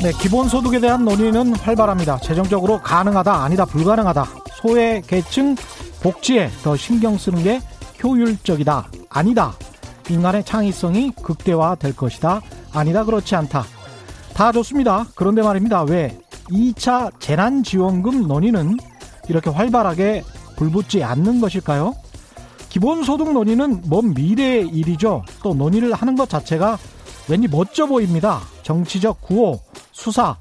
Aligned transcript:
네, 0.00 0.12
기본소득에 0.12 0.78
대한 0.78 1.04
논의는 1.04 1.56
활발합니다. 1.56 2.18
재정적으로 2.18 2.80
가능하다, 2.80 3.34
아니다, 3.34 3.64
불가능하다. 3.64 4.26
소외 4.54 5.02
계층 5.04 5.56
복지에 6.00 6.50
더 6.62 6.76
신경 6.76 7.18
쓰는 7.18 7.42
게 7.42 7.60
효율적이다, 8.04 8.90
아니다. 9.10 9.54
인간의 10.08 10.44
창의성이 10.44 11.10
극대화될 11.20 11.96
것이다, 11.96 12.40
아니다, 12.72 13.04
그렇지 13.04 13.34
않다. 13.34 13.64
다 14.34 14.52
좋습니다. 14.52 15.04
그런데 15.16 15.42
말입니다. 15.42 15.82
왜 15.82 16.16
2차 16.48 17.10
재난지원금 17.18 18.28
논의는 18.28 18.76
이렇게 19.28 19.50
활발하게 19.50 20.22
불붙지 20.54 21.02
않는 21.02 21.40
것일까요? 21.40 21.96
기본소득 22.68 23.32
논의는 23.32 23.82
먼 23.88 24.14
미래의 24.14 24.68
일이죠. 24.68 25.24
또 25.42 25.54
논의를 25.54 25.92
하는 25.92 26.14
것 26.14 26.28
자체가 26.28 26.78
왠지 27.28 27.48
멋져 27.48 27.86
보입니다. 27.86 28.40
정치적 28.62 29.22
구호, 29.22 29.60
수사, 29.98 30.36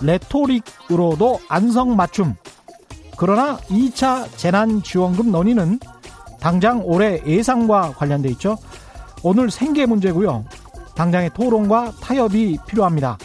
레토릭으로도 0.00 1.40
안성맞춤. 1.48 2.36
그러나 3.16 3.56
2차 3.56 4.28
재난지원금 4.36 5.32
논의는 5.32 5.80
당장 6.38 6.80
올해 6.84 7.20
예상과 7.26 7.94
관련돼 7.94 8.28
있죠. 8.30 8.56
오늘 9.24 9.50
생계 9.50 9.84
문제고요. 9.84 10.44
당장의 10.94 11.30
토론과 11.34 11.94
타협이 12.00 12.58
필요합니다. 12.68 13.18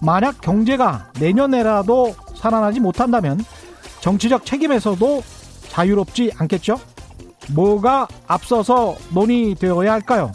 만약 0.00 0.40
경제가 0.40 1.10
내년에라도 1.18 2.14
살아나지 2.36 2.78
못한다면 2.78 3.44
정치적 4.00 4.46
책임에서도 4.46 5.22
자유롭지 5.68 6.34
않겠죠? 6.38 6.78
뭐가 7.50 8.06
앞서서 8.28 8.94
논의되어야 9.12 9.92
할까요? 9.92 10.30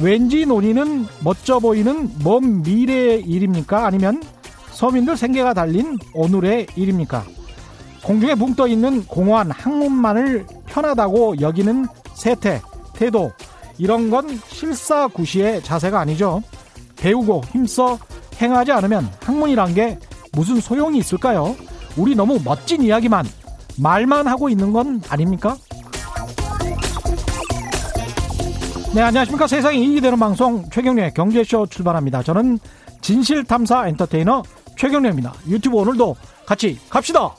왠지 0.00 0.46
논의는 0.46 1.06
멋져 1.22 1.58
보이는 1.58 2.10
먼 2.24 2.62
미래의 2.62 3.22
일입니까? 3.22 3.86
아니면 3.86 4.22
서민들 4.70 5.16
생계가 5.16 5.54
달린 5.54 5.98
오늘의 6.14 6.68
일입니까? 6.76 7.24
공중에 8.04 8.34
붕 8.34 8.54
떠 8.54 8.66
있는 8.66 9.04
공허한 9.06 9.50
학문만을 9.50 10.46
편하다고 10.66 11.40
여기는 11.40 11.86
세태, 12.14 12.60
태도, 12.94 13.30
이런 13.78 14.10
건 14.10 14.38
실사구시의 14.48 15.62
자세가 15.62 16.00
아니죠. 16.00 16.42
배우고 16.96 17.42
힘써 17.52 17.98
행하지 18.40 18.72
않으면 18.72 19.08
학문이란 19.20 19.74
게 19.74 19.98
무슨 20.32 20.60
소용이 20.60 20.98
있을까요? 20.98 21.54
우리 21.96 22.14
너무 22.14 22.40
멋진 22.44 22.82
이야기만, 22.82 23.24
말만 23.78 24.26
하고 24.26 24.48
있는 24.48 24.72
건 24.72 25.00
아닙니까? 25.08 25.56
네, 28.94 29.00
안녕하십니까. 29.00 29.46
세상이 29.46 29.82
이익이 29.82 30.02
되는 30.02 30.18
방송 30.18 30.68
최경련의 30.68 31.14
경제쇼 31.14 31.66
출발합니다. 31.68 32.22
저는 32.22 32.58
진실탐사 33.00 33.88
엔터테이너 33.88 34.42
최경련입니다. 34.76 35.32
유튜브 35.48 35.78
오늘도 35.78 36.14
같이 36.44 36.78
갑시다! 36.90 37.34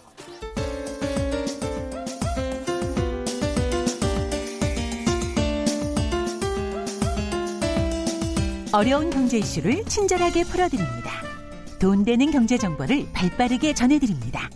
어려운 8.71 9.11
경제 9.11 9.37
이슈를 9.37 9.85
친절하게 9.85 10.45
풀어드립니다. 10.45 11.11
돈 11.79 12.03
되는 12.03 12.31
경제 12.31 12.57
정보를 12.57 13.05
발빠르게 13.13 13.75
전해드립니다. 13.75 14.49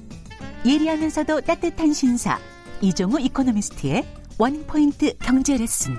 예리하면서도 0.65 1.41
따뜻한 1.41 1.93
신사 1.93 2.39
이종우 2.81 3.19
이코노미스트의 3.19 4.03
원포인트 4.39 5.15
경제 5.19 5.57
레슨. 5.57 5.95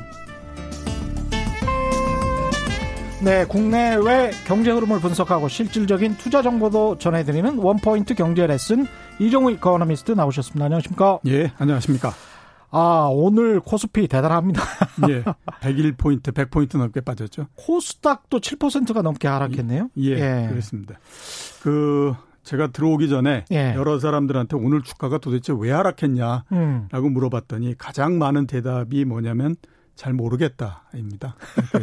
네, 3.21 3.45
국내외 3.47 4.31
경제 4.47 4.71
흐름을 4.71 5.01
분석하고 5.01 5.49
실질적인 5.49 6.19
투자 6.19 6.41
정보도 6.41 6.99
전해드리는 6.99 7.59
원포인트 7.59 8.15
경제 8.15 8.47
레슨 8.47 8.87
이종우 9.19 9.51
이코노미스트 9.53 10.13
나오셨습니다. 10.13 10.67
안녕하십니까? 10.67 11.19
예, 11.27 11.53
안녕하십니까? 11.59 12.13
아, 12.71 13.09
오늘 13.11 13.59
코스피 13.59 14.07
대단합니다. 14.07 14.63
예. 15.11 15.25
101포인트, 15.61 16.33
100포인트 16.33 16.79
넘게 16.79 17.01
빠졌죠. 17.01 17.49
코스닥도 17.57 18.39
7%가 18.39 19.03
넘게 19.03 19.27
하락했네요. 19.27 19.91
예, 19.99 20.11
예. 20.13 20.49
그렇습니다. 20.49 20.95
그, 21.63 22.15
제가 22.45 22.69
들어오기 22.69 23.09
전에 23.09 23.47
예. 23.51 23.75
여러 23.75 23.99
사람들한테 23.99 24.57
오늘 24.57 24.83
주가가 24.83 25.19
도대체 25.19 25.53
왜 25.59 25.73
하락했냐라고 25.73 26.47
음. 26.53 26.89
물어봤더니 26.93 27.75
가장 27.77 28.19
많은 28.19 28.47
대답이 28.47 29.05
뭐냐면 29.05 29.57
잘 29.99 30.13
모르겠다입니다. 30.13 31.35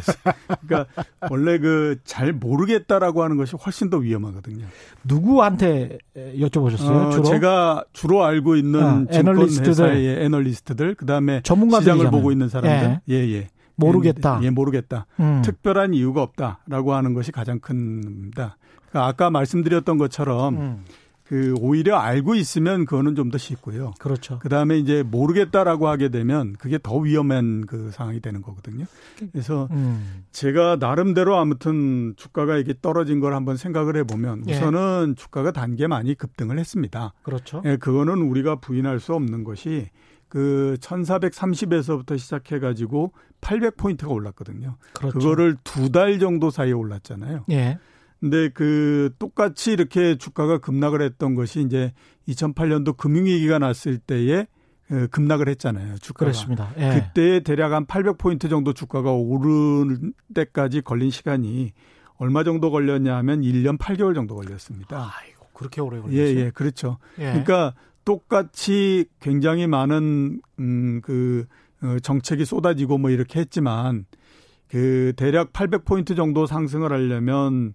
그러니까 0.65 1.03
원래 1.29 1.59
그 1.59 1.97
잘 2.05 2.31
모르겠다라고 2.31 3.23
하는 3.23 3.35
것이 3.35 3.57
훨씬 3.57 3.89
더 3.89 3.97
위험하거든요. 3.97 4.65
누구한테 5.03 5.97
여쭤보셨어요? 6.15 7.07
어, 7.07 7.09
주로? 7.09 7.23
제가 7.25 7.83
주로 7.91 8.23
알고 8.23 8.55
있는 8.55 8.81
아, 8.81 9.05
애널리스트들, 9.09 10.21
애널리스트들, 10.23 10.95
그다음에 10.95 11.41
시장을 11.43 12.09
보고 12.09 12.31
있는 12.31 12.47
사람들, 12.47 13.01
예, 13.09 13.15
예. 13.15 13.33
예. 13.33 13.47
모르겠다. 13.75 14.39
예, 14.43 14.49
모르겠다. 14.49 15.07
음. 15.19 15.41
특별한 15.43 15.93
이유가 15.93 16.21
없다라고 16.21 16.93
하는 16.93 17.13
것이 17.13 17.33
가장 17.33 17.59
큰입니다. 17.59 18.55
그러니까 18.89 19.07
아까 19.09 19.29
말씀드렸던 19.29 19.97
것처럼. 19.97 20.55
음. 20.55 20.85
그 21.27 21.55
오히려 21.59 21.97
알고 21.97 22.35
있으면 22.35 22.85
그거는 22.85 23.15
좀 23.15 23.31
더 23.31 23.39
쉽고요. 23.39 23.93
그렇죠. 23.99 24.37
그 24.39 24.47
다음에 24.49 24.77
이제 24.77 25.01
모르겠다라고 25.01 25.87
하게 25.87 26.09
되면 26.09 26.53
그게 26.53 26.77
더 26.81 26.95
위험한 26.97 27.65
그 27.65 27.89
상황이 27.91 28.19
되는 28.21 28.43
거거든요. 28.43 28.85
그래서 29.31 29.67
음. 29.71 30.23
제가 30.31 30.77
나름대로 30.79 31.35
아무튼 31.35 32.13
주가가 32.15 32.57
이게 32.57 32.75
떨어진 32.79 33.19
걸 33.19 33.33
한번 33.33 33.57
생각을 33.57 33.97
해보면 33.97 34.43
예. 34.47 34.53
우선은 34.53 35.15
예. 35.17 35.21
주가가 35.21 35.51
단계 35.51 35.87
많이 35.87 36.13
급등을 36.13 36.59
했습니다. 36.59 37.13
그렇죠. 37.23 37.63
예, 37.65 37.77
그거는 37.77 38.21
우리가 38.21 38.57
부인할 38.57 38.99
수 38.99 39.15
없는 39.15 39.43
것이 39.43 39.89
그 40.27 40.77
1430에서부터 40.81 42.17
시작해 42.19 42.59
가지고 42.59 43.13
800포인트가 43.41 44.09
올랐거든요. 44.11 44.75
그렇죠. 44.93 45.17
그거를 45.17 45.55
두 45.63 45.89
달 45.91 46.19
정도 46.19 46.49
사이에 46.51 46.73
올랐잖아요. 46.73 47.45
예. 47.51 47.79
근데 48.19 48.49
그 48.49 49.11
똑같이 49.19 49.71
이렇게 49.71 50.17
주가가 50.17 50.59
급락을 50.59 51.01
했던 51.01 51.35
것이 51.35 51.61
이제 51.61 51.93
2008년도 52.27 52.97
금융위기가 52.97 53.59
났을 53.59 53.97
때에 53.97 54.47
그 54.87 55.07
급락을 55.07 55.49
했잖아요. 55.49 55.97
주가가. 55.97 56.25
그렇습니다. 56.25 56.71
예. 56.77 56.99
그때 56.99 57.39
대략 57.41 57.73
한 57.73 57.85
800포인트 57.85 58.49
정도 58.49 58.73
주가가 58.73 59.11
오른 59.11 60.13
때까지 60.33 60.81
걸린 60.81 61.09
시간이 61.09 61.71
얼마 62.17 62.43
정도 62.43 62.71
걸렸냐 62.71 63.15
하면 63.17 63.41
1년 63.41 63.77
8개월 63.77 64.13
정도 64.13 64.35
걸렸습니다. 64.35 65.11
아이고, 65.19 65.47
그렇게 65.53 65.81
오래 65.81 65.99
걸렸어요. 65.99 66.21
예, 66.21 66.45
예, 66.45 66.51
그렇죠. 66.51 66.97
예. 67.17 67.25
그러니까 67.25 67.73
똑같이 68.05 69.05
굉장히 69.19 69.67
많은 69.67 70.41
음그 70.59 71.45
어, 71.81 71.99
정책이 72.01 72.45
쏟아지고 72.45 72.97
뭐 72.97 73.09
이렇게 73.09 73.39
했지만 73.39 74.05
그 74.67 75.13
대략 75.17 75.51
800포인트 75.51 76.15
정도 76.15 76.45
상승을 76.45 76.91
하려면 76.91 77.73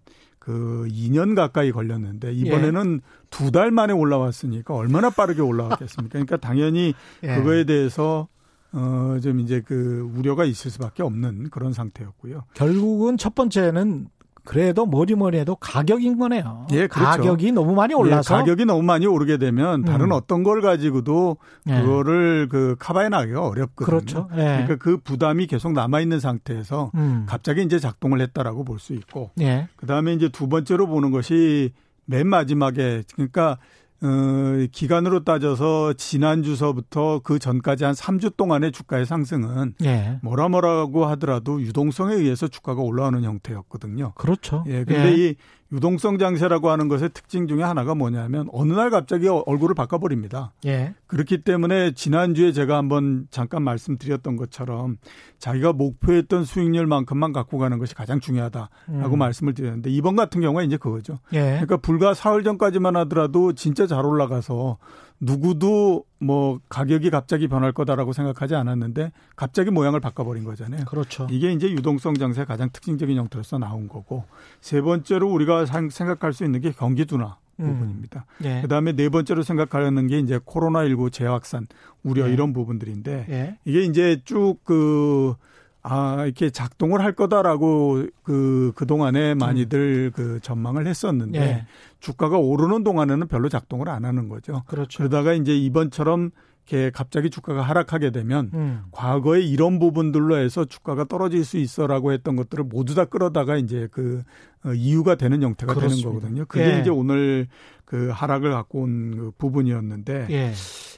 그 0.50 0.88
2년 0.90 1.36
가까이 1.36 1.70
걸렸는데 1.70 2.32
이번에는 2.32 3.00
예. 3.02 3.26
두달 3.30 3.70
만에 3.70 3.92
올라왔으니까 3.92 4.74
얼마나 4.74 5.10
빠르게 5.10 5.40
올라왔겠습니까? 5.40 6.10
그러니까 6.12 6.36
당연히 6.36 6.92
예. 7.22 7.36
그거에 7.36 7.64
대해서 7.64 8.28
어, 8.72 9.18
좀 9.22 9.40
이제 9.40 9.60
그 9.60 10.10
우려가 10.16 10.44
있을 10.44 10.70
수밖에 10.70 11.02
없는 11.02 11.50
그런 11.50 11.72
상태였고요. 11.72 12.44
결국은 12.54 13.16
첫 13.16 13.34
번째는 13.34 14.08
그래도 14.44 14.86
뭐니 14.86 15.14
뭐니 15.14 15.38
해도 15.38 15.54
가격인 15.56 16.18
거네요. 16.18 16.66
예, 16.72 16.86
그렇죠. 16.86 17.04
가격이 17.10 17.52
너무 17.52 17.74
많이 17.74 17.94
올라서 17.94 18.34
예, 18.34 18.38
가격이 18.38 18.64
너무 18.64 18.82
많이 18.82 19.06
오르게 19.06 19.36
되면 19.36 19.84
다른 19.84 20.06
음. 20.06 20.12
어떤 20.12 20.42
걸 20.42 20.60
가지고도 20.62 21.36
예. 21.68 21.80
그거를 21.80 22.48
그 22.50 22.76
카바에 22.78 23.08
나기가 23.08 23.46
어렵거든요. 23.46 23.86
그렇죠. 23.86 24.28
예. 24.32 24.36
그러니까 24.36 24.76
그 24.76 24.96
부담이 24.98 25.46
계속 25.46 25.72
남아 25.72 26.00
있는 26.00 26.20
상태에서 26.20 26.90
음. 26.94 27.26
갑자기 27.28 27.62
이제 27.62 27.78
작동을 27.78 28.20
했다라고 28.20 28.64
볼 28.64 28.80
수 28.80 28.94
있고 28.94 29.30
예. 29.40 29.68
그다음에 29.76 30.14
이제 30.14 30.28
두 30.30 30.48
번째로 30.48 30.86
보는 30.86 31.10
것이 31.10 31.72
맨 32.06 32.26
마지막에 32.26 33.02
그러니까 33.14 33.58
어, 34.02 34.66
기간으로 34.72 35.24
따져서 35.24 35.92
지난 35.94 36.42
주서부터 36.42 37.20
그 37.22 37.38
전까지 37.38 37.84
한 37.84 37.94
3주 37.94 38.36
동안의 38.36 38.72
주가의 38.72 39.04
상승은 39.04 39.74
예. 39.84 40.18
뭐라 40.22 40.48
뭐라고 40.48 41.04
하더라도 41.06 41.60
유동성에 41.60 42.14
의해서 42.14 42.48
주가가 42.48 42.80
올라오는 42.80 43.22
형태였거든요. 43.22 44.12
그렇죠. 44.14 44.64
예. 44.68 44.84
근데 44.84 45.12
예. 45.12 45.16
이 45.16 45.34
유동성 45.72 46.18
장세라고 46.18 46.70
하는 46.70 46.88
것의 46.88 47.10
특징 47.14 47.46
중에 47.46 47.62
하나가 47.62 47.94
뭐냐면 47.94 48.48
어느 48.52 48.72
날 48.72 48.90
갑자기 48.90 49.28
얼굴을 49.28 49.74
바꿔버립니다. 49.74 50.52
예. 50.66 50.94
그렇기 51.06 51.42
때문에 51.42 51.92
지난주에 51.92 52.52
제가 52.52 52.76
한번 52.76 53.26
잠깐 53.30 53.62
말씀드렸던 53.62 54.36
것처럼 54.36 54.96
자기가 55.38 55.72
목표했던 55.72 56.44
수익률만큼만 56.44 57.32
갖고 57.32 57.58
가는 57.58 57.78
것이 57.78 57.94
가장 57.94 58.20
중요하다라고 58.20 58.70
음. 58.88 59.18
말씀을 59.18 59.54
드렸는데 59.54 59.90
이번 59.90 60.16
같은 60.16 60.40
경우에 60.40 60.64
이제 60.64 60.76
그거죠. 60.76 61.18
예. 61.32 61.40
그러니까 61.40 61.76
불과 61.76 62.14
사흘 62.14 62.42
전까지만 62.42 62.96
하더라도 62.96 63.52
진짜 63.52 63.86
잘 63.86 64.04
올라가서 64.04 64.78
누구도 65.20 66.04
뭐 66.18 66.60
가격이 66.68 67.10
갑자기 67.10 67.46
변할 67.46 67.72
거다라고 67.72 68.12
생각하지 68.12 68.54
않았는데 68.54 69.12
갑자기 69.36 69.70
모양을 69.70 70.00
바꿔버린 70.00 70.44
거잖아요. 70.44 70.86
그렇죠. 70.86 71.26
이게 71.30 71.52
이제 71.52 71.70
유동성 71.70 72.14
장세의 72.14 72.46
가장 72.46 72.70
특징적인 72.72 73.16
형태로서 73.16 73.58
나온 73.58 73.88
거고 73.88 74.24
세 74.60 74.80
번째로 74.80 75.30
우리가 75.30 75.66
생각할 75.66 76.32
수 76.32 76.44
있는 76.44 76.60
게 76.60 76.72
경기 76.72 77.04
둔화 77.04 77.36
음. 77.60 77.66
부분입니다. 77.66 78.24
예. 78.44 78.62
그다음에 78.62 78.92
네 78.92 79.08
번째로 79.10 79.42
생각하는 79.42 80.06
게 80.06 80.18
이제 80.18 80.40
코로나 80.42 80.86
19 80.86 81.10
재확산 81.10 81.66
우려 82.02 82.28
예. 82.28 82.32
이런 82.32 82.52
부분들인데 82.52 83.26
예. 83.28 83.58
이게 83.64 83.82
이제 83.82 84.20
쭉그 84.24 85.36
아, 85.82 86.24
이렇게 86.24 86.50
작동을 86.50 87.02
할 87.02 87.12
거다라고 87.12 88.06
그, 88.22 88.72
그동안에 88.74 89.34
많이들 89.34 90.10
음. 90.10 90.12
그 90.14 90.40
전망을 90.40 90.86
했었는데 90.86 91.40
예. 91.40 91.66
주가가 92.00 92.38
오르는 92.38 92.84
동안에는 92.84 93.28
별로 93.28 93.48
작동을 93.48 93.88
안 93.88 94.04
하는 94.04 94.28
거죠. 94.28 94.62
그렇죠. 94.66 94.98
그러다가 94.98 95.32
이제 95.32 95.56
이번처럼 95.56 96.30
이렇게 96.68 96.90
갑자기 96.90 97.30
주가가 97.30 97.62
하락하게 97.62 98.10
되면 98.10 98.50
음. 98.54 98.82
과거에 98.92 99.40
이런 99.40 99.78
부분들로 99.78 100.36
해서 100.36 100.64
주가가 100.66 101.04
떨어질 101.04 101.44
수 101.44 101.56
있어라고 101.56 102.12
했던 102.12 102.36
것들을 102.36 102.64
모두 102.64 102.94
다 102.94 103.06
끌어다가 103.06 103.56
이제 103.56 103.88
그 103.90 104.22
어, 104.64 104.72
이유가 104.74 105.14
되는 105.14 105.42
형태가 105.42 105.72
그렇습니다. 105.74 106.08
되는 106.10 106.20
거거든요. 106.20 106.44
그게 106.46 106.76
예. 106.76 106.80
이제 106.80 106.90
오늘 106.90 107.48
그 107.86 108.10
하락을 108.10 108.50
갖고 108.52 108.82
온 108.82 109.10
그 109.16 109.32
부분이었는데 109.38 110.26
예. 110.30 110.52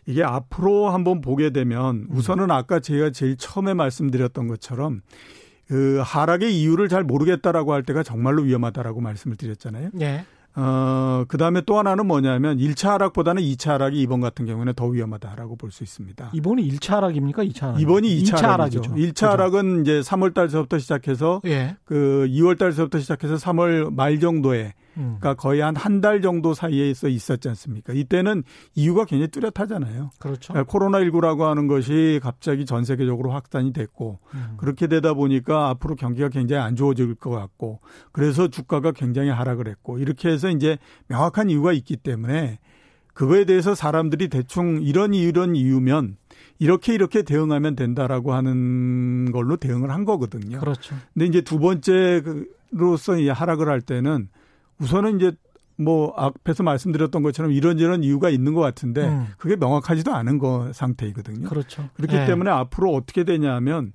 이게 0.07 0.23
앞으로 0.25 0.91
한번 0.91 1.21
보게 1.21 1.51
되면 1.51 2.07
음. 2.11 2.17
우선은 2.17 2.51
아까 2.51 2.81
제가 2.81 3.11
제일 3.11 3.37
처음에 3.37 3.75
말씀드렸던 3.75 4.49
것처럼 4.49 5.03
그 5.69 6.01
하락의 6.05 6.61
이유를 6.61 6.89
잘 6.89 7.05
모르겠다라고 7.05 7.73
할 7.73 7.83
때가 7.83 8.03
정말로 8.03 8.43
위험하다라고 8.43 9.01
말씀을 9.01 9.37
드렸잖아요. 9.37 9.91
예. 10.01 10.25
어, 10.55 11.25
그 11.29 11.39
다음에 11.39 11.63
또 11.65 11.79
하나는 11.79 12.07
뭐냐면 12.07 12.59
1차 12.59 12.89
하락보다는 12.91 13.43
2차 13.43 13.69
하락이 13.71 13.99
이번 14.03 14.21
같은 14.21 14.45
경우는 14.45 14.75
더 14.75 14.87
위험하다라고 14.87 15.57
볼 15.57 15.71
수 15.71 15.83
있습니다. 15.83 16.31
이번이 16.35 16.69
1차 16.69 16.97
하락입니까? 16.97 17.43
2차 17.45 17.61
하락? 17.69 17.81
이번이 17.81 18.23
2차, 18.23 18.35
2차 18.35 18.43
하락이죠. 18.49 18.83
1차 18.83 19.09
그죠. 19.15 19.27
하락은 19.29 19.81
이제 19.81 20.01
3월 20.01 20.35
달서부터 20.35 20.79
시작해서 20.79 21.41
예. 21.47 21.77
그 21.85 22.27
2월 22.29 22.59
달서부터 22.59 22.99
시작해서 22.99 23.37
3월 23.37 23.95
말 23.95 24.21
정도에 24.21 24.75
음. 24.97 25.17
그러니까 25.21 25.35
거의 25.35 25.61
한 25.61 25.75
한 25.77 26.01
달 26.01 26.21
정도 26.21 26.55
사이에 26.55 26.91
있어 26.91 27.09
있었지 27.09 27.49
않습니까? 27.49 27.93
이때는 27.93 28.43
이유가 28.75 29.05
굉장히 29.05 29.29
뚜렷하잖아요. 29.31 30.11
그렇죠. 30.19 30.53
그러니까 30.53 30.73
코로나19라고 30.73 31.41
하는 31.43 31.67
것이 31.67 32.21
갑자기 32.23 32.67
전 32.67 32.85
세계적으로 32.85 33.31
확산이 33.31 33.73
됐고 33.73 34.19
음. 34.35 34.55
그렇게 34.59 34.87
되다 34.87 35.15
보니까 35.15 35.69
앞으로 35.71 35.95
경기가 35.97 36.29
굉장히 36.29 36.63
안 36.63 36.77
좋아질 36.77 37.15
것 37.17 37.31
같고 37.31 37.81
그래서 38.13 38.49
주가가 38.49 38.93
굉장히 38.93 39.31
하락을 39.31 39.69
했고 39.69 39.99
이렇게 39.99 40.29
해서 40.29 40.49
이제 40.51 40.79
명확한 41.09 41.51
이유가 41.51 41.73
있기 41.73 41.97
때문에 41.97 42.59
그거에 43.15 43.45
대해서 43.45 43.75
사람들이 43.75 44.29
대충 44.29 44.81
이런 44.83 45.13
이런 45.15 45.55
이유면 45.55 46.17
이렇게 46.59 46.95
이렇게 46.95 47.23
대응하면 47.23 47.77
된다라고 47.77 48.33
하는 48.33 49.31
걸로 49.33 49.57
대응을 49.57 49.91
한 49.91 50.05
거거든요. 50.05 50.59
그렇죠. 50.61 50.95
근데 51.13 51.27
이제 51.27 51.41
두 51.43 51.59
번째로서 51.59 53.21
하락을 53.35 53.69
할 53.69 53.81
때는 53.81 54.29
우선은 54.83 55.17
이제 55.17 55.33
뭐 55.77 56.13
앞에서 56.17 56.63
말씀드렸던 56.63 57.23
것처럼 57.23 57.53
이런저런 57.53 58.05
이유가 58.05 58.31
있는 58.31 58.55
것 58.55 58.61
같은데 58.61 59.09
음. 59.09 59.29
그게 59.39 59.57
명확하지도 59.57 60.13
않은 60.13 60.39
거 60.39 60.71
상태이거든요. 60.73 61.49
그렇죠. 61.49 61.89
그렇기 61.95 62.15
네. 62.15 62.27
때문에 62.27 62.51
앞으로 62.51 62.93
어떻게 62.93 63.25
되냐면 63.25 63.93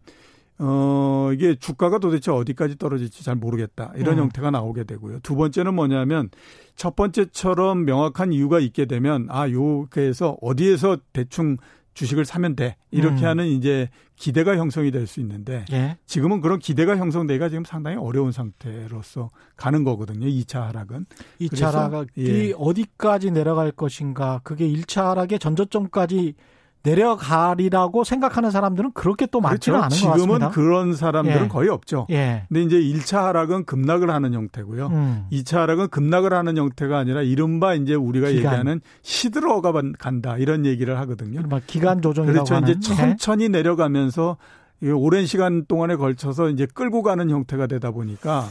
어 0.59 1.29
이게 1.33 1.55
주가가 1.55 1.99
도대체 1.99 2.31
어디까지 2.31 2.77
떨어질지 2.79 3.23
잘 3.23 3.35
모르겠다 3.35 3.93
이런 3.95 4.15
음. 4.15 4.23
형태가 4.23 4.49
나오게 4.49 4.85
되고요. 4.85 5.19
두 5.21 5.35
번째는 5.35 5.75
뭐냐면 5.75 6.29
첫 6.75 6.95
번째처럼 6.95 7.85
명확한 7.85 8.33
이유가 8.33 8.59
있게 8.59 8.85
되면 8.85 9.27
아 9.29 9.49
요게에서 9.49 10.37
어디에서 10.41 10.97
대충 11.13 11.57
주식을 11.97 12.25
사면 12.25 12.55
돼. 12.55 12.75
이렇게 12.91 13.21
음. 13.23 13.25
하는 13.25 13.47
이제 13.47 13.89
기대가 14.15 14.55
형성이 14.55 14.91
될 14.91 15.07
수 15.07 15.19
있는데 15.21 15.65
예. 15.71 15.97
지금은 16.05 16.41
그런 16.41 16.59
기대가 16.59 16.95
형성되기가 16.97 17.49
지금 17.49 17.63
상당히 17.63 17.97
어려운 17.97 18.31
상태로서 18.31 19.29
가는 19.55 19.83
거거든요. 19.83 20.27
2차 20.27 20.59
하락은. 20.67 21.05
2차 21.41 21.71
하락이 21.71 22.09
예. 22.17 22.53
어디까지 22.55 23.31
내려갈 23.31 23.71
것인가. 23.71 24.41
그게 24.43 24.67
1차 24.67 25.05
하락의 25.05 25.39
전저점까지 25.39 26.35
내려가리라고 26.83 28.03
생각하는 28.03 28.51
사람들은 28.51 28.91
그렇게 28.93 29.25
또 29.25 29.41
많지는 29.41 29.79
그렇죠. 29.79 29.95
않은 29.95 30.03
것 30.03 30.11
같습니다. 30.11 30.49
지금은 30.49 30.51
그런 30.51 30.93
사람들은 30.95 31.43
예. 31.43 31.47
거의 31.47 31.69
없죠. 31.69 32.07
예. 32.11 32.45
근데 32.47 32.63
이제 32.63 32.77
1차 32.79 33.23
하락은 33.23 33.65
급락을 33.65 34.09
하는 34.09 34.33
형태고요. 34.33 34.87
음. 34.87 35.25
2차 35.31 35.57
하락은 35.57 35.89
급락을 35.89 36.33
하는 36.33 36.57
형태가 36.57 36.97
아니라 36.97 37.21
이른바 37.21 37.73
이제 37.73 37.93
우리가 37.93 38.27
기간. 38.27 38.37
얘기하는 38.37 38.81
시들어가 39.01 39.73
간다 39.99 40.37
이런 40.37 40.65
얘기를 40.65 40.97
하거든요. 40.99 41.41
기간 41.67 42.01
조정이라고 42.01 42.33
그렇죠. 42.45 42.55
하는. 42.55 42.69
이제 42.69 42.95
천천히 42.95 43.49
내려가면서 43.49 44.37
오랜 44.95 45.25
시간 45.25 45.65
동안에 45.65 45.95
걸쳐서 45.95 46.49
이제 46.49 46.67
끌고 46.73 47.01
가는 47.03 47.29
형태가 47.29 47.67
되다 47.67 47.91
보니까 47.91 48.47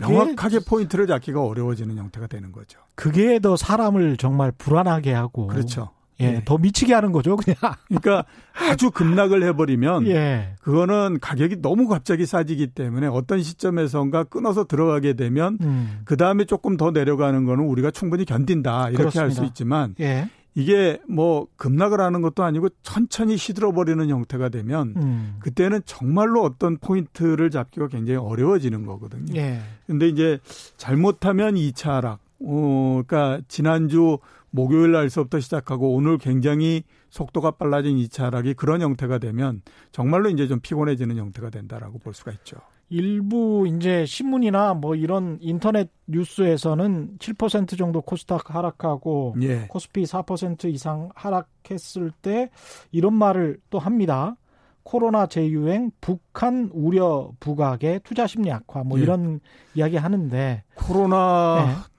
명확하게 0.00 0.60
포인트를 0.66 1.06
잡기가 1.06 1.42
어려워지는 1.44 1.96
형태가 1.98 2.28
되는 2.28 2.52
거죠. 2.52 2.78
그게 2.94 3.38
더 3.40 3.56
사람을 3.56 4.16
정말 4.16 4.52
불안하게 4.56 5.12
하고 5.12 5.48
그렇죠. 5.48 5.90
예, 6.20 6.30
네. 6.32 6.42
더 6.44 6.58
미치게 6.58 6.94
하는 6.94 7.10
거죠, 7.12 7.36
그냥. 7.36 7.56
그러니까 7.88 8.24
아주 8.70 8.90
급락을 8.90 9.42
해버리면 9.42 10.06
예. 10.06 10.54
그거는 10.62 11.18
가격이 11.20 11.60
너무 11.60 11.88
갑자기 11.88 12.24
싸지기 12.24 12.68
때문에 12.68 13.06
어떤 13.08 13.42
시점에선가 13.42 14.24
끊어서 14.24 14.64
들어가게 14.64 15.14
되면 15.14 15.58
음. 15.60 16.00
그 16.04 16.16
다음에 16.16 16.44
조금 16.44 16.76
더 16.76 16.90
내려가는 16.92 17.44
거는 17.44 17.64
우리가 17.64 17.90
충분히 17.90 18.24
견딘다 18.24 18.90
이렇게 18.90 19.18
할 19.18 19.30
수 19.34 19.44
있지만 19.44 19.96
예. 19.98 20.28
이게 20.54 21.00
뭐 21.08 21.48
급락을 21.56 22.00
하는 22.00 22.22
것도 22.22 22.44
아니고 22.44 22.68
천천히 22.84 23.36
시들어 23.36 23.72
버리는 23.72 24.08
형태가 24.08 24.50
되면 24.50 24.94
음. 24.96 25.36
그때는 25.40 25.80
정말로 25.84 26.44
어떤 26.44 26.76
포인트를 26.76 27.50
잡기가 27.50 27.88
굉장히 27.88 28.18
어려워지는 28.20 28.86
거거든요. 28.86 29.34
예. 29.34 29.58
근데 29.88 30.06
이제 30.08 30.38
잘못하면 30.76 31.56
2차 31.56 31.88
하락 31.94 32.20
어, 32.46 33.02
그러니까 33.04 33.40
지난주 33.48 34.18
목요일 34.54 34.92
날서부터 34.92 35.40
시작하고 35.40 35.94
오늘 35.94 36.16
굉장히 36.16 36.84
속도가 37.10 37.52
빨라진 37.52 37.96
2차 37.96 38.22
하락이 38.22 38.54
그런 38.54 38.80
형태가 38.82 39.18
되면 39.18 39.62
정말로 39.90 40.30
이제 40.30 40.46
좀 40.46 40.60
피곤해지는 40.60 41.16
형태가 41.16 41.50
된다라고 41.50 41.98
볼 41.98 42.14
수가 42.14 42.30
있죠. 42.30 42.58
일부 42.88 43.66
이제 43.66 44.06
신문이나 44.06 44.74
뭐 44.74 44.94
이런 44.94 45.38
인터넷 45.40 45.90
뉴스에서는 46.06 47.16
7% 47.18 47.76
정도 47.76 48.00
코스닥 48.00 48.54
하락하고 48.54 49.34
예. 49.42 49.66
코스피 49.66 50.04
4% 50.04 50.72
이상 50.72 51.08
하락했을 51.16 52.12
때 52.22 52.50
이런 52.92 53.14
말을 53.14 53.58
또 53.70 53.80
합니다. 53.80 54.36
코로나 54.84 55.26
재유행, 55.26 55.90
북한 56.00 56.70
우려 56.72 57.32
부각의 57.40 58.02
투자 58.04 58.28
심리 58.28 58.52
악화 58.52 58.84
뭐 58.84 58.98
예. 59.00 59.02
이런 59.02 59.40
이야기 59.74 59.96
하는데 59.96 60.62
코로나 60.76 61.64
네. 61.66 61.93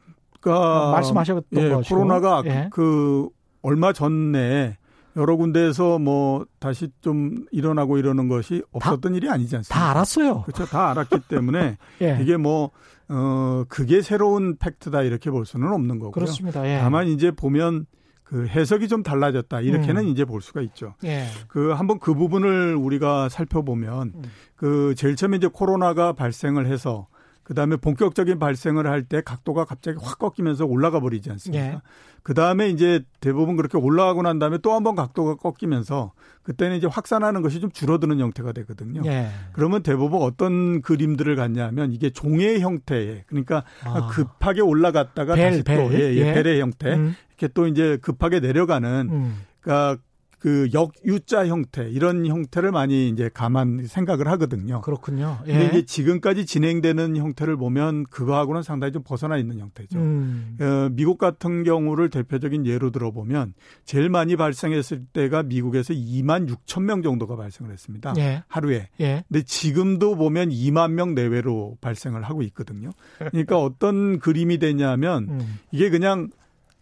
그러니까 0.46 0.92
말씀하셨던 0.92 1.44
예, 1.64 1.70
것이고. 1.70 1.96
코로나가 1.96 2.44
예. 2.46 2.70
그 2.72 3.28
얼마 3.64 3.94
전에 3.94 4.78
여러 5.16 5.36
군데에서 5.36 5.98
뭐 5.98 6.46
다시 6.60 6.90
좀 7.02 7.46
일어나고 7.52 7.98
이러는 7.98 8.28
것이 8.28 8.62
없었던 8.72 9.12
다, 9.14 9.18
일이 9.18 9.30
아니지 9.30 9.56
않습니까? 9.56 9.80
다 9.80 9.92
알았어요. 9.92 10.44
그렇죠. 10.44 10.66
다 10.66 10.92
알았기 10.92 11.22
때문에 11.28 11.78
예. 12.02 12.20
이게 12.22 12.38
뭐 12.38 12.70
어, 13.10 13.64
그게 13.70 14.02
새로운 14.02 14.58
팩트다 14.58 15.02
이렇게 15.02 15.32
볼 15.32 15.46
수는 15.46 15.72
없는 15.72 16.00
거고요. 16.00 16.12
그렇습니다. 16.12 16.68
예. 16.68 16.80
다만 16.80 17.08
이제 17.08 17.32
보면 17.32 17.86
그 18.24 18.48
해석이 18.48 18.88
좀 18.88 19.04
달라졌다 19.04 19.62
이렇게는 19.62 20.04
음. 20.04 20.08
이제 20.10 20.25
볼 20.25 20.42
수가 20.42 20.62
있죠. 20.62 20.94
예. 21.04 21.25
그 21.48 21.72
한번 21.72 22.00
그 22.00 22.14
부분을 22.14 22.75
우리가 22.75 23.30
살펴보면 23.30 24.14
음. 24.16 24.24
그 24.56 24.94
제일 24.96 25.16
처음에 25.16 25.38
이제 25.38 25.48
코로나가 25.48 26.14
발생을 26.14 26.68
해서 26.68 27.08
그다음에 27.46 27.75
본격적인 27.78 28.38
발생을 28.40 28.88
할 28.88 29.04
때 29.06 29.22
각도가 29.22 29.66
갑자기 29.66 29.98
확 30.02 30.18
꺾이면서 30.20 30.66
올라가 30.66 31.00
버리지 31.00 31.30
않습니까? 31.32 31.64
예. 31.66 31.82
그다음에 32.24 32.70
이제 32.70 33.04
대부분 33.20 33.56
그렇게 33.56 33.78
올라가고 33.78 34.24
난 34.24 34.40
다음에 34.40 34.58
또 34.58 34.74
한 34.74 34.84
번 34.84 34.96
각도가 34.96 35.36
꺾이면서 35.36 36.12
그때는 36.42 36.75
이제 36.78 36.88
확산하는 36.88 37.44
것이 37.44 37.62
좀 37.62 37.70
줄어드는 37.72 38.20
형태가 38.20 38.52
되거든요. 38.54 39.04
예. 39.06 39.30
그러면 39.54 39.84
대부분 39.84 40.24
어떤 40.24 40.82
그림들을 40.82 41.36
갖냐면 41.36 41.92
이게 41.92 42.10
종의 42.10 42.62
형태에 42.62 43.24
그러니까 43.28 43.64
아. 43.84 44.08
급하게 44.08 44.62
올라갔다가 44.62 45.36
벨, 45.36 45.52
다시 45.52 45.64
벨. 45.64 45.78
또 45.78 45.94
예, 45.94 46.00
예, 46.00 46.16
예. 46.16 46.34
벨의 46.34 46.60
형태 46.62 46.96
음. 46.96 47.16
이렇게 47.30 47.48
또 47.54 47.68
이제 47.68 47.98
급하게 48.02 48.40
내려가는 48.40 49.10
음. 49.12 49.42
그러니까 49.62 50.02
그 50.46 50.70
역유자 50.75 51.48
형태 51.48 51.90
이런 51.90 52.28
형태를 52.28 52.72
많이 52.72 53.10
이제 53.10 53.32
감안 53.34 53.88
생각을 53.88 54.28
하거든요. 54.28 54.80
그렇군요. 54.82 55.40
예. 55.48 55.54
근데 55.54 55.66
이제 55.70 55.86
지금까지 55.88 56.46
진행되는 56.46 57.18
형태를 57.18 57.58
보면 57.58 58.04
그거하고는 58.04 58.62
상당히 58.62 58.94
좀 58.94 59.02
벗어나 59.02 59.38
있는 59.38 59.58
형태죠. 59.58 59.98
음. 59.98 60.56
어, 60.62 60.90
미국 60.92 61.18
같은 61.18 61.64
경우를 61.64 62.12
대표적인 62.12 62.68
예로 62.68 62.92
들어보면 62.92 63.56
제일 63.86 64.10
많이 64.10 64.36
발생했을 64.36 65.06
때가 65.14 65.42
미국에서 65.42 65.96
2만 65.96 66.48
6천 66.48 66.84
명 66.84 67.02
정도가 67.02 67.36
발생을 67.36 67.74
했습니다. 67.74 68.14
예. 68.20 68.44
하루에. 68.48 68.90
예. 69.00 69.24
근데 69.28 69.42
지금도 69.42 70.16
보면 70.16 70.50
2만 70.52 70.92
명 70.92 71.16
내외로 71.16 71.75
발생을 71.82 72.22
하고 72.22 72.44
있거든요. 72.44 72.92
그러니까 73.18 73.60
어떤 73.60 74.20
그림이 74.20 74.60
되냐면 74.60 75.28
음. 75.28 75.60
이게 75.72 75.90
그냥 75.90 76.30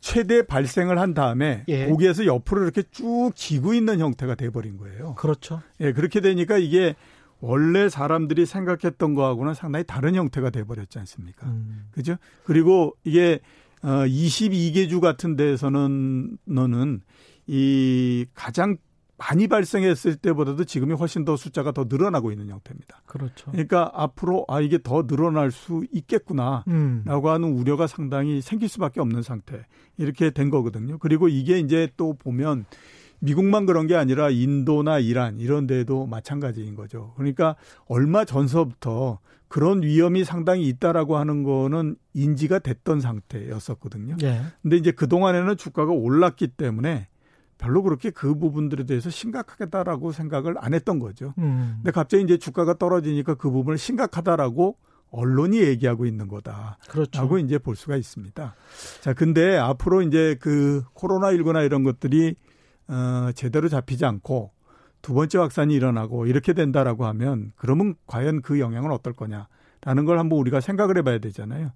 최대 0.04 0.46
발생을 0.46 1.00
한 1.00 1.14
다음에 1.14 1.64
예. 1.70 1.88
고기에서 1.88 2.26
옆으로 2.26 2.64
이렇게 2.64 2.84
쭉 2.92 3.32
지고 3.36 3.74
있는 3.74 4.00
형태가 4.02 4.36
돼버린 4.36 4.78
거예요. 4.78 5.16
그렇죠. 5.16 5.62
예, 5.80 5.94
그렇게 5.94 6.20
되니까 6.20 6.58
이게 6.58 6.96
원래 7.40 7.88
사람들이 7.88 8.46
생각했던 8.46 9.14
거하고는 9.14 9.54
상당히 9.54 9.86
다른 9.88 10.14
형태가 10.16 10.50
돼버렸지 10.50 11.00
않습니까? 11.00 11.48
음. 11.48 11.88
그죠? 11.92 12.18
그리고 12.44 12.94
이게 13.06 13.40
어 13.82 14.04
22개 14.06 14.90
주 14.90 15.00
같은 15.00 15.38
데에서는 15.38 16.38
너는 16.44 17.00
이 17.48 18.26
가장 18.34 18.76
많이 19.30 19.48
발생했을 19.48 20.18
때보다도 20.18 20.66
지금이 20.66 20.94
훨씬 20.94 21.24
더 21.24 21.38
숫자가 21.38 21.72
더 21.72 21.86
늘어나고 21.88 22.32
있는 22.32 22.50
형태입니다. 22.50 23.02
그렇죠. 23.06 23.52
그러니까 23.52 23.90
앞으로 23.94 24.46
아 24.50 24.60
이게 24.60 24.80
더 24.82 25.08
늘어날 25.08 25.52
수 25.52 25.86
있겠구나라고 25.92 26.66
음. 26.68 27.04
하는 27.06 27.54
우려가 27.54 27.88
상당히 27.88 28.42
생길 28.42 28.68
수밖에 28.68 29.00
없는 29.00 29.22
상태 29.22 29.66
이렇게 29.98 30.32
된 30.32 30.50
거거든요. 30.50 30.98
그리고 30.98 31.30
이게 31.30 31.60
이제 31.60 31.90
또 31.96 32.14
보면 32.14 32.66
미국만 33.20 33.66
그런 33.66 33.88
게 33.88 33.96
아니라 33.96 34.30
인도나 34.30 35.00
이란 35.00 35.40
이런 35.40 35.68
데도 35.68 36.06
마찬가지인 36.08 36.76
거죠. 36.76 37.14
그러니까 37.16 37.56
얼마 37.86 38.26
전서부터 38.26 39.20
그런 39.48 39.84
위험이 39.84 40.26
상당히 40.26 40.68
있다라고 40.68 41.16
하는 41.16 41.44
거는 41.44 41.96
인지가 42.14 42.60
됐던 42.60 43.00
상태였었거든요. 43.00 44.18
예. 44.24 44.42
근데 44.62 44.78
이제 44.78 44.92
그동안에는 44.92 45.56
주가가 45.56 45.94
올랐기 45.94 46.48
때문에 46.48 47.08
별로 47.58 47.84
그렇게 47.84 48.10
그 48.10 48.36
부분들에 48.38 48.86
대해서 48.86 49.10
심각하겠다라고 49.10 50.12
생각을 50.12 50.56
안 50.58 50.74
했던 50.74 51.00
거죠. 51.00 51.34
음. 51.38 51.76
근데 51.78 51.92
갑자기 51.92 52.24
이제 52.24 52.38
주가가 52.38 52.78
떨어지니까 52.78 53.36
그 53.36 53.50
부분을 53.50 53.78
심각하다라고 53.78 54.78
언론이 55.12 55.60
얘기하고 55.60 56.06
있는 56.06 56.28
거다. 56.28 56.80
그렇죠. 56.90 57.22
라고 57.22 57.38
이제 57.38 57.60
볼 57.60 57.76
수가 57.76 57.96
있습니다. 57.96 58.56
자, 59.02 59.14
근데 59.14 59.58
앞으로 59.58 60.02
이제 60.02 60.36
그 60.40 60.84
코로나19나 60.96 61.64
이런 61.64 61.84
것들이 61.84 62.36
어, 62.88 63.30
제대로 63.36 63.70
잡히지 63.70 64.06
않고 64.06 64.52
두 65.04 65.14
번째 65.14 65.38
확산이 65.38 65.76
일어나고 65.76 66.26
이렇게 66.26 66.54
된다라고 66.54 67.06
하면 67.06 67.52
그러면 67.56 67.94
과연 68.08 68.42
그 68.42 68.60
영향은 68.60 68.90
어떨 68.92 69.14
거냐라는 69.14 70.06
걸 70.06 70.18
한번 70.18 70.40
우리가 70.40 70.62
생각을 70.62 70.98
해봐야 70.98 71.20
되잖아요. 71.20 71.72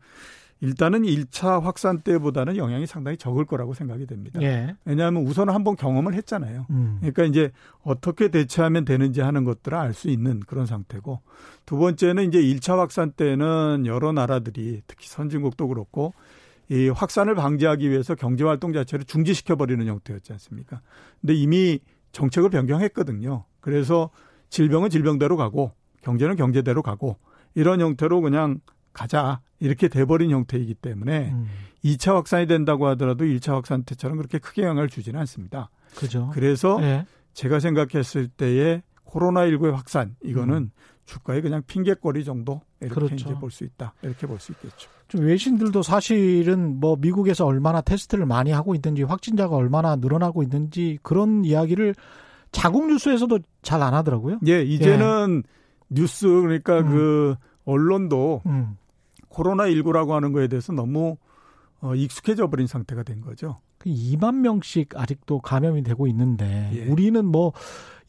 일단은 0.59 1.03
1차 1.03 1.61
확산 1.61 1.99
때보다는 2.01 2.57
영향이 2.57 2.87
상당히 2.87 3.17
적을 3.17 3.45
거라고 3.45 3.73
생각이 3.73 4.07
됩니다. 4.07 4.41
예. 4.41 4.75
왜냐하면 4.85 5.23
우선 5.25 5.49
한번 5.49 5.75
경험을 5.75 6.13
했잖아요. 6.15 6.65
음. 6.71 6.97
그러니까 6.99 7.25
이제 7.25 7.51
어떻게 7.83 8.29
대처하면 8.29 8.83
되는지 8.83 9.21
하는 9.21 9.43
것들을 9.43 9.77
알 9.77 9.93
수 9.93 10.09
있는 10.09 10.39
그런 10.41 10.65
상태고 10.65 11.21
두 11.65 11.77
번째는 11.77 12.27
이제 12.27 12.39
1차 12.41 12.77
확산 12.77 13.11
때는 13.11 13.85
여러 13.85 14.11
나라들이 14.11 14.81
특히 14.87 15.07
선진국도 15.07 15.67
그렇고 15.67 16.13
이 16.69 16.89
확산을 16.89 17.33
방지하기 17.35 17.89
위해서 17.89 18.13
경제 18.13 18.43
활동 18.43 18.73
자체를 18.73 19.05
중지시켜 19.05 19.55
버리는 19.55 19.85
형태였지 19.85 20.33
않습니까? 20.33 20.81
근데 21.21 21.33
이미 21.33 21.79
정책을 22.11 22.49
변경했거든요. 22.49 23.45
그래서 23.61 24.09
질병은 24.49 24.89
질병대로 24.89 25.37
가고 25.37 25.71
경제는 26.01 26.35
경제대로 26.35 26.81
가고 26.81 27.17
이런 27.55 27.79
형태로 27.81 28.21
그냥 28.21 28.59
가자 28.97 29.41
이렇게 29.59 29.87
돼버린 29.87 30.31
형태이기 30.31 30.73
때문에 30.73 31.29
음. 31.31 31.45
2차 31.85 32.15
확산이 32.15 32.47
된다고 32.47 32.87
하더라도 32.87 33.25
1차 33.25 33.53
확산 33.53 33.83
때처럼 33.83 34.17
그렇게 34.17 34.39
크게 34.39 34.63
영향을 34.63 34.89
주지는 34.89 35.19
않습니다. 35.21 35.69
그죠. 35.95 36.31
그래서 36.33 36.79
네. 36.79 37.05
제가 37.33 37.59
생각했을 37.59 38.27
때에 38.27 38.81
코로나19의 39.05 39.71
확산 39.71 40.15
이거는 40.23 40.55
음. 40.55 40.71
주가의 41.05 41.41
그냥 41.41 41.61
핑계거리 41.67 42.25
정도 42.25 42.61
이렇게 42.81 42.95
그렇죠. 42.95 43.15
이제 43.15 43.33
볼 43.35 43.51
수 43.51 43.63
있다 43.63 43.93
이렇게 44.01 44.25
볼 44.27 44.39
수 44.39 44.51
있겠죠. 44.53 44.89
좀 45.07 45.21
외신들도 45.21 45.81
사실은 45.83 46.79
뭐 46.79 46.97
미국에서 46.99 47.45
얼마나 47.45 47.79
테스트를 47.81 48.25
많이 48.25 48.51
하고 48.51 48.75
있는지 48.75 49.03
확진자가 49.03 49.55
얼마나 49.55 49.95
늘어나고 49.95 50.43
있는지 50.43 50.97
그런 51.03 51.45
이야기를 51.45 51.95
자국 52.51 52.87
뉴스에서도 52.87 53.39
잘 53.61 53.81
안 53.83 53.93
하더라고요. 53.93 54.39
예, 54.47 54.63
이제는 54.63 55.43
예. 55.45 55.95
뉴스 55.95 56.27
그러니까 56.27 56.79
음. 56.79 56.89
그 56.89 57.35
언론도 57.63 58.41
음. 58.47 58.77
코로나19라고 59.37 60.09
하는 60.09 60.31
거에 60.33 60.47
대해서 60.47 60.73
너무 60.73 61.17
어, 61.79 61.95
익숙해져 61.95 62.49
버린 62.49 62.67
상태가 62.67 63.03
된 63.03 63.21
거죠. 63.21 63.57
2만 63.85 64.31
그 64.31 64.35
명씩 64.37 64.97
아직도 64.97 65.39
감염이 65.41 65.83
되고 65.83 66.07
있는데 66.07 66.71
예. 66.73 66.85
우리는 66.87 67.23
뭐 67.25 67.53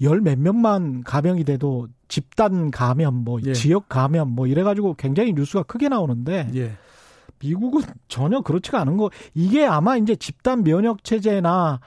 열 0.01 0.21
몇 0.21 0.39
명만 0.39 1.03
감염이 1.03 1.45
돼도 1.45 1.89
집단 2.09 2.71
감염, 2.71 3.25
뭐 3.25 3.39
예. 3.45 3.53
지역 3.53 3.89
감염, 3.89 4.31
뭐 4.31 4.47
이래가지고 4.47 4.95
굉장히 4.95 5.33
뉴스가 5.33 5.65
크게 5.65 5.89
나오는데 5.89 6.51
예. 6.55 6.73
미국은 7.41 7.83
전혀 8.09 8.41
그렇지가 8.41 8.81
않은 8.81 8.97
거. 8.97 9.11
이게 9.35 9.65
아마 9.65 9.97
이제 9.97 10.17
집단 10.17 10.65
면역 10.65 11.05
체제나 11.05 11.81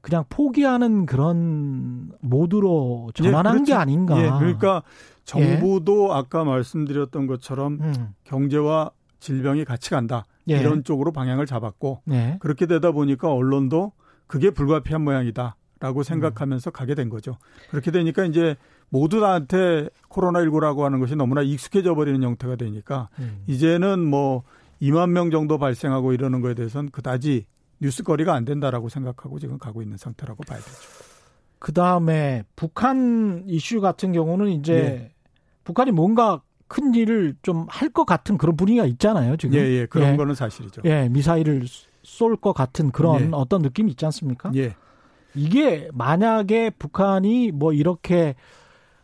그냥 0.00 0.24
포기하는 0.28 1.06
그런 1.06 2.12
모드로 2.20 3.10
전환한 3.14 3.60
예, 3.60 3.64
게 3.64 3.74
아닌가. 3.74 4.16
예, 4.18 4.30
그러니까 4.38 4.82
정부도 5.26 6.08
예. 6.10 6.14
아까 6.14 6.44
말씀드렸던 6.44 7.26
것처럼 7.26 7.78
음. 7.82 8.14
경제와 8.24 8.90
질병이 9.20 9.64
같이 9.64 9.90
간다. 9.90 10.24
예. 10.48 10.58
이런 10.58 10.84
쪽으로 10.84 11.12
방향을 11.12 11.44
잡았고 11.44 12.02
예. 12.12 12.36
그렇게 12.40 12.66
되다 12.66 12.92
보니까 12.92 13.30
언론도 13.32 13.92
그게 14.26 14.50
불가피한 14.50 15.02
모양이다. 15.02 15.56
라고 15.78 16.02
생각하면서 16.02 16.70
음. 16.70 16.72
가게 16.72 16.94
된 16.94 17.10
거죠. 17.10 17.36
그렇게 17.68 17.90
되니까 17.90 18.24
이제 18.24 18.56
모두 18.88 19.20
나한테 19.20 19.90
코로나19라고 20.08 20.80
하는 20.80 21.00
것이 21.00 21.16
너무나 21.16 21.42
익숙해져 21.42 21.94
버리는 21.94 22.22
형태가 22.22 22.56
되니까 22.56 23.10
음. 23.18 23.42
이제는 23.46 24.02
뭐 24.02 24.42
2만 24.80 25.10
명 25.10 25.30
정도 25.30 25.58
발생하고 25.58 26.14
이러는 26.14 26.40
거에 26.40 26.54
대해서는 26.54 26.90
그다지 26.90 27.44
뉴스거리가 27.80 28.32
안 28.32 28.46
된다라고 28.46 28.88
생각하고 28.88 29.38
지금 29.38 29.58
가고 29.58 29.82
있는 29.82 29.98
상태라고 29.98 30.44
봐야 30.44 30.58
되죠. 30.58 30.70
그 31.58 31.72
다음에 31.72 32.44
북한 32.54 33.44
이슈 33.46 33.82
같은 33.82 34.12
경우는 34.12 34.48
이제 34.48 34.72
네. 34.72 35.12
북한이 35.66 35.90
뭔가 35.92 36.40
큰 36.68 36.94
일을 36.94 37.36
좀 37.42 37.66
할 37.68 37.90
것 37.90 38.04
같은 38.06 38.38
그런 38.38 38.56
분위기가 38.56 38.86
있잖아요, 38.86 39.36
지금. 39.36 39.56
예, 39.58 39.60
예. 39.60 39.86
그런 39.86 40.12
예. 40.12 40.16
거는 40.16 40.34
사실이죠. 40.34 40.82
예, 40.84 41.08
미사일을 41.08 41.64
쏠 42.02 42.36
것 42.36 42.52
같은 42.52 42.90
그런 42.90 43.20
예. 43.20 43.28
어떤 43.32 43.62
느낌이 43.62 43.90
있지 43.92 44.04
않습니까? 44.06 44.50
예. 44.56 44.74
이게 45.34 45.88
만약에 45.92 46.70
북한이 46.70 47.52
뭐 47.52 47.72
이렇게 47.72 48.34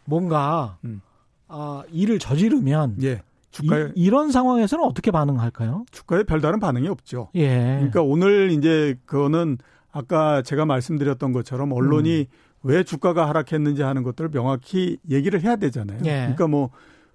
뭔가 0.05 0.79
음. 0.85 1.03
아, 1.49 1.83
일을 1.93 2.19
저지르면 2.19 2.97
예. 3.03 3.23
주가에 3.51 3.91
이, 3.95 4.09
런 4.09 4.31
상황에서는 4.33 4.83
어떻게 4.85 5.11
반응할까요? 5.11 5.85
주가에 5.91 6.23
별다른 6.25 6.59
반응이 6.59 6.89
없죠. 6.89 7.29
예. 7.35 7.49
그러니까 7.77 8.03
오늘 8.03 8.51
이제 8.51 8.97
그거는 9.05 9.59
아까 9.91 10.41
제가 10.43 10.65
말씀드렸던 10.65 11.33
것처럼 11.33 11.73
언론이 11.73 12.21
음. 12.21 12.52
왜 12.63 12.83
주가가 12.85 13.29
하락했는지 13.29 13.83
하는 13.83 14.03
것들을 14.03 14.31
명확히 14.31 14.99
얘기를 15.11 15.41
해야 15.43 15.57
되잖아요. 15.57 15.99
예. 16.05 16.11
그러니까 16.21 16.47
뭐 16.47 16.71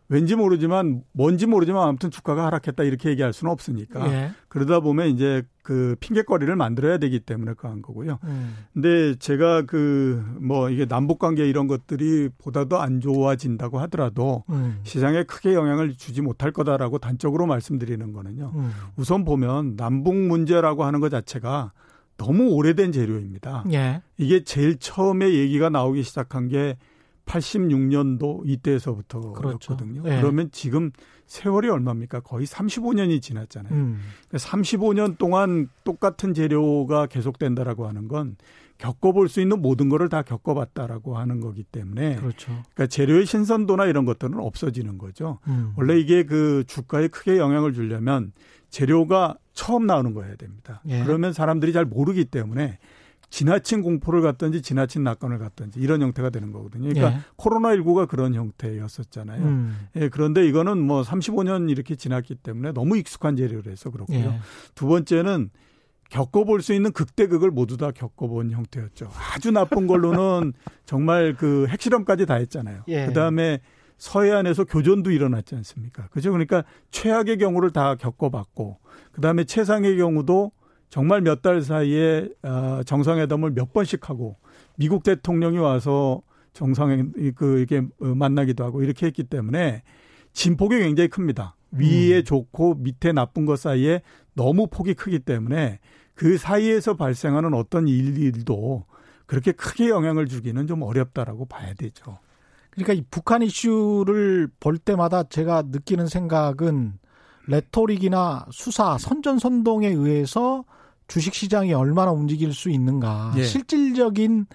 왠지 0.09 0.35
모르지만 0.35 1.03
뭔지 1.11 1.45
모르지만 1.45 1.85
아무튼 1.85 2.09
주가가 2.09 2.45
하락했다 2.45 2.83
이렇게 2.83 3.09
얘기할 3.09 3.33
수는 3.33 3.51
없으니까 3.51 4.09
예. 4.11 4.31
그러다 4.47 4.79
보면 4.79 5.07
이제 5.07 5.43
그 5.63 5.97
핑계거리를 5.99 6.55
만들어야 6.55 6.97
되기 6.97 7.19
때문에 7.19 7.53
그한 7.55 7.81
거고요. 7.81 8.19
음. 8.23 8.55
근데 8.73 9.15
제가 9.15 9.63
그 9.63 10.23
뭐 10.39 10.69
이게 10.69 10.85
남북 10.85 11.19
관계 11.19 11.47
이런 11.47 11.67
것들이 11.67 12.29
보다도 12.37 12.79
안 12.79 13.01
좋아진다고 13.01 13.79
하더라도 13.81 14.43
음. 14.49 14.79
시장에 14.83 15.23
크게 15.23 15.53
영향을 15.53 15.95
주지 15.97 16.21
못할 16.21 16.51
거다라고 16.51 16.99
단적으로 16.99 17.45
말씀드리는 17.45 18.13
거는요. 18.13 18.51
음. 18.55 18.71
우선 18.95 19.25
보면 19.25 19.75
남북 19.75 20.15
문제라고 20.15 20.85
하는 20.85 20.99
것 21.01 21.09
자체가 21.09 21.73
너무 22.17 22.49
오래된 22.49 22.91
재료입니다. 22.91 23.63
예. 23.71 24.01
이게 24.17 24.43
제일 24.43 24.77
처음에 24.77 25.31
얘기가 25.33 25.69
나오기 25.69 26.03
시작한 26.03 26.47
게 26.47 26.77
86년도 27.25 28.41
이때에서부터 28.45 29.33
그렇죠. 29.33 29.77
예. 30.05 30.21
그러면 30.21 30.49
지금 30.51 30.91
세월이 31.27 31.69
얼마입니까? 31.69 32.21
거의 32.21 32.47
35년이 32.47 33.21
지났잖아요. 33.21 33.73
음. 33.73 33.99
35년 34.31 34.95
그러니까 34.95 35.17
동안 35.17 35.69
똑같은 35.83 36.33
재료가 36.33 37.07
계속된다라고 37.07 37.87
하는 37.87 38.07
건 38.07 38.37
겪어볼 38.77 39.27
수 39.27 39.41
있는 39.41 39.61
모든 39.61 39.89
거를 39.89 40.07
다 40.07 40.21
겪어봤다라고 40.21 41.17
하는 41.17 41.41
거기 41.41 41.63
때문에 41.63 42.15
그렇죠. 42.15 42.51
그러니까 42.73 42.87
재료의 42.87 43.25
신선도나 43.25 43.85
이런 43.85 44.05
것들은 44.05 44.39
없어지는 44.39 44.97
거죠. 44.97 45.39
음. 45.47 45.73
원래 45.75 45.99
이게 45.99 46.23
그 46.23 46.63
주가에 46.67 47.07
크게 47.07 47.37
영향을 47.37 47.73
주려면 47.73 48.31
재료가 48.69 49.37
처음 49.53 49.87
나오는 49.87 50.13
거여야 50.13 50.35
됩니다. 50.35 50.81
예. 50.87 51.03
그러면 51.03 51.33
사람들이 51.33 51.73
잘 51.73 51.85
모르기 51.85 52.25
때문에 52.25 52.77
지나친 53.29 53.81
공포를 53.81 54.21
갖든지 54.21 54.61
지나친 54.61 55.03
낙관을 55.03 55.37
갖든지 55.39 55.79
이런 55.79 56.01
형태가 56.01 56.29
되는 56.29 56.51
거거든요. 56.51 56.89
그러니까 56.89 57.17
예. 57.17 57.21
코로나19가 57.37 58.07
그런 58.07 58.33
형태였었잖아요. 58.33 59.43
음. 59.43 59.77
예, 59.97 60.09
그런데 60.09 60.47
이거는 60.47 60.77
뭐 60.77 61.01
35년 61.01 61.69
이렇게 61.69 61.95
지났기 61.95 62.35
때문에 62.35 62.71
너무 62.71 62.97
익숙한 62.97 63.35
재료를해서 63.35 63.89
그렇고요. 63.91 64.17
예. 64.17 64.39
두 64.75 64.87
번째는 64.87 65.49
겪어볼 66.09 66.61
수 66.61 66.73
있는 66.73 66.91
극대극을 66.93 67.51
모두 67.51 67.75
다 67.75 67.91
겪어본 67.91 68.51
형태였죠. 68.51 69.09
아주 69.33 69.51
나쁜 69.51 69.87
걸로는 69.87 70.53
정말 70.85 71.35
그 71.37 71.67
핵실험까지 71.67 72.25
다 72.25 72.35
했잖아요. 72.35 72.83
예. 72.87 73.07
그 73.07 73.13
다음에 73.13 73.59
서해안에서 73.97 74.65
교전도 74.65 75.11
일어났지 75.11 75.55
않습니까? 75.55 76.07
그죠? 76.09 76.31
그러니까 76.31 76.63
최악의 76.91 77.37
경우를 77.37 77.71
다 77.71 77.95
겪어봤고, 77.95 78.77
그 79.11 79.21
다음에 79.21 79.43
최상의 79.43 79.97
경우도 79.97 80.51
정말 80.89 81.21
몇 81.21 81.41
달 81.41 81.61
사이에 81.61 82.29
어, 82.43 82.81
정상회담을 82.85 83.51
몇 83.51 83.73
번씩 83.73 84.09
하고 84.09 84.37
미국 84.75 85.03
대통령이 85.03 85.57
와서 85.57 86.21
정상회 86.53 87.03
그 87.35 87.59
이게 87.59 87.85
어, 87.99 88.05
만나기도 88.05 88.63
하고 88.63 88.81
이렇게 88.81 89.05
했기 89.05 89.23
때문에 89.23 89.83
진폭이 90.33 90.79
굉장히 90.79 91.09
큽니다. 91.09 91.55
위에 91.71 92.19
음. 92.19 92.23
좋고 92.23 92.75
밑에 92.75 93.11
나쁜 93.11 93.45
것 93.45 93.59
사이에 93.59 94.01
너무 94.33 94.67
폭이 94.67 94.93
크기 94.93 95.19
때문에 95.19 95.79
그 96.13 96.37
사이에서 96.37 96.95
발생하는 96.95 97.53
어떤 97.53 97.87
일들도 97.87 98.85
그렇게 99.25 99.51
크게 99.51 99.89
영향을 99.89 100.27
주기는 100.27 100.65
좀 100.67 100.81
어렵다라고 100.83 101.45
봐야 101.45 101.73
되죠. 101.73 102.19
그러니까 102.77 102.93
이 102.93 103.03
북한 103.09 103.41
이슈를 103.41 104.49
볼 104.59 104.77
때마다 104.77 105.23
제가 105.23 105.63
느끼는 105.67 106.07
생각은 106.07 106.93
레토릭이나 107.47 108.45
수사, 108.51 108.97
선전선동에 108.97 109.87
의해서 109.87 110.63
주식 111.07 111.33
시장이 111.33 111.73
얼마나 111.73 112.11
움직일 112.11 112.53
수 112.53 112.69
있는가. 112.69 113.33
예. 113.37 113.43
실질적인 113.43 114.45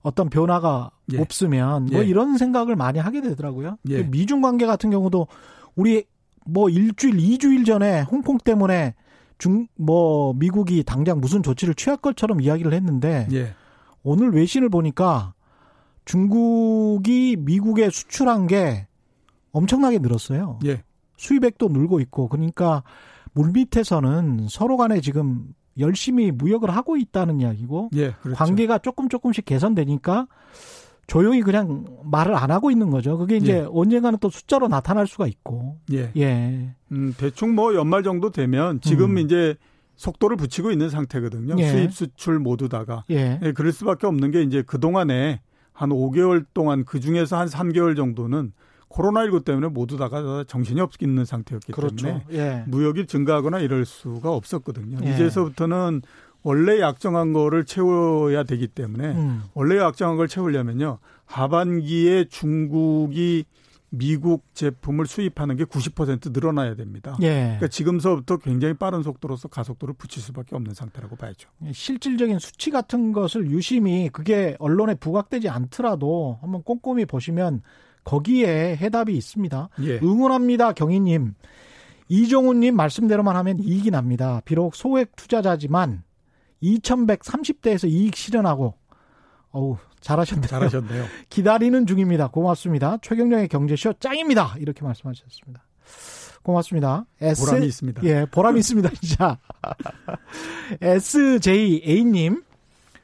어떤 0.00 0.30
변화가 0.30 0.90
예. 1.12 1.18
없으면 1.18 1.86
뭐 1.86 2.02
예. 2.02 2.06
이런 2.06 2.38
생각을 2.38 2.74
많이 2.74 2.98
하게 2.98 3.20
되더라고요. 3.20 3.76
예. 3.90 4.02
미중 4.02 4.40
관계 4.40 4.64
같은 4.64 4.90
경우도 4.90 5.26
우리 5.74 6.04
뭐 6.46 6.70
일주일, 6.70 7.18
이주일 7.18 7.64
전에 7.64 8.00
홍콩 8.02 8.38
때문에 8.38 8.94
중, 9.36 9.66
뭐 9.76 10.32
미국이 10.34 10.84
당장 10.84 11.20
무슨 11.20 11.42
조치를 11.42 11.74
취할 11.74 11.98
것처럼 11.98 12.40
이야기를 12.40 12.72
했는데 12.72 13.28
예. 13.32 13.52
오늘 14.02 14.32
외신을 14.32 14.70
보니까 14.70 15.34
중국이 16.08 17.36
미국에 17.38 17.90
수출한 17.90 18.46
게 18.46 18.86
엄청나게 19.52 19.98
늘었어요. 19.98 20.58
예. 20.64 20.82
수입액도 21.18 21.68
늘고 21.68 22.00
있고 22.00 22.28
그러니까 22.28 22.82
물밑에서는 23.34 24.46
서로 24.48 24.78
간에 24.78 25.02
지금 25.02 25.48
열심히 25.78 26.30
무역을 26.30 26.70
하고 26.70 26.96
있다는 26.96 27.40
이야기고 27.40 27.90
예, 27.94 28.12
그렇죠. 28.22 28.38
관계가 28.38 28.78
조금 28.78 29.10
조금씩 29.10 29.44
개선되니까 29.44 30.28
조용히 31.06 31.42
그냥 31.42 31.84
말을 32.04 32.34
안 32.34 32.50
하고 32.50 32.70
있는 32.70 32.88
거죠. 32.88 33.18
그게 33.18 33.36
이제 33.36 33.58
예. 33.58 33.66
언젠가는 33.70 34.18
또 34.18 34.30
숫자로 34.30 34.68
나타날 34.68 35.06
수가 35.06 35.26
있고. 35.26 35.76
예. 35.92 36.10
예. 36.16 36.74
음, 36.90 37.14
대충 37.18 37.54
뭐 37.54 37.74
연말 37.74 38.02
정도 38.02 38.30
되면 38.30 38.80
지금 38.80 39.10
음. 39.10 39.18
이제 39.18 39.56
속도를 39.96 40.38
붙이고 40.38 40.70
있는 40.70 40.88
상태거든요. 40.88 41.56
예. 41.58 41.68
수입 41.68 41.92
수출 41.92 42.38
모두 42.38 42.70
다가. 42.70 43.04
예. 43.10 43.38
예. 43.42 43.52
그럴 43.52 43.72
수밖에 43.72 44.06
없는 44.06 44.30
게 44.30 44.42
이제 44.42 44.62
그동안에 44.62 45.40
한 45.78 45.90
5개월 45.90 46.44
동안 46.54 46.84
그 46.84 46.98
중에서 46.98 47.38
한 47.38 47.46
3개월 47.46 47.94
정도는 47.94 48.50
코로나19 48.88 49.44
때문에 49.44 49.68
모두 49.68 49.96
다가 49.96 50.42
정신이 50.48 50.80
없는 50.80 51.24
상태였기 51.24 51.70
그렇죠. 51.70 52.04
때문에 52.04 52.24
예. 52.32 52.64
무역이 52.66 53.06
증가하거나 53.06 53.60
이럴 53.60 53.84
수가 53.84 54.32
없었거든요. 54.32 54.98
예. 55.04 55.14
이제서부터는 55.14 56.02
원래 56.42 56.80
약정한 56.80 57.32
거를 57.32 57.64
채워야 57.64 58.42
되기 58.42 58.66
때문에 58.66 59.12
음. 59.12 59.42
원래 59.54 59.78
약정한 59.78 60.16
걸 60.16 60.26
채우려면요. 60.26 60.98
하반기에 61.26 62.24
중국이 62.24 63.44
미국 63.90 64.44
제품을 64.54 65.06
수입하는 65.06 65.56
게 65.56 65.64
90% 65.64 66.32
늘어나야 66.32 66.74
됩니다. 66.74 67.16
예. 67.22 67.34
그러니까 67.34 67.68
지금서부터 67.68 68.36
굉장히 68.36 68.74
빠른 68.74 69.02
속도로서 69.02 69.48
가속도를 69.48 69.94
붙일 69.94 70.22
수밖에 70.22 70.54
없는 70.56 70.74
상태라고 70.74 71.16
봐야죠. 71.16 71.48
예, 71.64 71.72
실질적인 71.72 72.38
수치 72.38 72.70
같은 72.70 73.12
것을 73.12 73.50
유심히 73.50 74.10
그게 74.12 74.56
언론에 74.58 74.94
부각되지 74.94 75.48
않더라도 75.48 76.38
한번 76.42 76.62
꼼꼼히 76.62 77.06
보시면 77.06 77.62
거기에 78.04 78.76
해답이 78.76 79.16
있습니다. 79.16 79.68
예. 79.82 79.98
응원합니다, 80.02 80.72
경희님. 80.72 81.34
이종훈님 82.08 82.74
말씀대로만 82.74 83.36
하면 83.36 83.58
이익이 83.58 83.90
납니다. 83.90 84.40
비록 84.44 84.74
소액 84.74 85.14
투자자지만 85.16 86.02
2130대에서 86.62 87.88
이익 87.88 88.16
실현하고 88.16 88.74
어우 89.50 89.76
잘하셨네요. 90.00 90.46
잘하셨네요. 90.46 91.04
기다리는 91.28 91.86
중입니다. 91.86 92.28
고맙습니다. 92.28 92.98
최경령의 93.02 93.48
경제쇼 93.48 93.94
짱입니다. 93.94 94.54
이렇게 94.58 94.84
말씀하셨습니다. 94.84 95.64
고맙습니다. 96.42 97.04
S, 97.20 97.44
보람이 97.44 97.66
있습니다. 97.66 98.02
예, 98.04 98.26
보람이 98.30 98.58
있습니다. 98.60 98.90
진짜. 99.00 99.38
SJA님, 100.80 102.42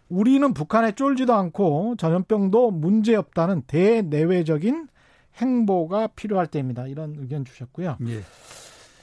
우리는 0.09 0.55
북한에 0.55 0.93
쫄지도 0.93 1.35
않고 1.35 1.97
전염병도 1.99 2.71
문제 2.71 3.15
없다는 3.17 3.63
대내외적인 3.67 4.89
행보가 5.37 6.09
필요할 6.09 6.47
때입니다. 6.47 6.87
이런 6.87 7.17
의견 7.19 7.45
주셨고요. 7.45 7.99
예. 8.07 8.23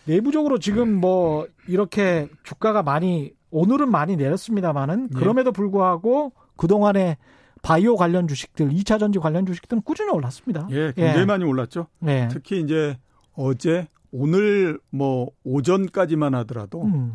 내부적으로 0.06 0.58
지금 0.60 0.94
뭐 0.94 1.48
이렇게 1.68 2.28
주가가 2.44 2.84
많이 2.84 3.34
오늘은 3.52 3.92
많이 3.92 4.16
내렸습니다만은 4.16 5.10
예. 5.14 5.20
그럼에도 5.20 5.52
불구하고 5.52 6.32
그동안에 6.62 7.18
바이오 7.64 7.96
관련 7.96 8.28
주식들, 8.28 8.70
2차 8.70 9.00
전지 9.00 9.18
관련 9.18 9.48
주식들은 9.48 9.82
꾸준히 9.82 10.12
올랐습니다. 10.12 10.68
예, 10.70 10.94
굉장히 10.96 11.22
예. 11.22 11.26
많이 11.26 11.44
올랐죠. 11.44 11.88
예. 12.08 12.28
특히 12.32 12.60
이제 12.62 12.98
어제 13.34 13.88
오늘 14.12 14.80
뭐 14.92 15.32
오전까지만 15.44 16.36
하더라도 16.36 16.84
음. 16.84 17.14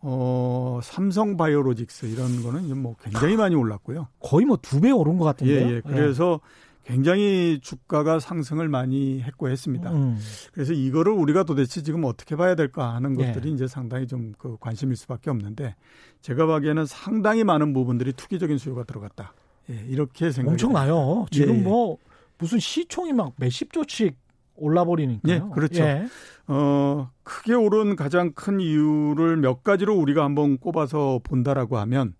어, 0.00 0.80
삼성 0.82 1.36
바이오로직스 1.36 2.06
이런 2.06 2.42
거는 2.42 2.76
뭐 2.76 2.96
굉장히 3.02 3.36
많이 3.36 3.54
올랐고요. 3.54 4.08
거의 4.20 4.46
뭐 4.46 4.56
두 4.56 4.80
배 4.80 4.90
오른 4.90 5.16
것 5.18 5.24
같은데요. 5.26 5.68
예, 5.68 5.74
예. 5.76 5.80
그래서 5.80 6.40
예. 6.42 6.67
굉장히 6.88 7.60
주가가 7.60 8.18
상승을 8.18 8.68
많이 8.68 9.20
했고 9.20 9.50
했습니다. 9.50 9.92
음. 9.92 10.18
그래서 10.52 10.72
이거를 10.72 11.12
우리가 11.12 11.42
도대체 11.44 11.82
지금 11.82 12.04
어떻게 12.04 12.34
봐야 12.34 12.54
될까 12.54 12.94
하는 12.94 13.20
예. 13.20 13.26
것들이 13.26 13.50
예. 13.50 13.54
이제 13.54 13.66
상당히 13.66 14.06
좀 14.06 14.32
그 14.38 14.56
관심일 14.60 14.96
수밖에 14.96 15.30
없는데 15.30 15.74
제가 16.22 16.46
보기에는 16.46 16.86
상당히 16.86 17.44
많은 17.44 17.72
부분들이 17.72 18.12
투기적인 18.12 18.56
수요가 18.58 18.84
들어갔다. 18.84 19.34
예, 19.70 19.84
이렇게 19.88 20.30
생각이 20.30 20.54
엄청나요. 20.54 21.26
지금 21.30 21.54
예, 21.54 21.58
예. 21.58 21.62
뭐 21.62 21.98
무슨 22.38 22.58
시총이 22.58 23.12
막 23.12 23.32
몇십 23.36 23.72
조씩 23.72 24.16
올라버리니까요. 24.56 25.34
예, 25.34 25.54
그렇죠. 25.54 25.82
예. 25.82 26.06
어, 26.46 27.10
크게 27.22 27.54
오른 27.54 27.96
가장 27.96 28.32
큰 28.32 28.60
이유를 28.60 29.36
몇 29.36 29.62
가지로 29.62 29.94
우리가 29.96 30.24
한번 30.24 30.56
꼽아서 30.56 31.20
본다라고 31.22 31.78
하면 31.78 32.14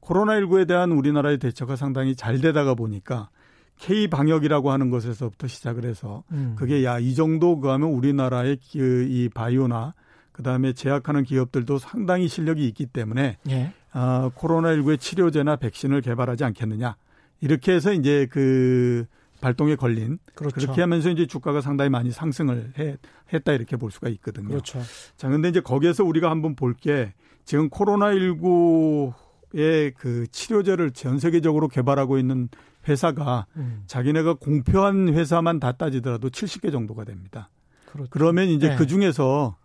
코로나19에 0.00 0.68
대한 0.68 0.92
우리나라의 0.92 1.38
대처가 1.38 1.76
상당히 1.76 2.14
잘 2.14 2.40
되다가 2.40 2.74
보니까 2.74 3.30
K 3.78 4.08
방역이라고 4.08 4.70
하는 4.70 4.90
것에서부터 4.90 5.48
시작을 5.48 5.84
해서 5.84 6.22
음. 6.32 6.54
그게 6.56 6.84
야 6.84 6.98
이 7.00 7.14
정도 7.14 7.58
그하면 7.58 7.88
우리나라의 7.90 8.58
그 8.72 9.06
이 9.10 9.28
바이오나 9.28 9.94
그다음에 10.32 10.72
제약하는 10.72 11.24
기업들도 11.24 11.78
상당히 11.78 12.28
실력이 12.28 12.66
있기 12.68 12.86
때문에 12.86 13.38
예. 13.50 13.72
어, 13.92 14.30
코로나19의 14.36 14.98
치료제나 15.00 15.56
백신을 15.56 16.00
개발하지 16.00 16.44
않겠느냐 16.44 16.96
이렇게 17.40 17.72
해서 17.72 17.92
이제 17.92 18.26
그 18.30 19.04
발동에 19.40 19.74
걸린 19.76 20.18
그렇죠. 20.36 20.54
그렇게 20.54 20.80
하면서 20.80 21.10
이제 21.10 21.26
주가가 21.26 21.60
상당히 21.60 21.90
많이 21.90 22.12
상승을 22.12 22.74
해, 22.78 22.96
했다 23.32 23.52
이렇게 23.52 23.76
볼 23.76 23.90
수가 23.90 24.08
있거든요. 24.10 24.48
그렇죠. 24.48 24.80
자, 25.16 25.28
근데 25.28 25.48
이제 25.48 25.60
거기에서 25.60 26.04
우리가 26.04 26.30
한번 26.30 26.54
볼 26.54 26.74
게 26.74 27.12
지금 27.44 27.68
코로나19의 27.68 29.92
그 29.96 30.26
치료제를 30.30 30.92
전 30.92 31.18
세계적으로 31.18 31.66
개발하고 31.68 32.18
있는 32.18 32.48
회사가 32.88 33.46
음. 33.56 33.82
자기네가 33.86 34.34
공표한 34.34 35.08
회사만 35.08 35.60
다 35.60 35.72
따지더라도 35.72 36.28
70개 36.30 36.72
정도가 36.72 37.04
됩니다. 37.04 37.50
그렇죠. 37.86 38.10
그러면 38.10 38.48
이제 38.48 38.70
네. 38.70 38.76
그 38.76 38.86
중에서 38.86 39.56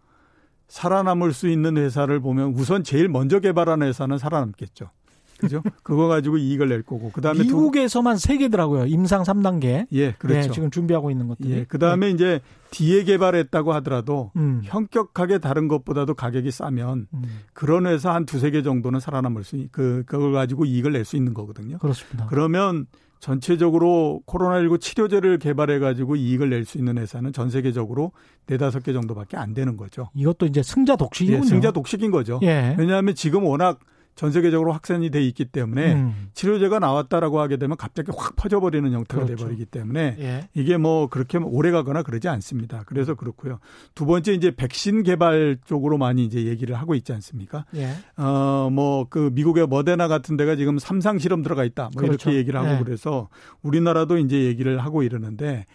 살아남을 0.67 1.33
수 1.33 1.47
있는 1.47 1.77
회사를 1.77 2.19
보면 2.19 2.49
우선 2.53 2.83
제일 2.83 3.07
먼저 3.07 3.39
개발하는 3.39 3.87
회사는 3.87 4.17
살아남겠죠. 4.17 4.89
그죠? 5.39 5.61
그거 5.83 6.07
가지고 6.07 6.37
이익을 6.37 6.67
낼 6.67 6.81
거고. 6.81 7.11
그다음에 7.11 7.43
미국에서만 7.43 8.17
세 8.17 8.37
개더라고요. 8.37 8.87
임상 8.87 9.21
3단계. 9.23 9.85
예, 9.91 10.11
그렇죠. 10.13 10.47
네, 10.47 10.51
지금 10.51 10.71
준비하고 10.71 11.11
있는 11.11 11.27
것들. 11.27 11.49
예. 11.49 11.63
그다음에 11.65 12.07
네. 12.07 12.11
이제 12.11 12.41
뒤에 12.71 13.03
개발했다고 13.03 13.71
하더라도 13.75 14.31
음. 14.35 14.61
현격하게 14.63 15.37
다른 15.37 15.67
것보다도 15.67 16.15
가격이 16.15 16.49
싸면 16.51 17.07
음. 17.13 17.23
그런 17.53 17.85
회사 17.85 18.13
한 18.13 18.25
두세 18.25 18.49
개 18.51 18.61
정도는 18.63 18.99
살아남을 18.99 19.43
수 19.43 19.57
그 19.71 20.03
그걸 20.07 20.33
가지고 20.33 20.65
이익을 20.65 20.91
낼 20.91 21.05
수 21.05 21.15
있는 21.15 21.33
거거든요. 21.33 21.77
그렇습니다. 21.77 22.25
그러면 22.27 22.87
전체적으로 23.19 24.21
코로나19 24.27 24.79
치료제를 24.81 25.37
개발해 25.39 25.79
가지고 25.79 26.15
이익을 26.15 26.49
낼 26.49 26.65
수 26.65 26.77
있는 26.77 26.97
회사는 26.97 27.31
전 27.33 27.49
세계적으로 27.49 28.11
네다섯 28.47 28.83
개 28.83 28.91
정도밖에 28.93 29.37
안 29.37 29.53
되는 29.53 29.77
거죠. 29.77 30.09
이것도 30.13 30.45
이제 30.47 30.61
승자 30.61 30.95
독식이군요. 30.95 31.43
예, 31.43 31.47
승자 31.47 31.71
독식인 31.71 32.11
거죠. 32.11 32.39
예. 32.43 32.75
왜냐하면 32.77 33.15
지금 33.15 33.43
워낙 33.45 33.79
전 34.17 34.31
세계적으로 34.31 34.73
확산이 34.73 35.11
돼 35.11 35.21
있기 35.27 35.45
때문에 35.45 35.93
음. 35.93 36.29
치료제가 36.33 36.79
나왔다라고 36.79 37.39
하게 37.39 37.57
되면 37.57 37.77
갑자기 37.77 38.11
확 38.17 38.35
퍼져버리는 38.35 38.91
형태가 38.91 39.25
그렇죠. 39.25 39.43
돼버리기 39.43 39.65
때문에 39.65 40.15
예. 40.17 40.49
이게 40.55 40.75
뭐 40.77 41.07
그렇게 41.07 41.37
오래 41.37 41.69
가거나 41.69 42.01
그러지 42.01 42.27
않습니다. 42.27 42.81
그래서 42.87 43.13
그렇고요. 43.13 43.59
두 43.93 44.07
번째 44.07 44.33
이제 44.33 44.49
백신 44.49 45.03
개발 45.03 45.59
쪽으로 45.65 45.99
많이 45.99 46.25
이제 46.25 46.45
얘기를 46.45 46.75
하고 46.75 46.95
있지 46.95 47.13
않습니까? 47.13 47.65
예. 47.75 47.91
어뭐 48.19 49.05
그 49.11 49.29
미국의 49.33 49.67
모더나 49.67 50.07
같은 50.07 50.35
데가 50.35 50.55
지금 50.55 50.79
삼상 50.79 51.19
실험 51.19 51.43
들어가 51.43 51.63
있다. 51.63 51.91
뭐 51.93 52.01
그렇죠. 52.01 52.31
이렇게 52.31 52.39
얘기를 52.39 52.59
하고 52.59 52.71
예. 52.71 52.83
그래서 52.83 53.29
우리나라도 53.61 54.17
이제 54.17 54.45
얘기를 54.45 54.79
하고 54.79 55.03
이러는데 55.03 55.65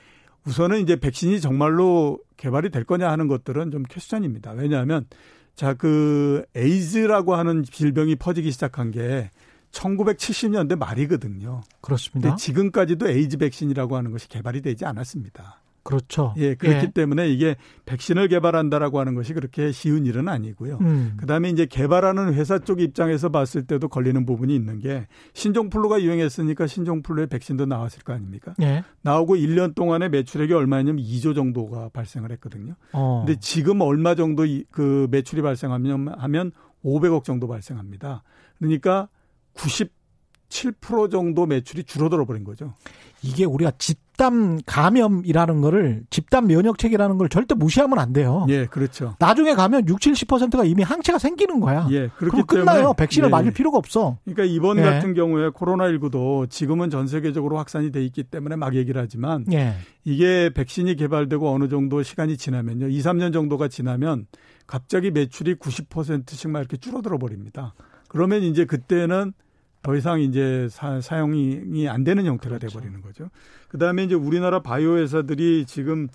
우선은 0.46 0.80
이제 0.80 0.96
백신이 0.96 1.40
정말로 1.40 2.18
개발이 2.38 2.70
될 2.70 2.82
거냐 2.82 3.08
하는 3.08 3.28
것들은 3.28 3.70
좀 3.70 3.84
question입니다. 3.84 4.50
왜냐하면 4.50 5.06
자, 5.54 5.74
그 5.74 6.44
에이즈라고 6.54 7.34
하는 7.34 7.62
질병이 7.62 8.16
퍼지기 8.16 8.50
시작한 8.50 8.90
게 8.90 9.30
1970년대 9.72 10.76
말이거든요. 10.76 11.62
그렇습니다. 11.80 12.30
근데 12.30 12.40
지금까지도 12.40 13.08
에이즈 13.08 13.38
백신이라고 13.38 13.96
하는 13.96 14.10
것이 14.12 14.28
개발이 14.28 14.60
되지 14.60 14.84
않았습니다. 14.84 15.61
그렇죠. 15.82 16.32
예, 16.36 16.54
그렇기 16.54 16.86
예. 16.86 16.90
때문에 16.90 17.28
이게 17.28 17.56
백신을 17.86 18.28
개발한다라고 18.28 19.00
하는 19.00 19.14
것이 19.14 19.34
그렇게 19.34 19.72
쉬운 19.72 20.06
일은 20.06 20.28
아니고요. 20.28 20.78
음. 20.80 21.14
그다음에 21.16 21.50
이제 21.50 21.66
개발하는 21.66 22.34
회사 22.34 22.58
쪽 22.58 22.80
입장에서 22.80 23.30
봤을 23.30 23.66
때도 23.66 23.88
걸리는 23.88 24.24
부분이 24.24 24.54
있는 24.54 24.78
게 24.78 25.06
신종플루가 25.34 26.02
유행했으니까 26.02 26.66
신종플루의 26.66 27.26
백신도 27.28 27.66
나왔을 27.66 28.02
거 28.04 28.12
아닙니까? 28.12 28.54
예. 28.62 28.84
나오고 29.02 29.36
1년 29.36 29.74
동안에 29.74 30.08
매출액이 30.08 30.52
얼마냐면 30.52 31.02
2조 31.02 31.34
정도가 31.34 31.90
발생을 31.92 32.30
했거든요. 32.32 32.74
어. 32.92 33.24
근데 33.26 33.38
지금 33.40 33.80
얼마 33.80 34.14
정도 34.14 34.44
그 34.70 35.08
매출이 35.10 35.42
발생하면 35.42 36.14
하면 36.16 36.52
500억 36.84 37.24
정도 37.24 37.48
발생합니다. 37.48 38.22
그러니까 38.58 39.08
97% 39.54 41.10
정도 41.10 41.46
매출이 41.46 41.84
줄어들어 41.84 42.24
버린 42.24 42.44
거죠. 42.44 42.74
이게 43.22 43.44
우리가 43.44 43.72
집 43.78 43.98
단 44.22 44.60
감염이라는 44.66 45.60
거를 45.62 46.04
집단 46.08 46.46
면역체계라는 46.46 47.18
걸 47.18 47.28
절대 47.28 47.56
무시하면 47.56 47.98
안 47.98 48.12
돼요. 48.12 48.46
예, 48.50 48.66
그렇죠. 48.66 49.16
나중에 49.18 49.54
가면 49.54 49.88
6, 49.88 49.98
70%가 49.98 50.62
이미 50.62 50.84
항체가 50.84 51.18
생기는 51.18 51.58
거야. 51.58 51.88
예, 51.90 52.06
그렇기 52.06 52.42
그럼 52.46 52.46
끝나요. 52.46 52.92
백신을 52.92 53.26
예, 53.26 53.30
맞을 53.30 53.48
예. 53.48 53.50
필요가 53.52 53.78
없어. 53.78 54.18
그러니까 54.24 54.44
이번 54.44 54.78
예. 54.78 54.82
같은 54.82 55.14
경우에 55.14 55.48
코로나19도 55.48 56.48
지금은 56.48 56.88
전 56.88 57.08
세계적으로 57.08 57.58
확산이 57.58 57.90
돼 57.90 58.04
있기 58.04 58.22
때문에 58.22 58.54
막 58.54 58.76
얘기를 58.76 59.02
하지만 59.02 59.44
예. 59.52 59.74
이게 60.04 60.50
백신이 60.54 60.94
개발되고 60.94 61.52
어느 61.52 61.68
정도 61.68 62.04
시간이 62.04 62.36
지나면요. 62.36 62.90
2, 62.90 63.00
3년 63.00 63.32
정도가 63.32 63.66
지나면 63.66 64.26
갑자기 64.68 65.10
매출이 65.10 65.56
90%씩 65.56 66.48
막 66.48 66.60
이렇게 66.60 66.76
줄어들어 66.76 67.18
버립니다. 67.18 67.74
그러면 68.06 68.44
이제 68.44 68.66
그때는 68.66 69.32
더 69.82 69.96
이상 69.96 70.20
이제 70.20 70.68
사, 70.70 71.00
사용이 71.00 71.88
안 71.88 72.04
되는 72.04 72.24
형태가 72.24 72.58
그렇죠. 72.58 72.78
돼버리는 72.78 73.02
거죠. 73.02 73.30
그 73.68 73.78
다음에 73.78 74.04
이제 74.04 74.14
우리나라 74.14 74.62
바이오 74.62 74.98
회사들이 74.98 75.64
지금 75.66 76.08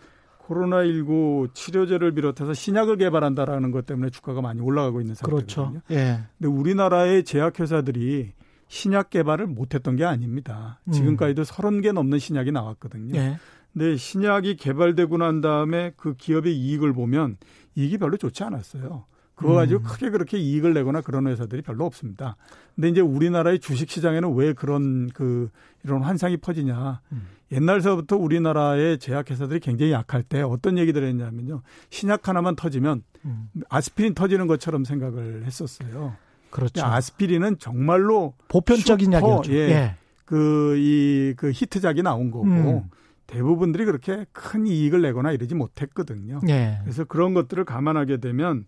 코로나19 0.48 1.54
치료제를 1.54 2.14
비롯해서 2.14 2.54
신약을 2.54 2.98
개발한다라는 2.98 3.72
것 3.72 3.86
때문에 3.86 4.10
주가가 4.10 4.42
많이 4.42 4.62
올라가고 4.62 5.02
있는 5.02 5.16
상태거든요. 5.16 5.46
그렇죠. 5.46 5.82
예. 5.92 6.22
근데 6.38 6.48
우리나라의 6.48 7.26
제약회사들이 7.26 8.32
신약 8.70 9.10
개발을 9.10 9.48
못했던 9.48 9.96
게 9.96 10.06
아닙니다. 10.06 10.80
음. 10.86 10.92
지금까지도 10.92 11.42
음. 11.42 11.44
30개 11.44 11.92
넘는 11.92 12.20
신약이 12.20 12.52
나왔거든요. 12.52 13.18
예. 13.18 13.38
근데 13.74 13.96
신약이 13.98 14.56
개발되고 14.56 15.18
난 15.18 15.42
다음에 15.42 15.92
그 15.98 16.16
기업의 16.16 16.58
이익을 16.58 16.94
보면 16.94 17.38
이익이 17.76 17.98
별로 17.98 18.18
좋지 18.18 18.44
않았어요. 18.44 19.06
그거 19.38 19.54
가지고 19.54 19.82
음. 19.82 19.86
크게 19.86 20.10
그렇게 20.10 20.40
이익을 20.40 20.74
내거나 20.74 21.02
그런 21.02 21.28
회사들이 21.28 21.62
별로 21.62 21.86
없습니다. 21.86 22.36
근데 22.76 22.90
이제 22.90 23.02
우리나라의 23.02 23.60
주식 23.60 23.90
시장에는 23.90 24.34
왜 24.34 24.52
그런 24.54 25.10
그 25.14 25.50
이런 25.84 26.02
환상이 26.02 26.38
퍼지냐. 26.38 27.02
음. 27.12 27.28
옛날서부터 27.52 28.18
우리나라의 28.18 28.98
제약회사들이 28.98 29.60
굉장히 29.60 29.92
약할 29.92 30.24
때 30.24 30.42
어떤 30.42 30.80
얘기들을 30.80 31.08
했냐면요. 31.08 31.62
신약 31.92 32.28
하나만 32.28 32.56
터지면 32.56 33.04
음. 33.26 33.50
아스피린 33.70 34.16
터지는 34.16 34.48
것처럼 34.48 34.84
생각을 34.84 35.46
했었어요. 35.46 36.16
그렇죠. 36.50 36.84
아스피린은 36.84 37.60
정말로 37.60 38.34
보편적인 38.48 39.14
약이었죠. 39.14 39.54
예. 39.54 39.58
예. 39.58 39.96
그, 40.26 40.76
이, 40.78 41.36
그 41.38 41.52
히트작이 41.52 42.02
나온 42.02 42.32
거고, 42.32 42.46
음. 42.46 42.90
대부분들이 43.28 43.86
그렇게 43.86 44.26
큰 44.32 44.66
이익을 44.66 45.02
내거나 45.02 45.32
이러지 45.34 45.54
못했거든요. 45.54 46.40
네. 46.44 46.80
그래서 46.84 47.04
그런 47.04 47.34
것들을 47.34 47.66
감안하게 47.66 48.18
되면 48.18 48.66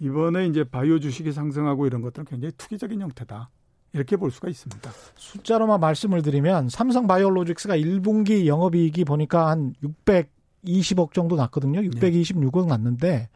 이번에 0.00 0.46
이제 0.46 0.64
바이오 0.64 0.98
주식이 0.98 1.32
상승하고 1.32 1.86
이런 1.86 2.00
것들은 2.00 2.24
굉장히 2.24 2.52
투기적인 2.56 3.00
형태다. 3.00 3.50
이렇게 3.92 4.16
볼 4.16 4.30
수가 4.30 4.48
있습니다. 4.48 4.90
숫자로만 5.14 5.80
말씀을 5.80 6.22
드리면 6.22 6.68
삼성 6.68 7.06
바이오로직스가 7.06 7.76
1분기 7.76 8.46
영업이익이 8.46 9.04
보니까 9.04 9.48
한 9.48 9.74
620억 10.64 11.12
정도 11.12 11.36
났거든요. 11.36 11.80
626억 11.80 12.66
났는데 12.66 13.28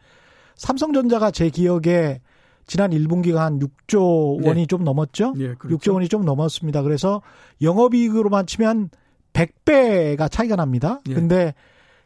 삼성전자가 0.55 1.31
제 1.31 1.49
기억에 1.49 2.21
지난 2.65 2.91
1분기가 2.91 3.35
한 3.35 3.59
6조 3.59 4.45
원이 4.45 4.61
네. 4.61 4.65
좀 4.67 4.83
넘었죠? 4.83 5.33
네, 5.35 5.53
그렇죠. 5.55 5.77
6조 5.77 5.93
원이 5.95 6.07
좀 6.07 6.23
넘었습니다. 6.23 6.81
그래서 6.81 7.21
영업이익으로만 7.61 8.45
치면 8.45 8.89
100배가 9.33 10.31
차이가 10.31 10.55
납니다. 10.55 10.99
예. 11.09 11.13
근데 11.13 11.53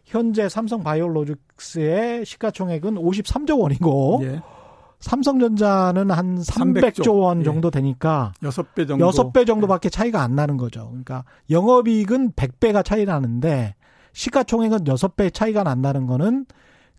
현재 0.05 0.47
삼성 0.47 0.83
바이오로직스의 0.83 2.25
시가총액은 2.25 2.95
53조 2.95 3.59
원이고 3.59 4.19
예. 4.23 4.41
삼성전자는 4.99 6.09
한 6.09 6.37
300조, 6.39 7.03
300조 7.03 7.19
원 7.19 7.41
예. 7.41 7.43
정도 7.43 7.69
되니까 7.69 8.33
6배 8.41 8.87
정도 8.87 9.09
6배 9.09 9.45
정도밖에 9.45 9.89
차이가 9.89 10.21
안 10.21 10.35
나는 10.35 10.57
거죠. 10.57 10.87
그러니까 10.87 11.23
영업이익은 11.49 12.31
100배가 12.31 12.83
차이 12.83 13.05
나는데 13.05 13.75
시가총액은 14.13 14.85
6배 14.85 15.33
차이가 15.33 15.63
난다는 15.63 16.07
거는 16.07 16.45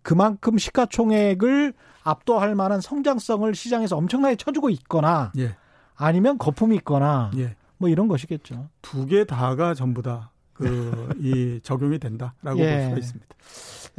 그만큼 0.03 0.59
시가총액을 0.59 1.75
압도할 2.05 2.55
만한 2.55 2.81
성장성을 2.81 3.53
시장에서 3.55 3.97
엄청나게 3.97 4.37
쳐주고 4.37 4.71
있거나 4.71 5.33
예. 5.39 5.57
아니면 5.97 6.39
거품이 6.39 6.77
있거나 6.77 7.31
예. 7.37 7.57
뭐 7.79 7.89
이런 7.89 8.09
것이겠죠. 8.09 8.69
두 8.83 9.07
개 9.07 9.25
다가 9.25 9.75
전부 9.75 10.03
다 10.03 10.31
그 10.59 11.09
이 11.23 11.61
적용이 11.63 11.99
된다라고 12.01 12.59
예. 12.59 12.75
볼 12.75 12.83
수가 12.83 12.99
있습니다. 12.99 13.27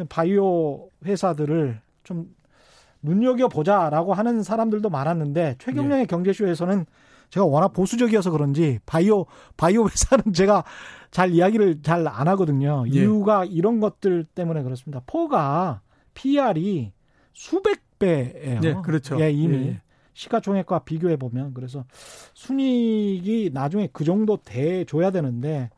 바이오 0.09 0.89
회사들을 1.05 1.79
좀 2.03 2.35
눈여겨 3.01 3.47
보자라고 3.47 4.13
하는 4.13 4.43
사람들도 4.43 4.89
많았는데 4.89 5.55
최경영의 5.59 6.01
예. 6.01 6.05
경제쇼에서는 6.05 6.85
제가 7.29 7.45
워낙 7.45 7.69
보수적이어서 7.69 8.31
그런지 8.31 8.79
바이오 8.85 9.25
바이오 9.55 9.87
회사는 9.87 10.33
제가 10.33 10.63
잘 11.11 11.31
이야기를 11.31 11.81
잘 11.81 12.05
안 12.07 12.27
하거든요. 12.27 12.83
예. 12.87 12.91
이유가 12.91 13.45
이런 13.45 13.79
것들 13.79 14.25
때문에 14.25 14.61
그렇습니다. 14.63 15.01
포가 15.05 15.81
PR이 16.13 16.91
수백 17.33 17.79
배예요. 17.99 18.59
네, 18.59 18.75
그렇죠. 18.83 19.19
예, 19.21 19.31
이미 19.31 19.57
예. 19.67 19.81
예. 20.19 20.23
시가총액과 20.23 20.79
비교해 20.79 21.15
보면 21.15 21.53
그래서 21.53 21.85
순이익이 22.33 23.51
나중에 23.53 23.87
그 23.93 24.03
정도 24.03 24.37
돼 24.37 24.83
줘야 24.85 25.11
되는데 25.11 25.69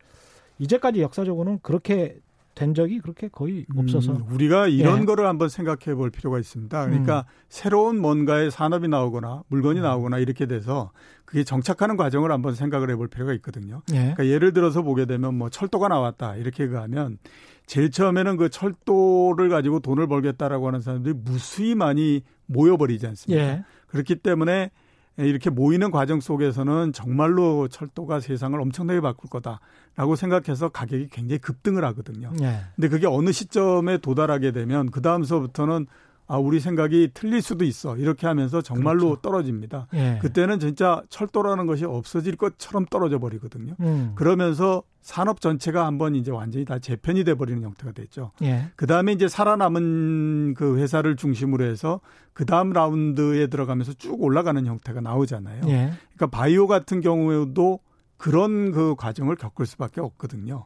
이제까지 0.60 1.02
역사적으로는 1.02 1.60
그렇게 1.62 2.20
된 2.54 2.74
적이 2.74 3.00
그렇게 3.00 3.30
거의 3.30 3.66
없어서 3.78 4.12
음, 4.12 4.26
우리가 4.30 4.68
이런 4.68 5.02
예. 5.02 5.06
거를 5.06 5.26
한번 5.26 5.48
생각해 5.48 5.96
볼 5.96 6.10
필요가 6.10 6.38
있습니다. 6.38 6.86
그러니까 6.86 7.20
음. 7.20 7.24
새로운 7.48 8.00
뭔가의 8.00 8.52
산업이 8.52 8.88
나오거나 8.88 9.44
물건이 9.48 9.80
음. 9.80 9.84
나오거나 9.84 10.20
이렇게 10.20 10.48
돼서 10.48 10.92
그게 11.24 11.46
정착하는 11.46 11.96
과정을 11.96 12.30
한번 12.30 12.54
생각을 12.54 12.90
해볼 12.92 13.08
필요가 13.08 13.34
있거든요. 13.36 13.82
예. 13.94 14.00
그러니까 14.00 14.28
예를 14.28 14.52
들어서 14.54 14.82
보게 14.82 15.06
되면 15.06 15.36
뭐 15.36 15.50
철도가 15.50 15.88
나왔다 15.88 16.36
이렇게 16.36 16.68
가면 16.68 17.20
제일 17.68 17.90
처음에는 17.90 18.36
그 18.36 18.50
철도를 18.50 19.48
가지고 19.48 19.80
돈을 19.80 20.08
벌겠다라고 20.08 20.68
하는 20.68 20.82
사람들이 20.82 21.16
무수히 21.24 21.74
많이 21.74 22.22
모여버리지 22.48 23.08
않습니까? 23.08 23.44
예. 23.44 23.64
그렇기 23.92 24.16
때문에 24.16 24.72
이렇게 25.18 25.50
모이는 25.50 25.92
과정 25.92 26.20
속에서는 26.20 26.94
정말로 26.94 27.68
철도가 27.68 28.22
세상을 28.22 28.60
엄청나게 28.60 29.02
바꿀 29.02 29.30
거다라고 29.30 30.16
생각해서 30.16 30.70
가격이 30.70 31.10
굉장히 31.12 31.40
급등을 31.40 31.84
하거든요. 31.86 32.32
네. 32.40 32.62
근데 32.76 32.88
그게 32.88 33.08
어느 33.08 33.32
시점에 33.32 33.98
도달하게 33.98 34.52
되면 34.52 34.90
그 34.90 35.02
다음서부터는 35.02 35.88
아, 36.32 36.38
우리 36.38 36.62
생각이 36.62 37.10
틀릴 37.14 37.42
수도 37.42 37.66
있어. 37.66 37.98
이렇게 37.98 38.26
하면서 38.26 38.62
정말로 38.62 39.08
그렇죠. 39.08 39.22
떨어집니다. 39.22 39.88
예. 39.96 40.18
그때는 40.22 40.62
진짜 40.62 41.04
철도라는 41.10 41.66
것이 41.66 41.84
없어질 41.84 42.38
것처럼 42.38 42.86
떨어져 42.86 43.20
버리거든요. 43.20 43.76
음. 43.82 44.14
그러면서 44.16 44.82
산업 45.02 45.42
전체가 45.42 45.86
한번 45.86 46.16
이제 46.16 46.32
완전히 46.32 46.64
다 46.64 46.80
재편이 46.80 47.26
돼 47.26 47.34
버리는 47.36 47.62
형태가 47.62 47.92
됐죠. 47.92 48.32
예. 48.44 48.68
그 48.78 48.88
다음에 48.88 49.12
이제 49.12 49.28
살아남은 49.28 50.54
그 50.54 50.78
회사를 50.78 51.18
중심으로 51.18 51.66
해서 51.66 52.00
그 52.32 52.46
다음 52.46 52.70
라운드에 52.72 53.48
들어가면서 53.48 53.92
쭉 53.96 54.24
올라가는 54.24 54.66
형태가 54.66 55.02
나오잖아요. 55.02 55.64
예. 55.68 55.92
그러니까 56.16 56.28
바이오 56.28 56.68
같은 56.68 57.02
경우에도 57.02 57.80
그런 58.16 58.72
그 58.72 58.96
과정을 58.96 59.36
겪을 59.36 59.66
수밖에 59.66 60.00
없거든요. 60.00 60.66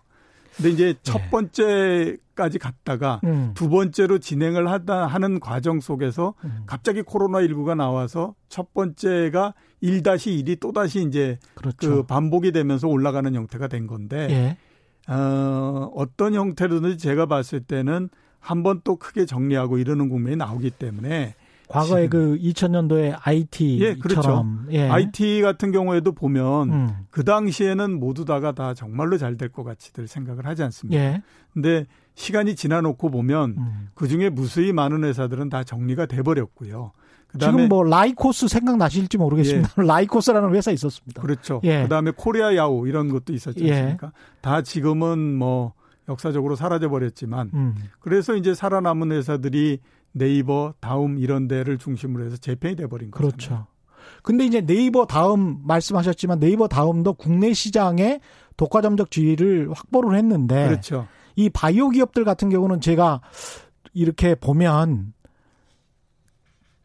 근데 0.57 0.69
이제 0.69 0.95
첫 1.03 1.19
네. 1.19 1.29
번째까지 1.29 2.59
갔다가 2.59 3.19
음. 3.25 3.51
두 3.55 3.69
번째로 3.69 4.19
진행을 4.19 4.69
하다 4.69 5.07
하는 5.07 5.39
과정 5.39 5.79
속에서 5.79 6.33
음. 6.43 6.63
갑자기 6.65 7.01
코로나 7.01 7.39
19가 7.39 7.75
나와서 7.75 8.35
첫 8.49 8.73
번째가 8.73 9.53
1-1이 9.83 10.59
또다시 10.59 11.03
이제 11.03 11.37
그렇죠. 11.55 11.89
그 11.89 12.03
반복이 12.03 12.51
되면서 12.51 12.87
올라가는 12.87 13.33
형태가 13.33 13.67
된 13.67 13.87
건데 13.87 14.27
예. 14.29 14.57
어, 15.13 15.91
어떤 15.93 16.33
형태로든지 16.33 16.97
제가 16.97 17.25
봤을 17.25 17.59
때는 17.59 18.09
한 18.39 18.63
번 18.63 18.81
또 18.83 18.95
크게 18.97 19.25
정리하고 19.25 19.77
이러는 19.79 20.07
국면이 20.09 20.35
나오기 20.35 20.69
때문에 20.71 21.33
과거에 21.67 22.07
그 22.07 22.37
2000년도에 22.41 23.15
IT처럼 23.21 23.79
예, 23.81 23.95
그렇죠. 23.95 24.45
예. 24.71 24.89
IT 24.89 25.41
같은 25.41 25.71
경우에도 25.71 26.11
보면 26.11 26.69
음. 26.71 26.89
그 27.09 27.23
당시에는 27.23 27.99
모두 27.99 28.25
다가 28.25 28.51
다 28.51 28.73
정말로 28.73 29.17
잘 29.17 29.35
될 29.37 29.49
것 29.49 29.63
같이들 29.63 30.07
생각을 30.07 30.45
하지 30.45 30.63
않습니다. 30.63 30.99
예. 30.99 31.21
근데 31.53 31.85
시간이 32.15 32.55
지나놓고 32.55 33.09
보면 33.09 33.55
음. 33.57 33.87
그 33.93 34.07
중에 34.07 34.29
무수히 34.29 34.73
많은 34.73 35.03
회사들은 35.03 35.49
다 35.49 35.63
정리가 35.63 36.05
돼 36.05 36.21
버렸고요. 36.23 36.91
지금 37.37 37.67
뭐 37.67 37.83
라이코스 37.83 38.47
생각나실지 38.47 39.17
모르겠습니다. 39.17 39.69
예. 39.77 39.81
라이코스라는 39.85 40.55
회사 40.55 40.71
있었습니다. 40.71 41.21
그렇죠. 41.21 41.59
예. 41.65 41.83
그다음에 41.83 42.11
코리아 42.15 42.55
야후 42.55 42.87
이런 42.87 43.09
것도 43.09 43.33
있었지 43.33 43.65
예. 43.65 43.73
않습니까? 43.73 44.07
예. 44.07 44.11
다 44.41 44.61
지금은 44.61 45.35
뭐 45.37 45.73
역사적으로 46.07 46.55
사라져 46.55 46.87
버렸지만 46.89 47.49
음. 47.53 47.75
그래서 47.99 48.35
이제 48.35 48.53
살아남은 48.53 49.11
회사들이 49.11 49.79
네이버, 50.17 50.73
다음 50.79 51.19
이런 51.19 51.49
데를 51.49 51.77
중심으로 51.77 52.23
해서 52.25 52.37
재편이 52.37 52.77
돼 52.77 52.87
버린 52.87 53.11
거죠. 53.11 53.27
그렇죠. 53.27 53.67
근데 54.23 54.45
이제 54.45 54.61
네이버 54.61 55.05
다음 55.05 55.59
말씀하셨지만 55.63 56.39
네이버 56.39 56.69
다음도 56.69 57.13
국내 57.13 57.53
시장에 57.53 58.21
독과점적 58.55 59.11
지위를 59.11 59.69
확보를 59.73 60.17
했는데 60.17 60.67
그렇죠. 60.67 61.07
이 61.35 61.49
바이오 61.49 61.89
기업들 61.89 62.23
같은 62.23 62.49
경우는 62.49 62.79
제가 62.79 63.21
이렇게 63.93 64.35
보면 64.35 65.13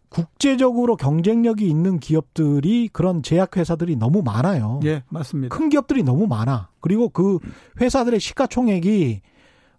국제적으로 0.09 0.97
경쟁력이 0.97 1.69
있는 1.69 2.01
기업들이 2.01 2.89
그런 2.93 3.23
제약회사들이 3.23 3.95
너무 3.95 4.23
많아요. 4.23 4.81
예, 4.85 5.05
맞습니다. 5.09 5.57
큰 5.57 5.69
기업들이 5.69 6.03
너무 6.03 6.27
많아. 6.27 6.71
그리고 6.81 7.09
그 7.09 7.39
회사들의 7.81 8.19
시가총액이 8.19 9.21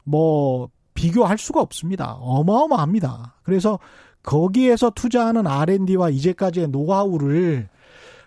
뭐 0.05 0.69
비교할 1.01 1.37
수가 1.37 1.61
없습니다. 1.61 2.13
어마어마합니다. 2.19 3.35
그래서 3.43 3.79
거기에서 4.23 4.91
투자하는 4.91 5.47
R&D와 5.47 6.09
이제까지의 6.09 6.67
노하우를 6.69 7.69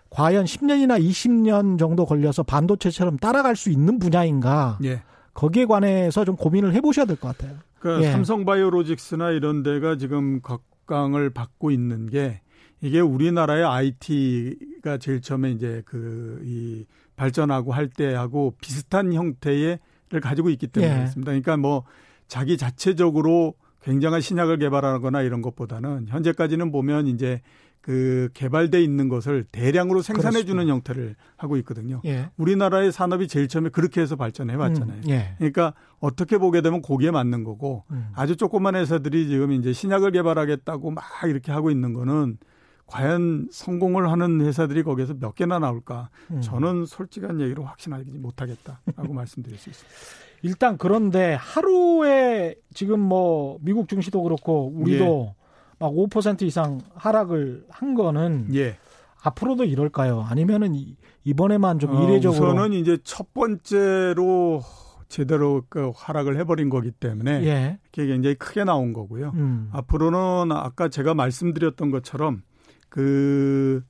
과연 0.09 0.45
10년이나 0.45 0.99
20년 1.01 1.79
정도 1.79 2.05
걸려서 2.05 2.43
반도체처럼 2.43 3.17
따라갈 3.17 3.55
수 3.55 3.69
있는 3.69 3.97
분야인가? 3.99 4.79
예. 4.83 5.03
거기에 5.33 5.65
관해서 5.65 6.23
좀 6.25 6.35
고민을 6.35 6.73
해보셔야 6.73 7.05
될 7.05 7.17
것 7.17 7.37
같아요. 7.37 7.57
그러니까 7.79 8.07
예. 8.07 8.11
삼성바이오로직스나 8.11 9.31
이런 9.31 9.63
데가 9.63 9.97
지금 9.97 10.41
각광을 10.41 11.29
받고 11.31 11.71
있는 11.71 12.07
게 12.09 12.41
이게 12.81 12.99
우리나라의 12.99 13.63
IT가 13.65 14.97
제일 14.97 15.21
처음에 15.21 15.51
이제 15.51 15.81
그 15.85 16.41
이 16.45 16.85
발전하고 17.15 17.71
할 17.71 17.87
때하고 17.87 18.55
비슷한 18.59 19.13
형태의 19.13 19.79
를 20.09 20.21
가지고 20.21 20.49
있기 20.51 20.67
때문에 20.67 20.91
예. 20.91 20.97
그렇습니다. 20.97 21.31
그러니까 21.31 21.57
뭐 21.57 21.83
자기 22.27 22.57
자체적으로 22.57 23.55
굉장한 23.83 24.21
신약을 24.21 24.57
개발하거나 24.57 25.21
이런 25.21 25.41
것보다는 25.41 26.07
현재까지는 26.07 26.71
보면 26.71 27.07
이제 27.07 27.41
그 27.85 28.29
개발돼 28.33 28.81
있는 28.81 29.09
것을 29.09 29.43
대량으로 29.51 30.01
생산해 30.01 30.43
주는 30.45 30.67
형태를 30.67 31.15
하고 31.37 31.55
있거든요. 31.57 32.01
예. 32.05 32.31
우리나라의 32.35 32.91
산업이 32.91 33.27
제일 33.27 33.47
처음에 33.47 33.69
그렇게 33.69 34.01
해서 34.01 34.15
발전해 34.15 34.55
왔잖아요. 34.55 35.01
음, 35.05 35.09
예. 35.09 35.35
그러니까 35.37 35.75
어떻게 35.99 36.39
보게 36.39 36.61
되면 36.61 36.81
거기에 36.81 37.11
맞는 37.11 37.43
거고 37.43 37.83
음. 37.91 38.09
아주 38.15 38.37
조그만 38.37 38.75
회사들이 38.75 39.27
지금 39.27 39.51
이제 39.51 39.71
신약을 39.71 40.13
개발하겠다고 40.13 40.89
막 40.89 41.03
이렇게 41.27 41.51
하고 41.51 41.69
있는 41.69 41.93
거는 41.93 42.39
과연 42.87 43.49
성공을 43.51 44.09
하는 44.09 44.41
회사들이 44.41 44.81
거기에서 44.81 45.13
몇 45.13 45.35
개나 45.35 45.59
나올까? 45.59 46.09
음. 46.31 46.41
저는 46.41 46.87
솔직한 46.87 47.39
얘기로 47.39 47.65
확신하지 47.65 48.09
못하겠다라고 48.17 49.13
말씀드릴 49.13 49.59
수 49.59 49.69
있습니다. 49.69 49.95
일단 50.41 50.77
그런데 50.77 51.33
하루에 51.33 52.55
지금 52.73 52.99
뭐 52.99 53.57
미국 53.61 53.89
증시도 53.89 54.21
그렇고 54.23 54.71
우리도 54.75 55.33
예. 55.33 55.45
막5% 55.79 56.43
이상 56.43 56.79
하락을 56.95 57.65
한 57.69 57.95
거는 57.95 58.47
예. 58.53 58.77
앞으로도 59.23 59.63
이럴까요? 59.63 60.21
아니면은 60.21 60.75
이번에만 61.23 61.79
좀 61.79 61.95
어, 61.95 62.03
이례적으로 62.03 62.51
우선은 62.51 62.73
이제 62.73 62.97
첫 63.03 63.33
번째로 63.33 64.61
제대로 65.07 65.63
그 65.69 65.91
하락을 65.95 66.37
해버린 66.39 66.69
거기 66.69 66.91
때문에 66.91 67.43
예. 67.43 67.79
그게 67.91 68.07
굉장히 68.07 68.35
크게 68.35 68.63
나온 68.63 68.93
거고요. 68.93 69.31
음. 69.35 69.69
앞으로는 69.73 70.55
아까 70.55 70.89
제가 70.89 71.13
말씀드렸던 71.13 71.91
것처럼 71.91 72.43
그, 72.89 73.83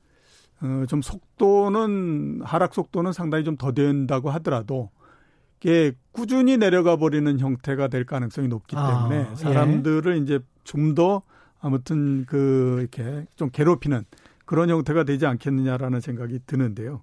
어, 0.62 0.86
좀 0.88 1.02
속도는, 1.02 2.42
하락 2.44 2.74
속도는 2.74 3.12
상당히 3.14 3.44
좀 3.44 3.56
더 3.56 3.72
된다고 3.72 4.32
하더라도, 4.32 4.90
이게 5.60 5.94
꾸준히 6.12 6.58
내려가 6.58 6.96
버리는 6.96 7.40
형태가 7.40 7.88
될 7.88 8.06
가능성이 8.06 8.48
높기 8.48 8.76
아, 8.76 9.08
때문에 9.08 9.30
아, 9.32 9.36
사람들을 9.36 10.16
예. 10.16 10.18
이제 10.22 10.40
좀 10.64 10.96
더 10.96 11.22
아무튼 11.66 12.26
그 12.28 12.78
이렇게 12.80 13.26
좀 13.36 13.50
괴롭히는 13.52 14.04
그런 14.46 14.70
형태가 14.70 15.04
되지 15.04 15.26
않겠느냐라는 15.26 16.00
생각이 16.00 16.40
드는데요. 16.46 17.02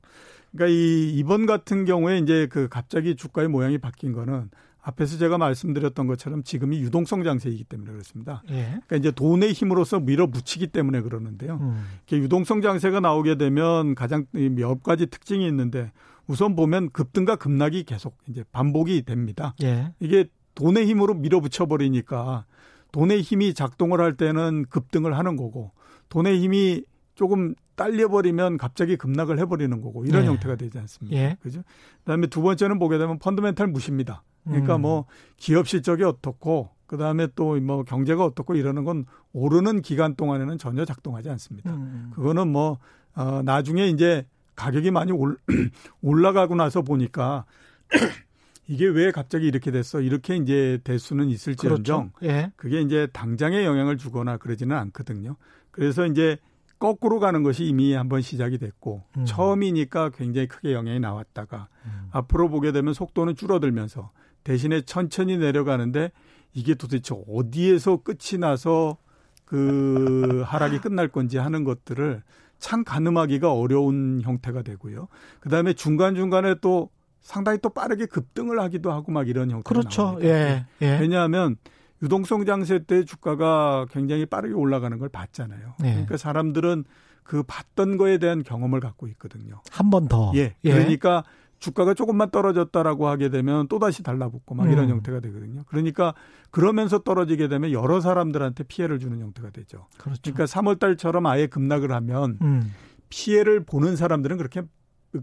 그러니까 0.52 0.72
이 0.72 1.12
이번 1.14 1.46
같은 1.46 1.84
경우에 1.84 2.18
이제 2.18 2.46
그 2.48 2.68
갑자기 2.68 3.16
주가의 3.16 3.48
모양이 3.48 3.78
바뀐 3.78 4.12
거는 4.12 4.50
앞에서 4.80 5.18
제가 5.18 5.38
말씀드렸던 5.38 6.06
것처럼 6.06 6.44
지금이 6.44 6.80
유동성 6.80 7.24
장세이기 7.24 7.64
때문에 7.64 7.90
그렇습니다. 7.90 8.42
예. 8.50 8.64
그러니까 8.66 8.96
이제 8.96 9.10
돈의 9.10 9.52
힘으로서 9.52 9.98
밀어붙이기 9.98 10.68
때문에 10.68 11.00
그러는데요. 11.00 11.58
음. 11.60 11.84
유동성 12.10 12.62
장세가 12.62 13.00
나오게 13.00 13.38
되면 13.38 13.94
가장 13.94 14.26
몇 14.32 14.82
가지 14.82 15.06
특징이 15.06 15.46
있는데 15.48 15.90
우선 16.26 16.56
보면 16.56 16.90
급등과 16.90 17.36
급락이 17.36 17.84
계속 17.84 18.16
이제 18.28 18.44
반복이 18.52 19.02
됩니다. 19.02 19.54
예. 19.62 19.92
이게 20.00 20.26
돈의 20.54 20.86
힘으로 20.86 21.14
밀어붙여 21.14 21.66
버리니까 21.66 22.46
돈의 22.92 23.22
힘이 23.22 23.54
작동을 23.54 24.00
할 24.00 24.16
때는 24.16 24.66
급등을 24.68 25.16
하는 25.16 25.36
거고 25.36 25.72
돈의 26.08 26.40
힘이 26.40 26.84
조금 27.14 27.54
딸려버리면 27.76 28.58
갑자기 28.58 28.96
급락을 28.96 29.38
해버리는 29.38 29.80
거고 29.80 30.04
이런 30.04 30.24
예. 30.24 30.26
형태가 30.28 30.56
되지 30.56 30.78
않습니까? 30.78 31.16
예. 31.16 31.36
그죠? 31.40 31.62
그다음에 32.00 32.26
두 32.26 32.42
번째는 32.42 32.78
보게 32.78 32.98
되면 32.98 33.18
펀드멘탈 33.18 33.66
무시입니다. 33.68 34.22
그러니까 34.44 34.76
음. 34.76 34.82
뭐 34.82 35.06
기업 35.36 35.68
실적이 35.68 36.04
어떻고 36.04 36.70
그다음에 36.86 37.28
또 37.34 37.58
뭐 37.60 37.84
경제가 37.84 38.24
어떻고 38.24 38.54
이러는 38.54 38.84
건 38.84 39.06
오르는 39.32 39.80
기간 39.82 40.14
동안에는 40.14 40.58
전혀 40.58 40.84
작동하지 40.84 41.30
않습니다. 41.30 41.72
음. 41.72 42.10
그거는 42.14 42.48
뭐 42.48 42.78
어, 43.14 43.42
나중에 43.42 43.88
이제 43.88 44.26
가격이 44.54 44.90
많이 44.90 45.12
올, 45.12 45.38
올라가고 46.02 46.54
나서 46.54 46.82
보니까 46.82 47.44
이게 48.68 48.86
왜 48.86 49.10
갑자기 49.10 49.46
이렇게 49.46 49.70
됐어? 49.70 50.00
이렇게 50.00 50.36
이제 50.36 50.78
될 50.84 50.98
수는 50.98 51.28
있을지언정 51.28 52.12
그렇죠. 52.14 52.34
예. 52.34 52.52
그게 52.56 52.80
이제 52.80 53.08
당장에 53.12 53.64
영향을 53.64 53.98
주거나 53.98 54.36
그러지는 54.36 54.76
않거든요. 54.76 55.36
그래서 55.70 56.06
이제 56.06 56.38
거꾸로 56.78 57.20
가는 57.20 57.42
것이 57.42 57.64
이미 57.64 57.92
한번 57.92 58.22
시작이 58.22 58.58
됐고 58.58 59.04
음. 59.16 59.24
처음이니까 59.24 60.10
굉장히 60.10 60.48
크게 60.48 60.72
영향이 60.72 61.00
나왔다가 61.00 61.68
음. 61.84 62.08
앞으로 62.10 62.48
보게 62.48 62.72
되면 62.72 62.92
속도는 62.94 63.36
줄어들면서 63.36 64.10
대신에 64.42 64.80
천천히 64.80 65.38
내려가는데 65.38 66.10
이게 66.54 66.74
도대체 66.74 67.14
어디에서 67.28 67.98
끝이 67.98 68.38
나서 68.40 68.96
그 69.44 70.42
하락이 70.46 70.78
끝날 70.80 71.08
건지 71.08 71.38
하는 71.38 71.62
것들을 71.62 72.22
참 72.62 72.84
가늠하기가 72.84 73.52
어려운 73.52 74.20
형태가 74.22 74.62
되고요. 74.62 75.08
그다음에 75.40 75.72
중간중간에 75.74 76.54
또 76.60 76.90
상당히 77.20 77.58
또 77.60 77.68
빠르게 77.70 78.06
급등을 78.06 78.60
하기도 78.60 78.92
하고 78.92 79.10
막 79.12 79.28
이런 79.28 79.50
형태가 79.50 79.68
그렇죠. 79.68 80.02
나옵니다. 80.02 80.28
예, 80.28 80.66
예. 80.80 80.98
왜냐하면 81.00 81.56
유동성 82.02 82.46
장세 82.46 82.78
때 82.84 83.04
주가가 83.04 83.86
굉장히 83.90 84.26
빠르게 84.26 84.54
올라가는 84.54 84.96
걸 84.96 85.08
봤잖아요. 85.08 85.74
예. 85.84 85.90
그러니까 85.90 86.16
사람들은 86.16 86.84
그 87.24 87.42
봤던 87.42 87.96
거에 87.96 88.18
대한 88.18 88.42
경험을 88.44 88.78
갖고 88.80 89.08
있거든요. 89.08 89.60
한 89.72 89.90
번 89.90 90.06
더. 90.08 90.30
예. 90.36 90.54
예. 90.64 90.72
그러니까 90.72 91.24
주가가 91.62 91.94
조금만 91.94 92.30
떨어졌다라고 92.30 93.06
하게 93.06 93.28
되면 93.28 93.68
또다시 93.68 94.02
달라붙고 94.02 94.56
막 94.56 94.70
이런 94.70 94.86
음. 94.86 94.96
형태가 94.96 95.20
되거든요. 95.20 95.62
그러니까 95.68 96.12
그러면서 96.50 96.98
떨어지게 96.98 97.46
되면 97.46 97.70
여러 97.70 98.00
사람들한테 98.00 98.64
피해를 98.64 98.98
주는 98.98 99.20
형태가 99.20 99.50
되죠. 99.50 99.86
그렇죠. 99.96 100.20
그러니까 100.22 100.44
3월 100.44 100.80
달처럼 100.80 101.24
아예 101.26 101.46
급락을 101.46 101.92
하면 101.92 102.38
음. 102.42 102.74
피해를 103.10 103.64
보는 103.64 103.94
사람들은 103.94 104.38
그렇게 104.38 104.62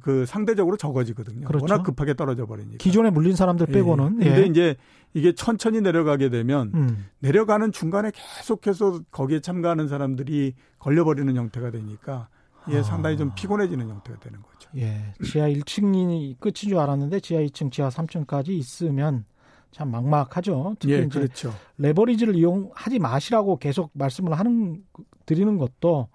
그 0.02 0.26
상대적으로 0.26 0.78
적어지거든요. 0.78 1.46
그렇죠. 1.46 1.66
워낙 1.66 1.84
급하게 1.84 2.14
떨어져 2.14 2.46
버리니까. 2.46 2.78
기존에 2.78 3.10
물린 3.10 3.36
사람들 3.36 3.68
예. 3.70 3.74
빼고는. 3.74 4.20
예. 4.22 4.26
근데 4.26 4.42
예. 4.44 4.46
이제 4.46 4.76
이게 5.14 5.34
천천히 5.34 5.82
내려가게 5.82 6.30
되면 6.30 6.72
음. 6.74 7.06
내려가는 7.20 7.74
중간에 7.74 8.12
계속해서 8.14 9.02
거기에 9.12 9.42
참가하는 9.42 9.90
사람들이 9.90 10.54
걸려버리는 10.78 11.36
형태가 11.36 11.72
되니까 11.72 12.30
이게 12.70 12.78
아. 12.80 12.84
상당히 12.84 13.18
좀 13.18 13.32
피곤해지는 13.36 13.90
형태가 13.90 14.20
되는 14.20 14.40
거죠. 14.42 14.70
예. 14.78 15.14
지하 15.26 15.48
1층이 15.50 16.40
끝인 16.40 16.54
줄 16.54 16.78
알았는데 16.78 17.20
지하 17.20 17.42
2층, 17.42 17.72
지하 17.72 17.90
3층까지 17.90 18.50
있으면 18.50 19.26
참 19.72 19.92
막막하죠. 19.92 20.76
특히 20.80 20.94
예, 20.94 21.00
이제 21.00 21.20
그렇죠. 21.20 21.54
레버리지를 21.78 22.36
이용하지 22.36 23.00
마시라고 23.00 23.58
계속 23.58 23.92
말씀을 23.94 24.38
하는 24.40 24.84
드리는 25.26 25.58
것도 25.58 26.08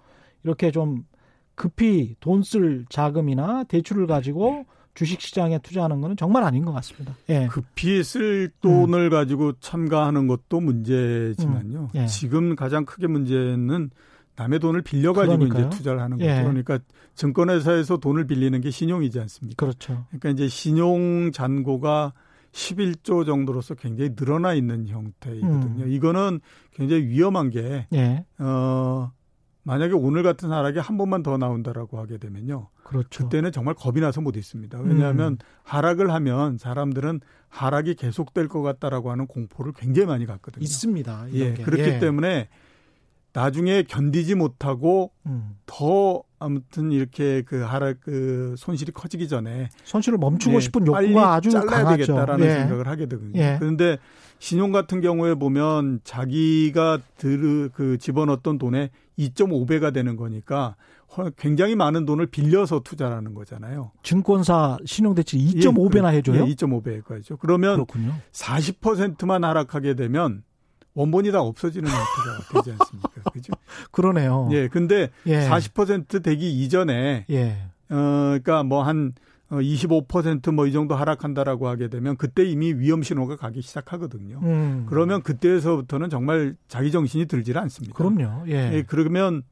이렇게 0.43 0.71
좀 0.71 1.05
급히 1.55 2.17
돈 2.21 2.43
쓸 2.43 2.85
자금이나 2.89 3.65
대출을 3.65 4.07
가지고 4.09 4.67
주식 4.95 5.21
시장에 5.21 5.59
투자하는 5.59 6.01
거는 6.01 6.17
정말 6.17 6.45
아닌 6.45 6.65
것 6.65 6.73
같습니다. 6.73 7.15
예. 7.29 7.47
급히 7.49 8.03
쓸 8.05 8.51
돈을 8.61 9.05
음. 9.07 9.11
가지고 9.11 9.53
참가하는 9.61 10.27
것도 10.29 10.61
문제지만요. 10.61 11.79
음. 11.79 11.89
예. 11.95 12.07
지금 12.07 12.55
가장 12.57 12.85
크게 12.85 13.07
문제는 13.07 13.91
남의 14.37 14.59
돈을 14.59 14.83
빌려가지고 14.83 15.47
이제 15.47 15.69
투자를 15.71 16.01
하는 16.01 16.19
거죠. 16.19 16.31
예. 16.31 16.43
그러니까 16.43 16.79
증권회사에서 17.15 17.99
돈을 17.99 18.27
빌리는 18.27 18.61
게 18.61 18.71
신용이지 18.71 19.21
않습니까? 19.21 19.65
그렇죠. 19.65 20.07
그러니까 20.09 20.31
이제 20.31 20.49
신용 20.49 21.31
잔고가 21.33 22.13
11조 22.53 23.27
정도로서 23.27 23.75
굉장히 23.75 24.11
늘어나 24.17 24.55
있는 24.55 24.87
형태이거든요. 24.87 25.85
음. 25.85 25.89
이거는 25.89 26.41
굉장히 26.73 27.07
위험한 27.07 27.51
게, 27.51 27.87
예. 27.93 28.25
어, 28.39 29.13
만약에 29.65 29.95
오늘 29.95 30.23
같은 30.23 30.53
하락이 30.53 30.79
한 30.79 30.97
번만 30.97 31.23
더 31.23 31.37
나온다라고 31.37 31.99
하게 31.99 32.19
되면요. 32.19 32.69
그렇죠. 32.85 33.25
그때는 33.25 33.51
정말 33.51 33.75
겁이 33.75 34.01
나서 34.01 34.21
못 34.21 34.37
있습니다. 34.37 34.79
왜냐하면 34.83 35.33
음. 35.33 35.39
하락을 35.65 36.13
하면 36.13 36.59
사람들은 36.59 37.21
하락이 37.49 37.95
계속될 37.95 38.49
것 38.49 38.63
같다라고 38.63 39.11
하는 39.11 39.27
공포를 39.27 39.73
굉장히 39.73 40.07
많이 40.07 40.27
갖거든요. 40.27 40.63
있습니다. 40.63 41.29
예, 41.33 41.55
그렇기 41.55 41.83
예. 41.83 41.99
때문에 41.99 42.49
나중에 43.35 43.83
견디지 43.83 44.37
못하고 44.37 45.11
음. 45.27 45.57
더 45.67 46.23
아무튼 46.39 46.93
이렇게 46.93 47.43
그 47.43 47.63
하락 47.63 47.97
그 48.01 48.55
손실이 48.57 48.93
커지기 48.93 49.29
전에 49.29 49.71
손실을 49.83 50.19
멈추고 50.19 50.57
예, 50.57 50.61
싶은 50.61 50.87
욕구가 50.87 51.35
아주 51.35 51.51
잘라야 51.51 51.83
강하죠. 51.85 52.07
되겠다라는 52.07 52.47
예. 52.47 52.51
생각을 52.55 52.87
하게 52.87 53.07
되거든요. 53.07 53.41
예. 53.41 53.57
그런데 53.59 53.99
신용 54.39 54.73
같은 54.73 55.01
경우에 55.01 55.35
보면 55.35 56.01
자기가 56.05 57.01
들 57.19 57.71
그 57.75 57.99
집어넣었던 57.99 58.59
돈의 58.59 58.91
2.5배가 59.19 59.93
되는 59.93 60.17
거니까 60.17 60.77
굉장히 61.37 61.75
많은 61.77 62.05
돈을 62.07 62.27
빌려서 62.27 62.81
투자하는 62.81 63.35
거잖아요. 63.35 63.91
증권사 64.03 64.79
신용대출 64.85 65.39
2.5배나 65.41 66.13
예, 66.13 66.19
해줘요? 66.19 66.45
예, 66.47 66.55
2.5배까지죠. 66.55 67.39
그러면 67.41 67.75
그렇군요. 67.75 68.15
40%만 68.33 69.43
하락하게 69.45 69.95
되면 69.95 70.43
원본이 70.95 71.33
다 71.33 71.41
없어지는 71.41 71.91
형태가 71.91 72.63
되지 72.63 72.77
않습니까? 72.79 73.31
그죠? 73.33 73.53
그러네요. 73.91 74.49
예, 74.53 74.69
근데 74.69 75.11
예. 75.27 75.49
40% 75.49 76.23
되기 76.23 76.53
이전에 76.63 77.27
예. 77.31 77.59
어 77.91 78.39
그러니까 78.39 78.63
뭐 78.63 78.83
한 78.83 79.13
25%뭐 79.51 80.67
이 80.67 80.73
정도 80.73 80.97
하락한다라고 80.97 81.69
하게 81.69 81.89
되면 81.89 82.17
그때 82.17 82.45
이미 82.45 82.73
위험 82.73 83.03
신호가 83.03 83.37
가기 83.37 83.61
시작하거든요. 83.63 84.41
음. 84.43 84.87
그러면 84.89 85.23
그때에서부터는 85.23 86.11
정말 86.11 86.57
자기 86.67 86.91
정신이 86.91 87.27
들질 87.27 87.59
않습니다. 87.59 87.95
그럼요. 87.95 88.49
예. 88.49 88.73
예 88.73 88.83
그러면 88.87 89.43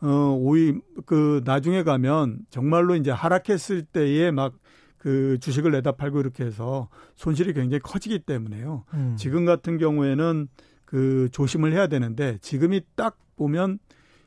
어 0.00 0.36
오이 0.40 0.80
그 1.06 1.42
나중에 1.44 1.84
가면 1.84 2.38
정말로 2.50 2.96
이제 2.96 3.10
하락했을 3.10 3.82
때에 3.82 4.30
막 4.30 4.54
그 5.02 5.36
주식을 5.40 5.72
내다 5.72 5.92
팔고 5.92 6.20
이렇게 6.20 6.44
해서 6.44 6.88
손실이 7.16 7.54
굉장히 7.54 7.80
커지기 7.80 8.20
때문에요. 8.20 8.84
음. 8.94 9.16
지금 9.18 9.44
같은 9.44 9.76
경우에는 9.76 10.46
그 10.92 11.30
조심을 11.32 11.72
해야 11.72 11.86
되는데 11.86 12.36
지금이 12.42 12.82
딱 12.96 13.16
보면 13.36 13.78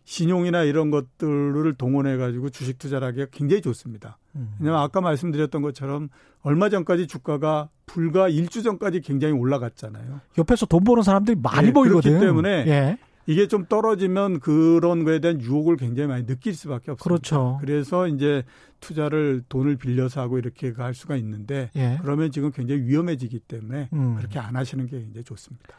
신용이나 0.04 0.63
이런 0.63 0.89
것들을 0.89 1.75
동원해 1.75 2.17
가지고 2.17 2.49
주식 2.49 2.80
투자를 2.80 3.08
하기가 3.10 3.28
굉장히 3.32 3.62
좋습니다. 3.62 4.17
음. 4.36 4.56
왜냐하면 4.60 4.82
아까 4.82 4.99
말씀드렸던 4.99 5.62
것처럼 5.62 6.10
얼마 6.41 6.69
전까지 6.69 7.06
주가가 7.06 7.69
불과 7.86 8.30
일주 8.30 8.63
전까지 8.63 9.01
굉장히 9.01 9.36
올라갔잖아요. 9.36 10.21
옆에서 10.39 10.65
돈 10.65 10.84
버는 10.84 11.04
사람들이 11.04 11.38
많이 11.39 11.67
예, 11.67 11.71
보이거든요. 11.71 12.17
그렇기 12.17 12.25
때문에 12.25 12.49
예. 12.67 12.97
이게 13.28 13.47
좀 13.47 13.67
떨어지면 13.67 14.39
그런 14.39 15.04
거에 15.04 15.19
대한 15.19 15.39
유혹을 15.39 15.78
굉장히 15.78 16.08
많이 16.08 16.25
느낄 16.25 16.56
수밖에 16.56 16.91
없습니다. 16.91 17.04
그렇죠. 17.04 17.58
그래서 17.62 18.08
이제 18.08 18.43
투자를 18.80 19.43
돈을 19.49 19.75
빌려서 19.75 20.19
하고 20.19 20.39
이렇게 20.39 20.73
할 20.75 20.95
수가 20.95 21.15
있는데 21.17 21.69
예. 21.75 21.99
그러면 22.01 22.32
지금 22.32 22.51
굉장히 22.51 22.82
위험해지기 22.82 23.39
때문에 23.41 23.89
음. 23.93 24.15
그렇게 24.15 24.39
안 24.39 24.56
하시는 24.56 24.84
게 24.88 24.99
굉장히 24.99 25.23
좋습니다. 25.23 25.75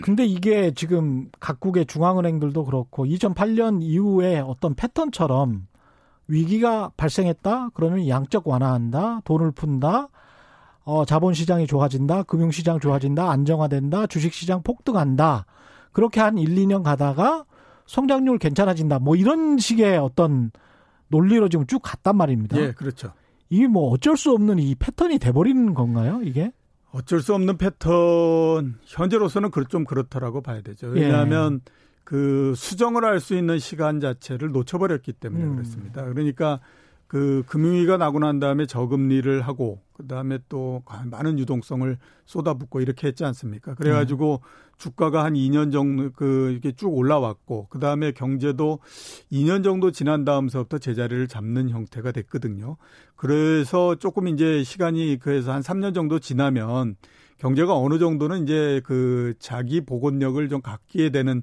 근데 0.00 0.24
이게 0.24 0.72
지금 0.74 1.28
각국의 1.38 1.86
중앙은행들도 1.86 2.64
그렇고 2.64 3.04
2008년 3.04 3.82
이후에 3.82 4.38
어떤 4.38 4.74
패턴처럼 4.74 5.66
위기가 6.28 6.90
발생했다? 6.96 7.70
그러면 7.74 8.08
양적 8.08 8.48
완화한다? 8.48 9.20
돈을 9.24 9.50
푼다? 9.52 10.08
어 10.84 11.04
자본시장이 11.04 11.66
좋아진다? 11.66 12.24
금융시장 12.24 12.80
좋아진다? 12.80 13.30
안정화된다? 13.30 14.06
주식시장 14.06 14.62
폭등한다? 14.62 15.46
그렇게 15.92 16.20
한 16.20 16.38
1, 16.38 16.48
2년 16.54 16.82
가다가 16.82 17.44
성장률 17.86 18.38
괜찮아진다. 18.38 18.98
뭐 18.98 19.14
이런 19.14 19.58
식의 19.58 19.98
어떤 19.98 20.50
논리로 21.08 21.48
지금 21.48 21.66
쭉 21.66 21.80
갔단 21.82 22.16
말입니다. 22.16 22.58
예, 22.58 22.72
그렇죠. 22.72 23.12
이게 23.50 23.66
뭐 23.66 23.90
어쩔 23.90 24.16
수 24.16 24.32
없는 24.32 24.58
이 24.58 24.74
패턴이 24.74 25.18
돼버리는 25.18 25.74
건가요, 25.74 26.20
이게? 26.24 26.52
어쩔 26.92 27.20
수 27.20 27.34
없는 27.34 27.56
패턴 27.56 28.78
현재로서는 28.84 29.50
좀 29.68 29.84
그렇다라고 29.84 30.42
봐야 30.42 30.60
되죠. 30.60 30.88
왜냐하면 30.88 31.60
예. 31.66 31.72
그 32.04 32.52
수정을 32.56 33.04
할 33.04 33.20
수 33.20 33.34
있는 33.34 33.58
시간 33.58 34.00
자체를 34.00 34.50
놓쳐버렸기 34.50 35.14
때문에 35.14 35.44
음. 35.44 35.54
그렇습니다. 35.54 36.04
그러니까 36.04 36.60
그 37.12 37.42
금융위기가 37.46 37.98
나고 37.98 38.20
난 38.20 38.40
다음에 38.40 38.64
저금리를 38.64 39.42
하고 39.42 39.82
그다음에 39.92 40.38
또 40.48 40.82
많은 41.10 41.38
유동성을 41.38 41.98
쏟아붓고 42.24 42.80
이렇게 42.80 43.06
했지 43.06 43.22
않습니까? 43.26 43.74
그래 43.74 43.90
가지고 43.92 44.40
음. 44.42 44.72
주가가 44.78 45.22
한 45.22 45.34
2년 45.34 45.70
정도 45.70 46.10
그 46.12 46.52
이렇게 46.52 46.72
쭉 46.72 46.88
올라왔고 46.96 47.66
그다음에 47.68 48.12
경제도 48.12 48.78
2년 49.30 49.62
정도 49.62 49.90
지난 49.90 50.24
다음서부터 50.24 50.78
제자리를 50.78 51.28
잡는 51.28 51.68
형태가 51.68 52.12
됐거든요. 52.12 52.78
그래서 53.14 53.94
조금 53.96 54.26
이제 54.26 54.64
시간이 54.64 55.18
그래서 55.20 55.52
한 55.52 55.60
3년 55.60 55.92
정도 55.92 56.18
지나면 56.18 56.96
경제가 57.36 57.76
어느 57.76 57.98
정도는 57.98 58.44
이제 58.44 58.80
그 58.84 59.34
자기 59.38 59.82
복원력을 59.82 60.48
좀 60.48 60.62
갖게 60.62 61.10
되는 61.10 61.42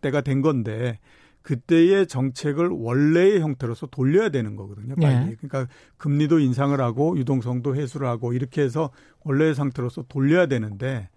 때가 0.00 0.22
된 0.22 0.42
건데 0.42 0.98
그때의 1.46 2.08
정책을 2.08 2.70
원래의 2.70 3.40
형태로서 3.40 3.86
돌려야 3.86 4.30
되는 4.30 4.56
거거든요. 4.56 4.96
빨리. 4.96 5.14
네. 5.14 5.36
그러니까 5.40 5.72
금리도 5.96 6.40
인상을 6.40 6.78
하고 6.80 7.16
유동성도 7.16 7.76
회수를 7.76 8.08
하고 8.08 8.32
이렇게 8.32 8.62
해서 8.62 8.90
원래의 9.22 9.54
상태로서 9.54 10.06
돌려야 10.08 10.46
되는데 10.46 11.08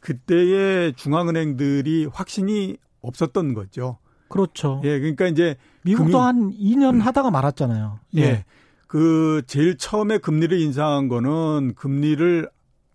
그때의 0.00 0.94
중앙은행들이 0.94 2.08
확신이 2.12 2.78
없었던 3.00 3.54
거죠. 3.54 3.98
그렇죠. 4.26 4.80
예, 4.82 4.98
그러니까 4.98 5.28
이제 5.28 5.54
미국도 5.82 6.04
금융, 6.04 6.24
한 6.24 6.50
2년 6.50 7.00
하다가 7.00 7.30
말았잖아요. 7.30 8.00
예. 8.16 8.22
예. 8.22 8.44
그 8.88 9.42
제일 9.46 9.78
처음에 9.78 10.18
금리를 10.18 10.58
인상한 10.58 11.06
거는 11.06 11.74
금리를 11.76 12.50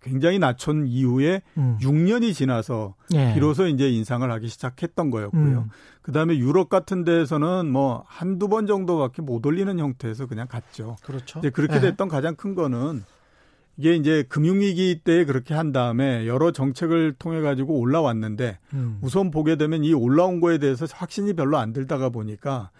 굉장히 0.06 0.38
낮춘 0.38 0.86
이후에 0.86 1.42
음. 1.58 1.76
6년이 1.80 2.32
지나서 2.32 2.94
예. 3.14 3.34
비로소 3.34 3.66
이제 3.66 3.88
인상을 3.90 4.30
하기 4.30 4.48
시작했던 4.48 5.10
거였고요. 5.10 5.58
음. 5.58 5.70
그다음에 6.02 6.38
유럽 6.38 6.68
같은 6.68 7.04
데에서는 7.04 7.70
뭐 7.70 8.04
한두 8.06 8.48
번 8.48 8.66
정도밖에 8.66 9.22
못 9.22 9.44
올리는 9.44 9.78
형태에서 9.78 10.26
그냥 10.26 10.46
갔죠. 10.46 10.96
그렇죠. 11.02 11.40
이제 11.40 11.50
그렇게 11.50 11.76
예. 11.76 11.80
됐던 11.80 12.06
예. 12.06 12.10
가장 12.10 12.36
큰 12.36 12.54
거는 12.54 13.04
이게 13.76 13.94
이제 13.94 14.22
금융위기 14.28 15.00
때 15.04 15.24
그렇게 15.24 15.52
한 15.52 15.72
다음에 15.72 16.26
여러 16.26 16.50
정책을 16.50 17.14
통해 17.18 17.40
가지고 17.40 17.78
올라왔는데 17.78 18.58
음. 18.72 18.98
우선 19.02 19.30
보게 19.30 19.56
되면 19.56 19.84
이 19.84 19.92
올라온 19.92 20.40
거에 20.40 20.58
대해서 20.58 20.86
확신이 20.90 21.34
별로 21.34 21.58
안 21.58 21.72
들다가 21.72 22.08
보니까 22.08 22.70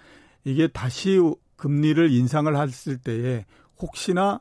이게 0.44 0.68
다시 0.68 1.20
금리를 1.56 2.10
인상을 2.10 2.56
했을 2.56 2.98
때에 2.98 3.44
혹시나 3.78 4.40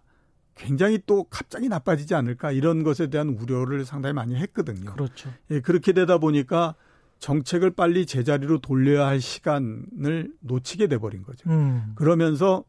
굉장히 0.56 1.00
또 1.06 1.26
갑자기 1.26 1.68
나빠지지 1.70 2.16
않을까 2.16 2.52
이런 2.52 2.84
것에 2.84 3.08
대한 3.08 3.30
우려를 3.30 3.86
상당히 3.86 4.14
많이 4.14 4.36
했거든요. 4.36 4.94
그렇죠. 4.94 5.30
예, 5.52 5.60
그렇게 5.60 5.92
되다 5.92 6.18
보니까 6.18 6.76
정책을 7.20 7.72
빨리 7.72 8.06
제자리로 8.06 8.60
돌려야 8.60 9.08
할 9.08 9.20
시간을 9.22 10.34
놓치게 10.40 10.88
돼 10.88 10.98
버린 10.98 11.24
거죠. 11.24 11.50
음. 11.50 11.92
그러면서 11.96 12.64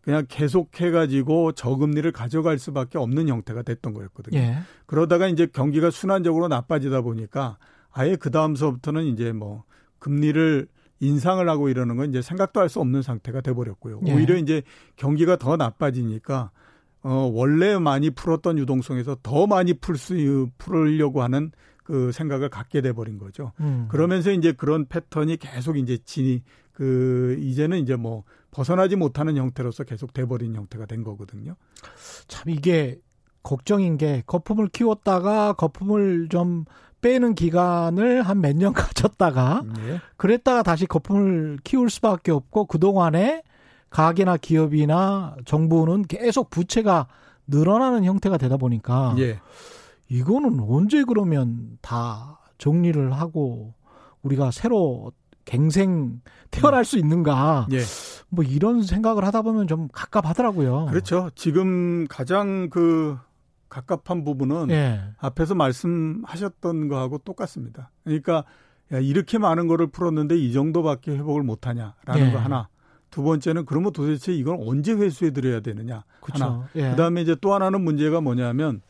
그냥 0.00 0.26
계속해가지고 0.28 1.52
저금리를 1.52 2.10
가져갈 2.12 2.58
수밖에 2.58 2.98
없는 2.98 3.28
형태가 3.28 3.62
됐던 3.62 3.94
거였거든요. 3.94 4.38
예. 4.38 4.58
그러다가 4.86 5.28
이제 5.28 5.46
경기가 5.46 5.90
순환적으로 5.90 6.48
나빠지다 6.48 7.00
보니까 7.00 7.56
아예 7.90 8.16
그 8.16 8.30
다음서부터는 8.30 9.04
이제 9.04 9.32
뭐 9.32 9.64
금리를 9.98 10.68
인상을 11.00 11.46
하고 11.48 11.68
이러는 11.70 11.96
건 11.96 12.10
이제 12.10 12.20
생각도 12.22 12.60
할 12.60 12.68
수 12.68 12.80
없는 12.80 13.00
상태가 13.02 13.40
돼버렸고요. 13.40 14.00
예. 14.06 14.12
오히려 14.12 14.36
이제 14.36 14.62
경기가 14.96 15.36
더 15.36 15.56
나빠지니까 15.56 16.50
어 17.04 17.30
원래 17.32 17.78
많이 17.78 18.10
풀었던 18.10 18.58
유동성에서 18.58 19.18
더 19.22 19.46
많이 19.46 19.74
풀 19.74 19.96
수 19.98 20.48
풀으려고 20.58 21.22
하는 21.22 21.52
그 21.84 22.10
생각을 22.12 22.48
갖게 22.48 22.80
돼버린 22.80 23.18
거죠. 23.18 23.52
음. 23.60 23.86
그러면서 23.90 24.32
이제 24.32 24.52
그런 24.52 24.86
패턴이 24.86 25.36
계속 25.36 25.76
이제 25.76 25.98
진이 26.04 26.42
그 26.72 27.36
이제는 27.38 27.78
이제 27.78 27.94
뭐 27.94 28.24
벗어나지 28.50 28.96
못하는 28.96 29.36
형태로서 29.36 29.84
계속 29.84 30.12
돼버린 30.14 30.54
형태가 30.54 30.86
된 30.86 31.04
거거든요. 31.04 31.56
참 32.26 32.48
이게 32.50 32.98
걱정인 33.42 33.98
게 33.98 34.22
거품을 34.26 34.68
키웠다가 34.68 35.52
거품을 35.52 36.28
좀 36.30 36.64
빼는 37.02 37.34
기간을 37.34 38.22
한 38.22 38.38
몇 38.40 38.56
년 38.56 38.72
가졌다가 38.72 39.62
네. 39.76 40.00
그랬다가 40.16 40.62
다시 40.62 40.86
거품을 40.86 41.58
키울 41.64 41.90
수밖에 41.90 42.32
없고 42.32 42.64
그동안에 42.64 43.42
가게나 43.94 44.38
기업이나 44.38 45.36
정부는 45.44 46.02
계속 46.02 46.50
부채가 46.50 47.06
늘어나는 47.46 48.02
형태가 48.04 48.38
되다 48.38 48.56
보니까 48.56 49.14
예. 49.18 49.38
이거는 50.08 50.58
언제 50.68 51.04
그러면 51.04 51.78
다 51.80 52.40
정리를 52.58 53.12
하고 53.12 53.74
우리가 54.22 54.50
새로 54.50 55.12
갱생 55.44 56.22
태어날 56.50 56.84
수 56.84 56.98
있는가? 56.98 57.68
예. 57.70 57.82
뭐 58.30 58.42
이런 58.42 58.82
생각을 58.82 59.24
하다 59.24 59.42
보면 59.42 59.68
좀 59.68 59.86
갑갑하더라고요. 59.92 60.86
그렇죠. 60.86 61.30
지금 61.36 62.08
가장 62.08 62.70
그 62.70 63.16
갑갑한 63.68 64.24
부분은 64.24 64.70
예. 64.70 65.02
앞에서 65.18 65.54
말씀하셨던 65.54 66.88
거하고 66.88 67.18
똑같습니다. 67.18 67.92
그러니까 68.02 68.44
야, 68.92 68.98
이렇게 68.98 69.38
많은 69.38 69.68
거를 69.68 69.86
풀었는데 69.86 70.36
이 70.36 70.52
정도밖에 70.52 71.12
회복을 71.12 71.44
못 71.44 71.68
하냐라는 71.68 72.26
예. 72.26 72.32
거 72.32 72.38
하나. 72.38 72.68
두 73.14 73.22
번째는 73.22 73.64
그러면 73.64 73.92
도대체 73.92 74.34
이걸 74.34 74.58
언제 74.58 74.92
회수해 74.92 75.30
드려야 75.30 75.60
되느냐. 75.60 76.02
그쵸. 76.20 76.44
하나. 76.44 76.68
예. 76.74 76.90
그다음에 76.90 77.22
이제 77.22 77.36
또 77.40 77.54
하나는 77.54 77.82
문제가 77.82 78.20
뭐냐면 78.20 78.80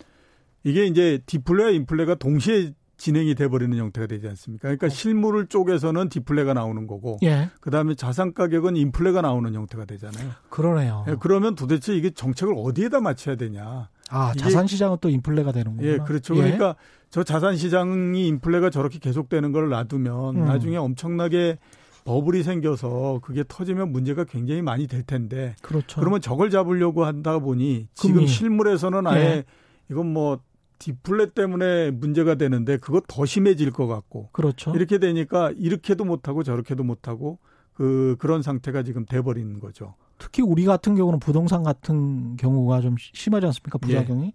이게 0.63 0.87
이제 0.87 1.21
디플레와 1.27 1.69
인플레가 1.73 2.15
동시에 2.15 2.73
진행이 2.97 3.35
돼버리는 3.35 3.77
형태가 3.77 4.07
되지 4.07 4.27
않습니까? 4.29 4.63
그러니까 4.69 4.89
실물을 4.89 5.49
쪽에서는 5.49 6.09
디플레가 6.09 6.55
나오는 6.55 6.87
거고, 6.87 7.19
예. 7.23 7.51
그 7.61 7.71
다음에 7.71 7.95
자산 7.95 8.33
가격은 8.33 8.77
인플레가 8.77 9.21
나오는 9.21 9.53
형태가 9.53 9.85
되잖아요. 9.85 10.31
그러네요. 10.49 11.05
예, 11.09 11.17
그러면 11.21 11.55
도대체 11.55 11.95
이게 11.95 12.09
정책을 12.09 12.55
어디에다 12.57 13.03
맞춰야 13.03 13.37
되냐? 13.37 13.91
아, 14.09 14.33
자산 14.39 14.67
시장은 14.67 14.99
또 15.03 15.11
인플레가 15.11 15.53
되는 15.53 15.73
거구나. 15.73 15.93
예, 15.93 15.99
그렇죠. 15.99 16.35
예. 16.37 16.41
그러니까 16.41 16.77
저 17.11 17.23
자산 17.23 17.57
시장이 17.57 18.27
인플레가 18.27 18.71
저렇게 18.71 18.99
계속되는 19.01 19.53
걸 19.53 19.69
놔두면 19.69 20.37
음. 20.37 20.45
나중에 20.47 20.79
엄청나게 20.79 21.59
버블이 22.05 22.43
생겨서 22.43 23.21
그게 23.23 23.45
터지면 23.47 23.91
문제가 23.91 24.25
굉장히 24.25 24.63
많이 24.63 24.87
될 24.87 25.03
텐데. 25.03 25.57
그렇죠. 25.63 26.01
그러면 26.01 26.21
저걸 26.21 26.51
잡으려고 26.51 27.05
한다 27.05 27.39
보니 27.39 27.89
지금 27.95 28.17
금리. 28.17 28.27
실물에서는 28.27 29.07
아예 29.07 29.21
예. 29.21 29.45
이건 29.91 30.13
뭐 30.13 30.39
디플레 30.79 31.31
때문에 31.31 31.91
문제가 31.91 32.35
되는데 32.35 32.77
그거 32.77 33.01
더 33.07 33.25
심해질 33.25 33.71
것 33.71 33.87
같고. 33.87 34.29
그렇죠. 34.33 34.73
이렇게 34.75 34.99
되니까 34.99 35.51
이렇게도 35.57 36.05
못하고 36.05 36.43
저렇게도 36.43 36.85
못하고 36.85 37.39
그 37.73 38.17
그런 38.19 38.43
상태가 38.43 38.83
지금 38.83 39.07
돼버리는 39.07 39.59
거죠. 39.59 39.95
특히 40.19 40.43
우리 40.43 40.65
같은 40.65 40.95
경우는 40.95 41.19
부동산 41.19 41.63
같은 41.63 42.37
경우가 42.37 42.83
좀 42.83 42.97
심하지 42.99 43.47
않습니까? 43.47 43.79
부작용이? 43.79 44.27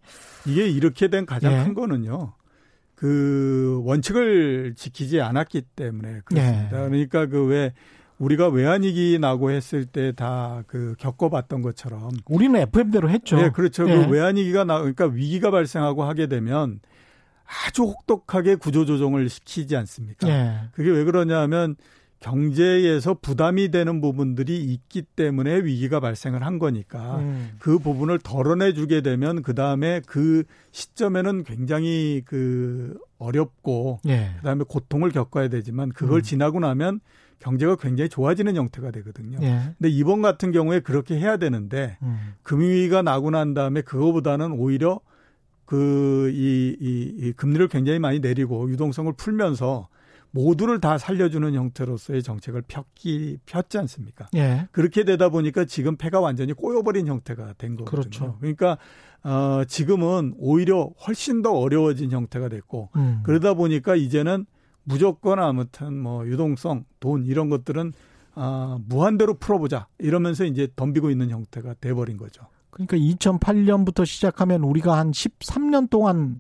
예. 0.48 0.52
이게 0.52 0.68
이렇게 0.68 1.08
된 1.08 1.26
가장 1.26 1.54
예. 1.54 1.64
큰 1.64 1.74
거는요. 1.74 2.34
그 3.00 3.82
원칙을 3.86 4.74
지키지 4.76 5.22
않았기 5.22 5.62
때문에 5.78 6.20
그렇습니다. 6.26 6.66
예. 6.66 6.90
그러니까 6.90 7.28
그 7.28 7.46
왜 7.46 7.72
우리가 8.20 8.50
외환위기 8.50 9.18
나고 9.22 9.52
했을 9.52 9.86
때 9.86 10.12
다 10.12 10.66
그 10.68 10.96
겪어봤던 11.00 11.62
것처럼 11.62 12.12
우리는 12.26 12.60
FM대로 12.60 13.10
했죠. 13.10 13.38
네, 13.38 13.52
그렇죠. 13.52 13.90
예. 13.90 13.96
그 13.96 14.12
외환위기가 14.12 14.66
나 14.66 14.80
그러니까 14.80 15.06
위기가 15.06 15.50
발생하고 15.50 16.04
하게 16.04 16.28
되면 16.28 16.82
아주 17.66 17.84
혹독하게 17.84 18.56
구조조정을 18.56 19.30
시키지 19.30 19.78
않습니까? 19.78 20.28
예. 20.28 20.60
그게 20.74 20.90
왜 20.92 21.06
그러냐면 21.06 21.78
경제에서 22.20 23.14
부담이 23.14 23.72
되는 23.72 24.02
부분들이 24.02 24.60
있기 24.60 25.04
때문에 25.04 25.64
위기가 25.64 26.00
발생을 26.00 26.46
한 26.46 26.60
거니까 26.60 27.18
음. 27.20 27.52
그 27.60 27.80
부분을 27.80 28.20
덜어내 28.20 28.74
주게 28.74 29.02
되면 29.02 29.42
그 29.42 29.56
다음에 29.56 30.02
그 30.06 30.44
시점에는 30.72 31.44
굉장히 31.44 32.22
그 32.26 33.00
어렵고 33.18 34.00
예. 34.08 34.32
그 34.38 34.44
다음에 34.44 34.66
고통을 34.68 35.12
겪어야 35.12 35.48
되지만 35.48 35.90
그걸 35.90 36.20
음. 36.20 36.22
지나고 36.22 36.60
나면 36.60 37.00
경제가 37.40 37.78
굉장히 37.78 38.10
좋아지는 38.10 38.56
형태가 38.58 38.92
되거든요. 38.92 39.38
예. 39.42 39.74
근데 39.78 39.90
이번 39.90 40.22
같은 40.22 40.52
경우에 40.52 40.82
그렇게 40.82 41.18
해야 41.18 41.38
되는데 41.38 41.98
음. 42.02 42.34
금융위기가 42.44 43.02
나고 43.02 43.30
난 43.32 43.54
다음에 43.54 43.82
그거보다는 43.82 44.52
오히려 44.52 45.00
그이 45.64 46.76
이, 46.82 47.16
이 47.18 47.32
금리를 47.34 47.66
굉장히 47.70 48.00
많이 48.00 48.20
내리고 48.20 48.70
유동성을 48.70 49.14
풀면서 49.14 49.88
모두를 50.32 50.80
다 50.80 50.98
살려주는 50.98 51.54
형태로서의 51.54 52.24
정책을 52.24 52.64
폈기 52.68 53.40
폈지 53.46 53.78
않습니까? 53.80 54.28
예. 54.36 54.68
그렇게 54.72 55.04
되다 55.04 55.30
보니까 55.30 55.66
지금 55.66 55.96
폐가 55.98 56.20
완전히 56.20 56.54
꼬여버린 56.54 57.08
형태가 57.08 57.54
된 57.58 57.76
거거든요. 57.76 57.86
그렇죠. 57.90 58.38
그러니까 58.40 58.78
어, 59.24 59.64
지금은 59.68 60.36
오히려 60.38 60.92
훨씬 61.06 61.42
더 61.42 61.52
어려워진 61.52 62.12
형태가 62.12 62.50
됐고 62.50 62.90
음. 62.96 63.22
그러다 63.24 63.54
보니까 63.54 63.96
이제는 63.96 64.46
무조건 64.84 65.40
아무튼 65.40 66.00
뭐 66.00 66.26
유동성, 66.26 66.86
돈 67.00 67.26
이런 67.26 67.50
것들은 67.50 67.94
아, 68.36 68.78
무한대로 68.88 69.34
풀어보자 69.34 69.88
이러면서 69.98 70.46
이제 70.46 70.68
덤비고 70.76 71.10
있는 71.10 71.30
형태가 71.30 71.76
돼버린 71.82 72.18
거죠. 72.18 72.44
그러니까 72.70 72.98
2008년부터 72.98 74.06
시작하면 74.06 74.64
우리가 74.64 74.98
한 74.98 75.12
13년 75.12 75.90
동안 75.90 76.40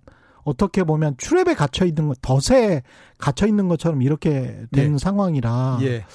어떻게 0.49 0.83
보면 0.83 1.15
트랩에 1.15 1.55
갇혀 1.55 1.85
있는 1.85 2.07
것, 2.07 2.17
덫에 2.21 2.81
갇혀 3.17 3.47
있는 3.47 3.67
것처럼 3.67 4.01
이렇게 4.01 4.65
된 4.71 4.93
예. 4.93 4.97
상황이라 4.97 5.79
예. 5.83 6.05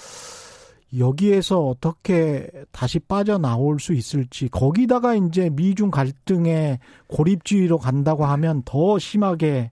여기에서 0.97 1.61
어떻게 1.67 2.49
다시 2.71 2.99
빠져나올 2.99 3.81
수 3.81 3.95
있을지 3.95 4.49
거기다가 4.49 5.15
이제 5.15 5.51
미중 5.51 5.91
갈등의 5.91 6.79
고립주의로 7.09 7.79
간다고 7.79 8.25
하면 8.27 8.63
더 8.65 8.99
심하게 8.99 9.71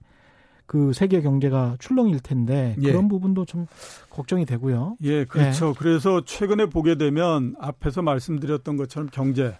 그 0.65 0.91
세계 0.93 1.21
경제가 1.21 1.77
출렁일 1.79 2.19
텐데 2.19 2.75
예. 2.81 2.91
그런 2.91 3.07
부분도 3.07 3.45
좀 3.45 3.67
걱정이 4.09 4.45
되고요. 4.45 4.97
예, 5.03 5.25
그렇죠. 5.25 5.69
예. 5.69 5.73
그래서 5.77 6.21
최근에 6.25 6.67
보게 6.67 6.95
되면 6.95 7.55
앞에서 7.59 8.01
말씀드렸던 8.01 8.77
것처럼 8.77 9.09
경제 9.11 9.57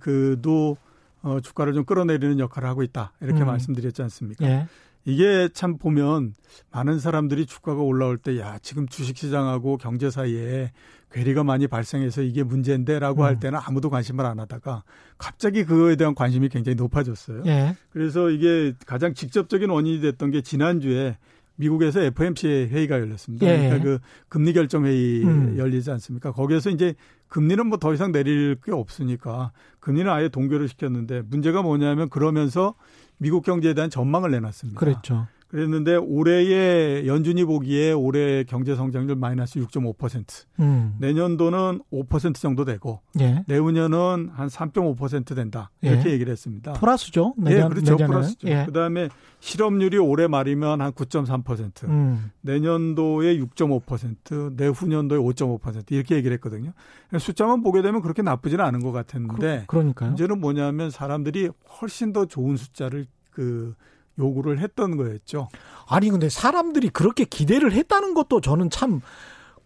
그도 0.00 0.76
어, 1.22 1.40
주가를 1.40 1.74
좀 1.74 1.84
끌어내리는 1.84 2.38
역할을 2.38 2.68
하고 2.68 2.82
있다. 2.82 3.12
이렇게 3.20 3.40
음. 3.40 3.46
말씀드렸지 3.46 4.02
않습니까? 4.02 4.46
예. 4.46 4.66
이게 5.04 5.48
참 5.54 5.78
보면 5.78 6.34
많은 6.70 6.98
사람들이 6.98 7.46
주가가 7.46 7.80
올라올 7.80 8.18
때, 8.18 8.38
야, 8.38 8.58
지금 8.60 8.86
주식시장하고 8.86 9.78
경제 9.78 10.10
사이에 10.10 10.70
괴리가 11.12 11.44
많이 11.44 11.66
발생해서 11.66 12.22
이게 12.22 12.42
문제인데 12.42 12.98
라고 12.98 13.22
음. 13.22 13.24
할 13.24 13.40
때는 13.40 13.58
아무도 13.62 13.88
관심을 13.88 14.26
안 14.26 14.38
하다가 14.38 14.84
갑자기 15.16 15.64
그거에 15.64 15.96
대한 15.96 16.14
관심이 16.14 16.48
굉장히 16.50 16.76
높아졌어요. 16.76 17.42
예. 17.46 17.74
그래서 17.90 18.28
이게 18.28 18.74
가장 18.86 19.14
직접적인 19.14 19.70
원인이 19.70 20.00
됐던 20.02 20.30
게 20.30 20.42
지난주에 20.42 21.16
미국에서 21.56 22.00
FOMC 22.02 22.68
회의가 22.70 23.00
열렸습니다. 23.00 23.46
예. 23.46 23.56
그러니까 23.56 23.82
그 23.82 23.98
금리 24.28 24.52
결정 24.52 24.84
회의 24.84 25.24
음. 25.24 25.56
열리지 25.56 25.90
않습니까? 25.90 26.32
거기에서 26.32 26.70
이제 26.70 26.94
금리는 27.28 27.66
뭐 27.66 27.78
더 27.78 27.92
이상 27.94 28.12
내릴 28.12 28.56
게 28.62 28.72
없으니까 28.72 29.52
금리는 29.80 30.10
아예 30.10 30.28
동결을 30.28 30.68
시켰는데 30.68 31.22
문제가 31.22 31.62
뭐냐면 31.62 32.08
그러면서 32.08 32.74
미국 33.18 33.44
경제에 33.44 33.74
대한 33.74 33.90
전망을 33.90 34.30
내놨습니다. 34.30 34.78
그렇죠. 34.78 35.26
그랬는데 35.48 35.96
올해의 35.96 37.08
연준이 37.08 37.42
보기에 37.44 37.92
올해 37.92 38.44
경제 38.44 38.76
성장률 38.76 39.16
마이너스 39.16 39.58
6.5%. 39.58 40.44
음. 40.60 40.94
내년도는 41.00 41.80
5% 41.90 42.34
정도 42.34 42.66
되고 42.66 43.00
예. 43.18 43.44
내후년은 43.46 44.28
한 44.32 44.48
3.5% 44.48 45.34
된다. 45.34 45.70
이렇게 45.80 46.10
예. 46.10 46.12
얘기를 46.12 46.30
했습니다. 46.30 46.74
플러스죠. 46.74 47.34
예, 47.40 47.44
내년, 47.44 47.64
예, 47.64 47.68
그렇죠. 47.70 47.92
내년에는. 47.92 48.12
플러스죠. 48.12 48.48
예. 48.48 48.64
그다음에 48.66 49.08
실업률이 49.40 49.96
올해 49.96 50.26
말이면 50.26 50.82
한 50.82 50.92
9.3%. 50.92 51.84
음. 51.88 52.30
내년도에 52.42 53.38
6.5%, 53.38 54.54
내후년도에 54.54 55.18
5.5% 55.18 55.92
이렇게 55.92 56.16
얘기를 56.16 56.34
했거든요. 56.34 56.72
숫자만 57.18 57.62
보게 57.62 57.80
되면 57.80 58.02
그렇게 58.02 58.20
나쁘지는 58.20 58.62
않은 58.66 58.80
것 58.80 58.92
같았는데 58.92 59.64
그, 59.66 59.76
그러니까요. 59.76 60.10
문제는 60.10 60.40
뭐냐면 60.40 60.90
사람들이 60.90 61.48
훨씬 61.80 62.12
더 62.12 62.26
좋은 62.26 62.58
숫자를 62.58 63.06
그 63.30 63.74
요구를 64.18 64.58
했던 64.58 64.96
거였죠. 64.96 65.48
아니 65.88 66.10
근데 66.10 66.28
사람들이 66.28 66.88
그렇게 66.90 67.24
기대를 67.24 67.72
했다는 67.72 68.14
것도 68.14 68.40
저는 68.40 68.70
참 68.70 69.00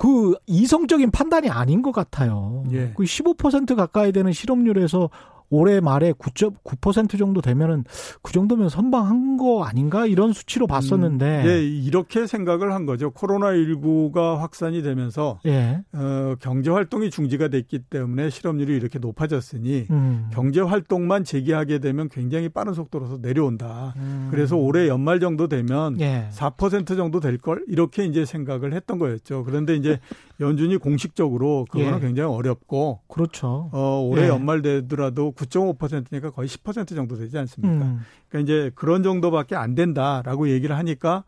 그 0.02 0.34
이성적인 0.48 1.12
판단이 1.12 1.48
아닌 1.48 1.80
것 1.80 1.92
같아요. 1.92 2.64
예. 2.72 2.92
그15% 2.94 3.76
가까이 3.76 4.10
되는 4.10 4.32
실업률에서 4.32 5.10
올해 5.52 5.80
말에 5.80 6.12
9.9% 6.12 7.18
정도 7.18 7.42
되면은 7.42 7.84
그 8.22 8.32
정도면 8.32 8.70
선방한 8.70 9.36
거 9.36 9.64
아닌가 9.64 10.06
이런 10.06 10.32
수치로 10.32 10.66
봤었는데. 10.66 11.42
음, 11.42 11.46
예, 11.46 11.62
이렇게 11.62 12.26
생각을 12.26 12.72
한 12.72 12.86
거죠. 12.86 13.10
코로나 13.10 13.48
19가 13.52 14.38
확산이 14.38 14.82
되면서 14.82 15.38
예. 15.44 15.82
어, 15.92 16.34
경제 16.40 16.70
활동이 16.70 17.10
중지가 17.10 17.48
됐기 17.48 17.80
때문에 17.90 18.30
실업률이 18.30 18.74
이렇게 18.74 18.98
높아졌으니 18.98 19.86
음. 19.90 20.30
경제 20.32 20.60
활동만 20.62 21.22
재개하게 21.24 21.80
되면 21.80 22.08
굉장히 22.08 22.48
빠른 22.48 22.72
속도로서 22.72 23.18
내려온다. 23.20 23.92
음. 23.98 24.28
그래서 24.30 24.56
올해 24.56 24.88
연말 24.88 25.20
정도 25.20 25.48
되면 25.48 26.00
예. 26.00 26.28
4% 26.32 26.96
정도 26.96 27.20
될 27.20 27.32
걸 27.42 27.64
이렇게 27.66 28.04
이제 28.04 28.24
생각을 28.24 28.72
했던 28.72 28.98
거였죠. 28.98 29.42
그런데 29.44 29.74
이제 29.74 29.98
연준이 30.40 30.76
공식적으로 30.76 31.66
그거는 31.70 31.96
예. 31.96 32.00
굉장히 32.00 32.34
어렵고 32.34 33.00
그렇죠. 33.08 33.70
어, 33.72 34.00
올해 34.00 34.24
예. 34.24 34.28
연말 34.28 34.62
되더라도 34.62 35.32
9.5%니까 35.32 36.30
거의 36.30 36.48
10% 36.48 36.94
정도 36.94 37.16
되지 37.16 37.38
않습니까? 37.38 37.84
음. 37.84 38.00
그러니까 38.28 38.52
이제 38.52 38.70
그런 38.74 39.02
정도밖에 39.02 39.56
안 39.56 39.74
된다라고 39.74 40.48
얘기를 40.48 40.76
하니까 40.76 41.24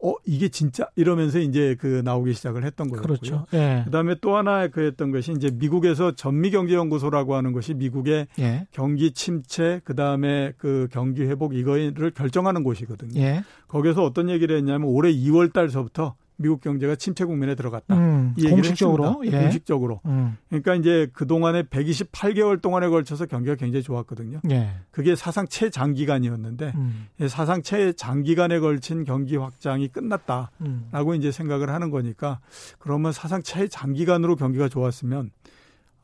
어 0.00 0.14
이게 0.24 0.48
진짜 0.48 0.88
이러면서 0.94 1.40
이제 1.40 1.76
그 1.78 2.02
나오기 2.04 2.32
시작을 2.32 2.64
했던 2.64 2.88
거고요. 2.88 3.02
그렇죠. 3.02 3.46
예. 3.52 3.82
그다음에 3.84 4.14
또 4.20 4.36
하나 4.36 4.68
그 4.68 4.86
했던 4.86 5.10
것이 5.10 5.32
이제 5.32 5.50
미국에서 5.52 6.12
전미 6.12 6.52
경제 6.52 6.74
연구소라고 6.74 7.34
하는 7.34 7.52
것이 7.52 7.74
미국의 7.74 8.28
예. 8.38 8.66
경기 8.70 9.10
침체 9.10 9.80
그다음에 9.84 10.52
그 10.56 10.86
경기 10.92 11.22
회복 11.22 11.54
이거를 11.54 12.12
결정하는 12.12 12.62
곳이거든요. 12.62 13.20
예. 13.20 13.42
거기서 13.66 14.04
어떤 14.04 14.30
얘기를 14.30 14.56
했냐면 14.56 14.88
올해 14.88 15.12
2월 15.12 15.52
달서부터 15.52 16.14
미국 16.38 16.60
경제가 16.60 16.94
침체 16.94 17.24
국면에 17.24 17.56
들어갔다. 17.56 17.96
음, 17.96 18.32
이 18.36 18.48
공식적으로 18.48 19.22
예. 19.26 19.30
공식적으로. 19.30 20.00
음. 20.06 20.36
그러니까 20.48 20.76
이제 20.76 21.08
그 21.12 21.26
동안에 21.26 21.64
128개월 21.64 22.62
동안에 22.62 22.88
걸쳐서 22.88 23.26
경기가 23.26 23.56
굉장히 23.56 23.82
좋았거든요. 23.82 24.40
예. 24.50 24.70
그게 24.92 25.16
사상 25.16 25.48
최장기간이었는데 25.48 26.72
음. 26.76 27.08
예, 27.20 27.28
사상 27.28 27.62
최장기간에 27.62 28.60
걸친 28.60 29.04
경기 29.04 29.36
확장이 29.36 29.88
끝났다라고 29.88 30.50
음. 30.60 31.14
이제 31.16 31.32
생각을 31.32 31.70
하는 31.70 31.90
거니까 31.90 32.38
그러면 32.78 33.10
사상 33.12 33.42
최장기간으로 33.42 34.36
경기가 34.36 34.68
좋았으면 34.68 35.32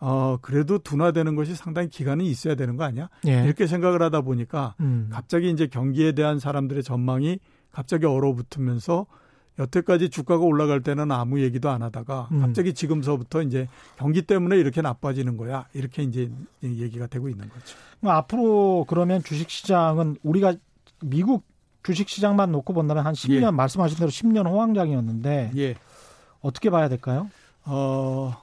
어 0.00 0.36
그래도 0.42 0.78
둔화되는 0.78 1.36
것이 1.36 1.54
상당히 1.54 1.88
기간이 1.88 2.28
있어야 2.28 2.56
되는 2.56 2.76
거 2.76 2.82
아니야? 2.82 3.08
예. 3.28 3.44
이렇게 3.44 3.68
생각을 3.68 4.02
하다 4.02 4.22
보니까 4.22 4.74
음. 4.80 5.08
갑자기 5.12 5.48
이제 5.48 5.68
경기에 5.68 6.12
대한 6.12 6.40
사람들의 6.40 6.82
전망이 6.82 7.38
갑자기 7.70 8.04
얼어붙으면서 8.04 9.06
여태까지 9.58 10.10
주가가 10.10 10.44
올라갈 10.44 10.80
때는 10.82 11.12
아무 11.12 11.40
얘기도 11.40 11.70
안 11.70 11.82
하다가 11.82 12.28
음. 12.32 12.40
갑자기 12.40 12.74
지금서부터 12.74 13.42
이제 13.42 13.68
경기 13.96 14.22
때문에 14.22 14.56
이렇게 14.56 14.82
나빠지는 14.82 15.36
거야. 15.36 15.66
이렇게 15.74 16.02
이제 16.02 16.30
얘기가 16.62 17.06
되고 17.06 17.28
있는 17.28 17.48
거죠. 17.48 17.76
뭐 18.00 18.12
앞으로 18.12 18.84
그러면 18.88 19.22
주식 19.22 19.50
시장은 19.50 20.16
우리가 20.22 20.54
미국 21.02 21.44
주식 21.84 22.08
시장만 22.08 22.50
놓고 22.50 22.72
본다면 22.72 23.06
한 23.06 23.14
10년 23.14 23.46
예. 23.46 23.50
말씀하신 23.50 23.98
대로 23.98 24.10
10년 24.10 24.46
호황장이었는데 24.46 25.52
예. 25.56 25.74
어떻게 26.40 26.70
봐야 26.70 26.88
될까요? 26.88 27.30
어, 27.64 28.34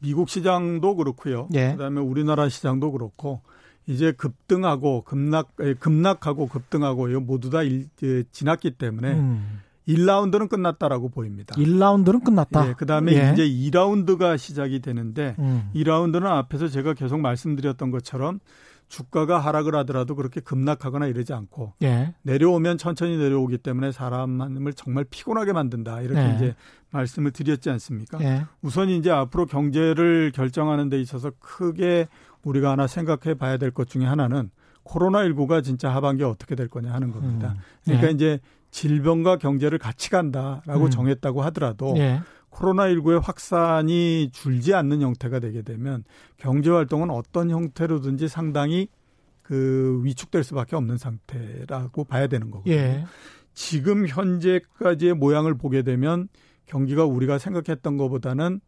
미국 0.00 0.28
시장도 0.30 0.96
그렇고요. 0.96 1.48
예. 1.54 1.72
그다음에 1.72 2.00
우리나라 2.00 2.48
시장도 2.48 2.92
그렇고 2.92 3.40
이제 3.86 4.12
급등하고 4.12 5.02
급락 5.02 5.48
에, 5.60 5.74
급락하고 5.74 6.48
급등하고 6.48 7.08
이거 7.08 7.20
모두 7.20 7.50
다 7.50 7.62
일, 7.62 7.88
에, 8.02 8.22
지났기 8.32 8.72
때문에 8.72 9.12
음. 9.12 9.60
1라운드는 9.94 10.48
끝났다라고 10.48 11.08
보입니다. 11.08 11.54
1라운드는 11.56 12.24
끝났다. 12.24 12.68
예, 12.68 12.72
그다음에 12.74 13.12
예. 13.12 13.32
이제 13.32 13.48
2라운드가 13.48 14.38
시작이 14.38 14.80
되는데 14.80 15.34
음. 15.38 15.70
2라운드는 15.74 16.24
앞에서 16.24 16.68
제가 16.68 16.94
계속 16.94 17.20
말씀드렸던 17.20 17.90
것처럼 17.90 18.40
주가가 18.88 19.38
하락을 19.38 19.76
하더라도 19.76 20.16
그렇게 20.16 20.40
급락하거나 20.40 21.06
이러지 21.06 21.32
않고 21.32 21.74
예. 21.82 22.12
내려오면 22.22 22.76
천천히 22.76 23.16
내려오기 23.18 23.58
때문에 23.58 23.92
사람을 23.92 24.72
정말 24.74 25.04
피곤하게 25.08 25.52
만든다 25.52 26.00
이렇게 26.00 26.20
네. 26.20 26.34
이제 26.34 26.54
말씀을 26.90 27.30
드렸지 27.30 27.70
않습니까? 27.70 28.18
예. 28.20 28.44
우선 28.62 28.88
이제 28.88 29.10
앞으로 29.12 29.46
경제를 29.46 30.32
결정하는 30.34 30.88
데 30.88 31.00
있어서 31.00 31.30
크게 31.38 32.08
우리가 32.42 32.72
하나 32.72 32.88
생각해 32.88 33.34
봐야 33.34 33.58
될 33.58 33.70
것 33.70 33.88
중에 33.88 34.04
하나는 34.04 34.50
코로나19가 34.84 35.62
진짜 35.62 35.90
하반기에 35.94 36.26
어떻게 36.26 36.56
될 36.56 36.66
거냐 36.66 36.92
하는 36.92 37.12
겁니다. 37.12 37.54
음. 37.56 37.60
그러니까 37.84 38.08
예. 38.08 38.12
이제 38.12 38.40
질병과 38.70 39.36
경제를 39.36 39.78
같이 39.78 40.10
간다라고 40.10 40.84
음. 40.84 40.90
정했다고 40.90 41.42
하더라도 41.42 41.94
예. 41.96 42.20
코로나19의 42.50 43.20
확산이 43.22 44.30
줄지 44.32 44.74
않는 44.74 45.00
형태가 45.00 45.40
되게 45.40 45.62
되면 45.62 46.04
경제 46.36 46.70
활동은 46.70 47.10
어떤 47.10 47.50
형태로든지 47.50 48.28
상당히 48.28 48.88
그 49.42 50.00
위축될 50.04 50.44
수밖에 50.44 50.76
없는 50.76 50.98
상태라고 50.98 52.04
봐야 52.04 52.26
되는 52.26 52.50
거거든요. 52.50 52.74
예. 52.74 53.04
지금 53.54 54.06
현재까지의 54.06 55.14
모양을 55.14 55.56
보게 55.56 55.82
되면 55.82 56.28
경기가 56.66 57.04
우리가 57.04 57.38
생각했던 57.38 57.96
것보다는 57.96 58.60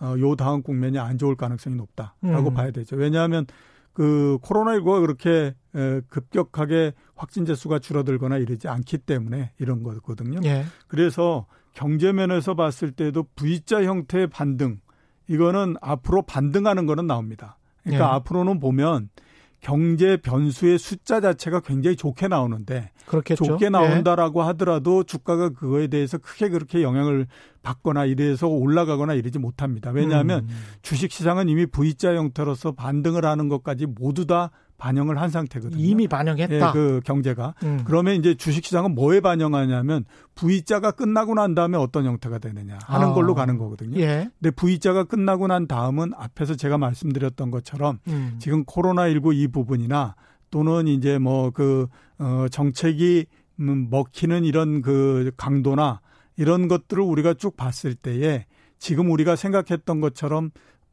어, 0.00 0.14
요 0.18 0.34
다음 0.34 0.62
국면이 0.62 0.98
안 0.98 1.18
좋을 1.18 1.36
가능성이 1.36 1.76
높다라고 1.76 2.48
음. 2.48 2.54
봐야 2.54 2.70
되죠. 2.70 2.96
왜냐하면 2.96 3.46
그 3.92 4.38
코로나19가 4.42 5.00
그렇게 5.00 5.54
에, 5.74 6.00
급격하게 6.08 6.92
확진자 7.14 7.54
수가 7.54 7.78
줄어들거나 7.78 8.38
이러지 8.38 8.68
않기 8.68 8.98
때문에 8.98 9.52
이런 9.58 9.82
거거든요. 9.82 10.40
예. 10.44 10.64
그래서 10.88 11.46
경제 11.72 12.12
면에서 12.12 12.54
봤을 12.54 12.92
때도 12.92 13.24
V자 13.36 13.84
형태의 13.84 14.28
반등 14.28 14.80
이거는 15.28 15.76
앞으로 15.80 16.22
반등하는 16.22 16.86
거는 16.86 17.06
나옵니다. 17.06 17.58
그러니까 17.82 18.06
예. 18.06 18.10
앞으로는 18.14 18.58
보면 18.60 19.10
경제 19.60 20.16
변수의 20.16 20.78
숫자 20.78 21.20
자체가 21.20 21.60
굉장히 21.60 21.96
좋게 21.96 22.28
나오는데 22.28 22.90
그렇겠죠. 23.06 23.44
좋게 23.44 23.66
예. 23.66 23.68
나온다라고 23.68 24.42
하더라도 24.42 25.02
주가가 25.04 25.50
그거에 25.50 25.88
대해서 25.88 26.18
크게 26.18 26.48
그렇게 26.48 26.82
영향을 26.82 27.26
받거나 27.62 28.06
이래서 28.06 28.46
올라가거나 28.48 29.14
이러지 29.14 29.38
못합니다. 29.38 29.90
왜냐하면 29.90 30.44
음. 30.44 30.48
주식 30.82 31.12
시장은 31.12 31.48
이미 31.48 31.66
V자 31.66 32.14
형태로서 32.14 32.72
반등을 32.72 33.24
하는 33.24 33.48
것까지 33.48 33.86
모두 33.86 34.26
다 34.26 34.50
반영을 34.80 35.20
한 35.20 35.30
상태거든요. 35.30 35.80
이미 35.80 36.04
예, 36.04 36.08
반영했다. 36.08 36.72
그 36.72 37.00
경제가 37.04 37.54
음. 37.62 37.82
그러면 37.84 38.16
이제 38.16 38.34
주식 38.34 38.64
시장은 38.64 38.94
뭐에 38.96 39.20
반영하냐면 39.20 40.04
V자가 40.34 40.90
끝나고 40.90 41.34
난 41.34 41.54
다음에 41.54 41.78
어떤 41.78 42.06
형태가 42.06 42.38
되느냐 42.38 42.78
하는 42.84 43.08
아. 43.08 43.12
걸로 43.12 43.34
가는 43.34 43.58
거거든요. 43.58 44.00
예. 44.00 44.28
근데 44.40 44.50
V자가 44.50 45.04
끝나고 45.04 45.46
난 45.46 45.68
다음은 45.68 46.12
앞에서 46.16 46.56
제가 46.56 46.78
말씀드렸던 46.78 47.52
것처럼 47.52 47.98
음. 48.08 48.36
지금 48.40 48.64
코로나19 48.64 49.36
이 49.36 49.46
부분이나 49.46 50.16
또는 50.50 50.88
이제 50.88 51.18
뭐 51.18 51.50
그 51.50 51.86
어, 52.18 52.46
정책이 52.50 53.26
음, 53.60 53.88
먹히는 53.90 54.44
이런 54.44 54.82
그 54.82 55.30
강도나 55.36 56.00
이런 56.36 56.68
것들을 56.68 57.02
우리가 57.02 57.34
쭉 57.34 57.56
봤을 57.56 57.94
때에 57.94 58.46
지금 58.78 59.10
우리가 59.10 59.36
생각했던 59.36 60.00
것처럼 60.00 60.50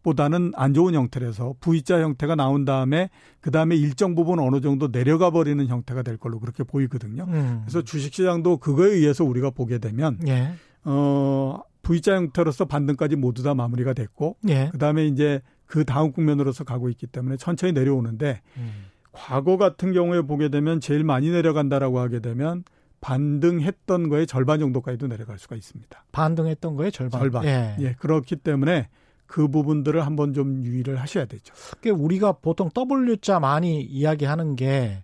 보다는 0.08 0.54
안 0.56 0.74
좋은 0.74 0.94
형태라서 0.94 1.56
V자 1.60 2.00
형태가 2.00 2.36
나온 2.36 2.64
다음에 2.64 3.10
그 3.42 3.52
다음에 3.52 3.76
일정 3.76 4.16
부분 4.16 4.40
어느 4.40 4.62
정도 4.62 4.90
내려가 4.90 5.32
버리는 5.32 5.66
형태가 5.68 6.02
될 6.02 6.16
걸로 6.16 6.40
그렇게 6.40 6.64
보이거든요. 6.64 7.26
음. 7.28 7.60
그래서 7.64 7.82
주식시장도 7.82 8.58
그거에 8.58 8.92
의해서 8.92 9.26
우리가 9.26 9.50
보게 9.50 9.80
되면 9.80 10.18
예. 10.26 10.54
어 10.86 11.60
V자 11.82 12.16
형태로서 12.16 12.66
반등까지 12.66 13.18
모두 13.18 13.44
다 13.44 13.54
마무리가 13.54 13.92
됐고 13.92 14.38
예. 14.48 14.70
그 14.72 14.78
다음에 14.78 15.06
이제 15.08 15.42
그 15.66 15.84
다음 15.84 16.14
국면으로서 16.14 16.64
가고 16.64 16.88
있기 16.88 17.08
때문에 17.08 17.36
천천히 17.36 17.74
내려오는데 17.74 18.40
음. 18.56 18.86
과거 19.12 19.58
같은 19.58 19.92
경우에 19.92 20.22
보게 20.22 20.48
되면 20.48 20.80
제일 20.80 21.04
많이 21.04 21.30
내려간다라고 21.32 22.00
하게 22.00 22.22
되면 22.22 22.64
반등했던 23.02 24.08
거의 24.08 24.26
절반 24.26 24.60
정도까지도 24.60 25.08
내려갈 25.08 25.38
수가 25.38 25.58
있습니다. 25.58 26.06
반등했던 26.14 26.78
거의 26.78 26.94
절반. 26.94 27.20
절반. 27.20 27.44
예. 27.44 27.76
예, 27.80 27.94
그렇기 28.00 28.38
때문에 28.38 28.88
그 29.28 29.48
부분들을 29.50 30.06
한번 30.06 30.34
좀 30.34 30.64
유의를 30.64 30.96
하셔야 31.00 31.26
되죠. 31.26 31.54
우리가 31.94 32.34
보통 32.34 32.70
W자 32.76 33.40
많이 33.40 33.82
이야기하는 33.82 34.56
게 34.56 35.04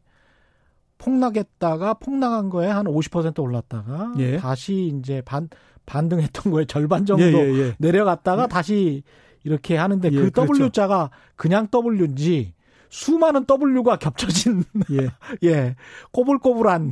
폭락했다가 0.97 1.95
폭락한 1.95 2.49
거에 2.49 2.67
한 2.67 2.85
50% 2.85 3.39
올랐다가 3.39 4.13
예. 4.17 4.37
다시 4.37 4.93
이제 4.97 5.21
반 5.25 5.49
반등했던 5.85 6.51
거에 6.53 6.63
절반 6.65 7.05
정도 7.05 7.23
예, 7.23 7.33
예, 7.33 7.59
예. 7.59 7.75
내려갔다가 7.77 8.47
다시 8.47 9.03
이렇게 9.43 9.75
하는데 9.75 10.09
예, 10.09 10.15
그 10.15 10.31
그렇죠. 10.31 10.63
W자가 10.63 11.09
그냥 11.35 11.67
W인지 11.73 12.53
수많은 12.89 13.45
W가 13.49 13.97
겹쳐진 13.97 14.63
예. 14.91 15.09
예 15.43 15.75
꼬불꼬불한 16.11 16.91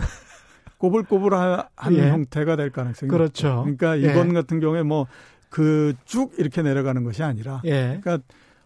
꼬불꼬불한 0.77 1.63
예. 1.91 2.09
형태가 2.09 2.57
될 2.57 2.71
가능성이 2.71 3.09
그렇죠. 3.09 3.47
높죠. 3.47 3.75
그러니까 3.77 4.01
예. 4.01 4.11
이번 4.11 4.33
같은 4.33 4.59
경우에 4.59 4.83
뭐 4.83 5.07
그 5.51 5.93
쭉 6.05 6.33
이렇게 6.39 6.63
내려가는 6.63 7.03
것이 7.03 7.21
아니라 7.21 7.61
예 7.65 7.99
그러니까 8.01 8.19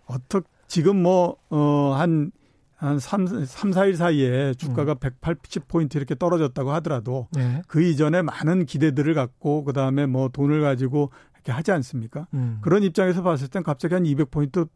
어떻 0.05 0.45
지금 0.67 1.03
뭐어한한 1.03 2.31
3, 2.99 3.45
3, 3.45 3.71
4일 3.71 3.95
사이에 3.95 4.53
주가가 4.53 4.93
음. 4.93 4.97
180포인트 4.97 5.95
이렇게 5.95 6.15
떨어졌다고 6.15 6.71
하더라도 6.73 7.27
예. 7.37 7.61
그 7.67 7.81
이전에 7.81 8.21
많은 8.21 8.65
기대들을 8.65 9.13
갖고 9.13 9.63
그다음에 9.63 10.05
뭐 10.05 10.29
돈을 10.29 10.61
가지고 10.61 11.11
이렇게 11.45 11.51
하지 11.51 11.71
않습니까? 11.71 12.27
음. 12.33 12.57
그런 12.61 12.83
입장에서 12.83 13.21
봤을 13.21 13.47
땐 13.47 13.61
갑자기 13.61 13.93
한 13.93 14.03
200포인트 14.03 14.67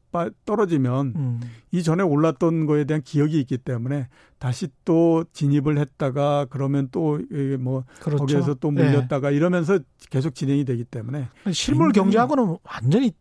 떨어지면 0.46 1.14
음. 1.16 1.42
이전에 1.72 2.04
올랐던 2.04 2.68
거에 2.68 2.84
대한 2.84 3.02
기억이 3.02 3.40
있기 3.40 3.58
때문에 3.58 4.08
다시 4.38 4.68
또 4.86 5.26
진입을 5.34 5.80
했다가 5.80 6.46
그러면 6.50 6.90
또뭐 6.92 7.86
그렇죠. 8.00 8.18
거기에서 8.18 8.54
또 8.54 8.70
예. 8.70 8.84
물렸다가 8.84 9.32
이러면서 9.32 9.80
계속 10.12 10.36
진행이 10.36 10.64
되기 10.64 10.84
때문에 10.84 11.28
실물 11.52 11.92
경제하고는 11.92 12.58
완전히 12.64 13.14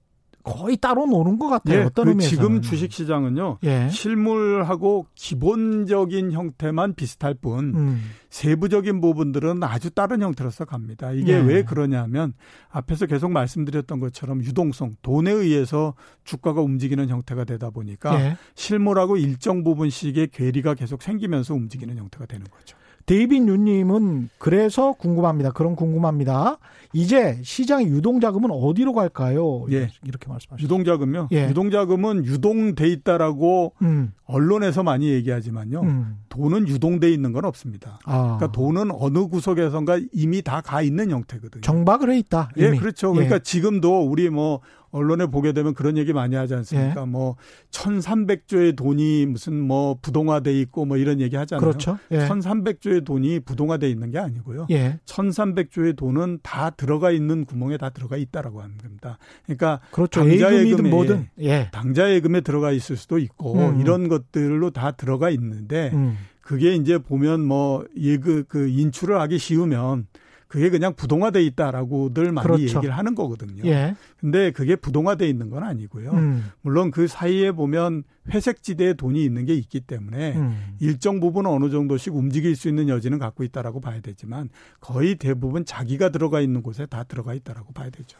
거의 0.42 0.76
따로 0.76 1.06
노는 1.06 1.38
것 1.38 1.48
같아요. 1.48 1.80
예, 1.80 1.84
어떤 1.84 2.04
그 2.06 2.10
의미에서 2.10 2.30
지금 2.30 2.62
주식 2.62 2.92
시장은요. 2.92 3.58
예. 3.64 3.88
실물하고 3.90 5.06
기본적인 5.14 6.32
형태만 6.32 6.94
비슷할 6.94 7.34
뿐 7.34 7.74
음. 7.74 8.10
세부적인 8.30 9.00
부분들은 9.00 9.62
아주 9.62 9.90
다른 9.90 10.22
형태로서 10.22 10.64
갑니다. 10.64 11.12
이게 11.12 11.38
네. 11.38 11.46
왜 11.46 11.62
그러냐면 11.64 12.34
앞에서 12.70 13.06
계속 13.06 13.30
말씀드렸던 13.30 14.00
것처럼 14.00 14.42
유동성, 14.42 14.96
돈에 15.02 15.30
의해서 15.30 15.94
주가가 16.24 16.60
움직이는 16.60 17.08
형태가 17.08 17.44
되다 17.44 17.70
보니까 17.70 18.18
예. 18.20 18.36
실물하고 18.54 19.16
일정 19.16 19.64
부분씩의 19.64 20.28
괴리가 20.28 20.74
계속 20.74 21.02
생기면서 21.02 21.54
움직이는 21.54 21.96
형태가 21.96 22.26
되는 22.26 22.46
거죠. 22.46 22.76
데이빗 23.08 23.48
유님은 23.48 24.28
그래서 24.36 24.92
궁금합니다. 24.92 25.50
그런 25.52 25.74
궁금합니다. 25.76 26.58
이제 26.92 27.38
시장의 27.42 27.86
유동자금은 27.88 28.50
어디로 28.50 28.92
갈까요? 28.92 29.64
예. 29.70 29.88
이렇게 30.04 30.28
말씀하셨죠. 30.28 30.62
유동자금요? 30.62 31.28
예. 31.32 31.48
유동자금은 31.48 32.24
유동돼 32.26 32.86
있다라고 32.88 33.72
음. 33.82 34.12
언론에서 34.26 34.82
많이 34.82 35.08
얘기하지만요. 35.10 35.80
음. 35.80 36.18
돈은 36.28 36.68
유동돼 36.68 37.10
있는 37.10 37.32
건 37.32 37.46
없습니다. 37.46 37.98
아. 38.04 38.36
그러니까 38.38 38.52
돈은 38.52 38.90
어느 38.92 39.26
구석에선가 39.26 40.00
이미 40.12 40.42
다 40.42 40.60
가 40.60 40.82
있는 40.82 41.10
형태거든요. 41.10 41.62
정박을 41.62 42.10
해 42.10 42.18
있다. 42.18 42.50
예, 42.58 42.66
이미. 42.68 42.76
예, 42.76 42.80
그렇죠. 42.80 43.12
그러니까 43.12 43.36
예. 43.36 43.40
지금도 43.40 44.02
우리 44.06 44.28
뭐 44.28 44.60
언론에 44.90 45.26
보게 45.26 45.52
되면 45.52 45.74
그런 45.74 45.96
얘기 45.96 46.12
많이 46.12 46.34
하지 46.36 46.54
않습니까? 46.54 47.02
예. 47.02 47.06
뭐 47.06 47.36
1,300조의 47.70 48.76
돈이 48.76 49.26
무슨 49.26 49.60
뭐 49.60 49.98
부동화돼 50.00 50.58
있고 50.60 50.84
뭐 50.84 50.96
이런 50.96 51.20
얘기 51.20 51.36
하잖아요. 51.36 51.60
그렇죠. 51.60 51.98
예. 52.10 52.26
1,300조의 52.26 53.04
돈이 53.04 53.40
부동화돼 53.40 53.88
있는 53.88 54.10
게 54.10 54.18
아니고요. 54.18 54.66
예. 54.70 54.98
1,300조의 55.06 55.96
돈은 55.96 56.40
다 56.42 56.70
들어가 56.70 57.10
있는 57.10 57.44
구멍에 57.44 57.76
다 57.76 57.90
들어가 57.90 58.16
있다라고 58.16 58.62
하는 58.62 58.78
겁니다. 58.78 59.18
그러니까 59.44 59.80
그렇죠. 59.90 60.20
당자예금이든 60.20 60.90
뭐든 60.90 61.28
예. 61.40 61.68
당자예금에 61.72 62.40
들어가 62.40 62.72
있을 62.72 62.96
수도 62.96 63.18
있고 63.18 63.54
음. 63.54 63.80
이런 63.80 64.08
것들로 64.08 64.70
다 64.70 64.92
들어가 64.92 65.30
있는데 65.30 65.90
음. 65.92 66.16
그게 66.40 66.74
이제 66.74 66.96
보면 66.96 67.44
뭐 67.44 67.84
예그 67.94 68.44
그 68.48 68.68
인출을 68.68 69.20
하기 69.20 69.38
쉬우면 69.38 70.06
그게 70.48 70.70
그냥 70.70 70.94
부동화돼 70.94 71.42
있다라고들 71.44 72.32
많이 72.32 72.46
그렇죠. 72.46 72.78
얘기를 72.78 72.96
하는 72.96 73.14
거거든요. 73.14 73.62
예. 73.66 73.94
근데 74.18 74.50
그게 74.50 74.76
부동화돼 74.76 75.28
있는 75.28 75.50
건 75.50 75.62
아니고요. 75.62 76.10
음. 76.12 76.50
물론 76.62 76.90
그 76.90 77.06
사이에 77.06 77.52
보면 77.52 78.02
회색 78.30 78.62
지대에 78.62 78.94
돈이 78.94 79.22
있는 79.22 79.44
게 79.44 79.54
있기 79.54 79.80
때문에 79.80 80.36
음. 80.36 80.76
일정 80.80 81.20
부분 81.20 81.46
어느 81.46 81.70
정도씩 81.70 82.14
움직일 82.14 82.56
수 82.56 82.68
있는 82.68 82.88
여지는 82.88 83.18
갖고 83.18 83.44
있다라고 83.44 83.80
봐야 83.80 84.00
되지만 84.00 84.48
거의 84.80 85.16
대부분 85.16 85.66
자기가 85.66 86.08
들어가 86.08 86.40
있는 86.40 86.62
곳에 86.62 86.86
다 86.86 87.04
들어가 87.04 87.34
있다라고 87.34 87.72
봐야 87.74 87.90
되죠. 87.90 88.18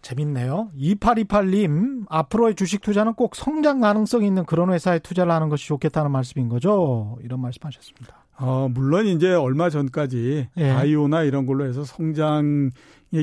재밌네요. 0.00 0.70
2828님, 0.78 2.04
앞으로의 2.08 2.54
주식 2.54 2.80
투자는 2.80 3.14
꼭 3.14 3.34
성장 3.34 3.80
가능성이 3.80 4.28
있는 4.28 4.44
그런 4.44 4.72
회사에 4.72 5.00
투자를 5.00 5.32
하는 5.32 5.48
것이 5.48 5.66
좋겠다는 5.66 6.12
말씀인 6.12 6.48
거죠? 6.48 7.18
이런 7.22 7.40
말씀 7.40 7.60
하셨습니다. 7.64 8.25
어, 8.38 8.68
물론 8.72 9.06
이제 9.06 9.32
얼마 9.32 9.70
전까지 9.70 10.48
예. 10.56 10.72
바이오나 10.72 11.22
이런 11.22 11.46
걸로 11.46 11.64
해서 11.64 11.84
성장에 11.84 12.70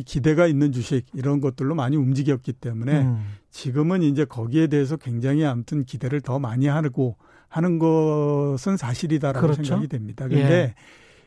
기대가 0.05 0.47
있는 0.47 0.71
주식 0.71 1.05
이런 1.13 1.39
것들로 1.39 1.75
많이 1.75 1.95
움직였기 1.95 2.53
때문에 2.53 3.01
음. 3.01 3.23
지금은 3.51 4.01
이제 4.01 4.25
거기에 4.25 4.67
대해서 4.67 4.97
굉장히 4.97 5.45
아무튼 5.45 5.85
기대를 5.85 6.21
더 6.21 6.39
많이 6.39 6.67
하고 6.67 7.15
하는 7.47 7.77
것은 7.77 8.77
사실이다라고 8.77 9.45
그렇죠? 9.45 9.63
생각이 9.63 9.87
됩니다. 9.87 10.27
그런데 10.27 10.53
예. 10.53 10.75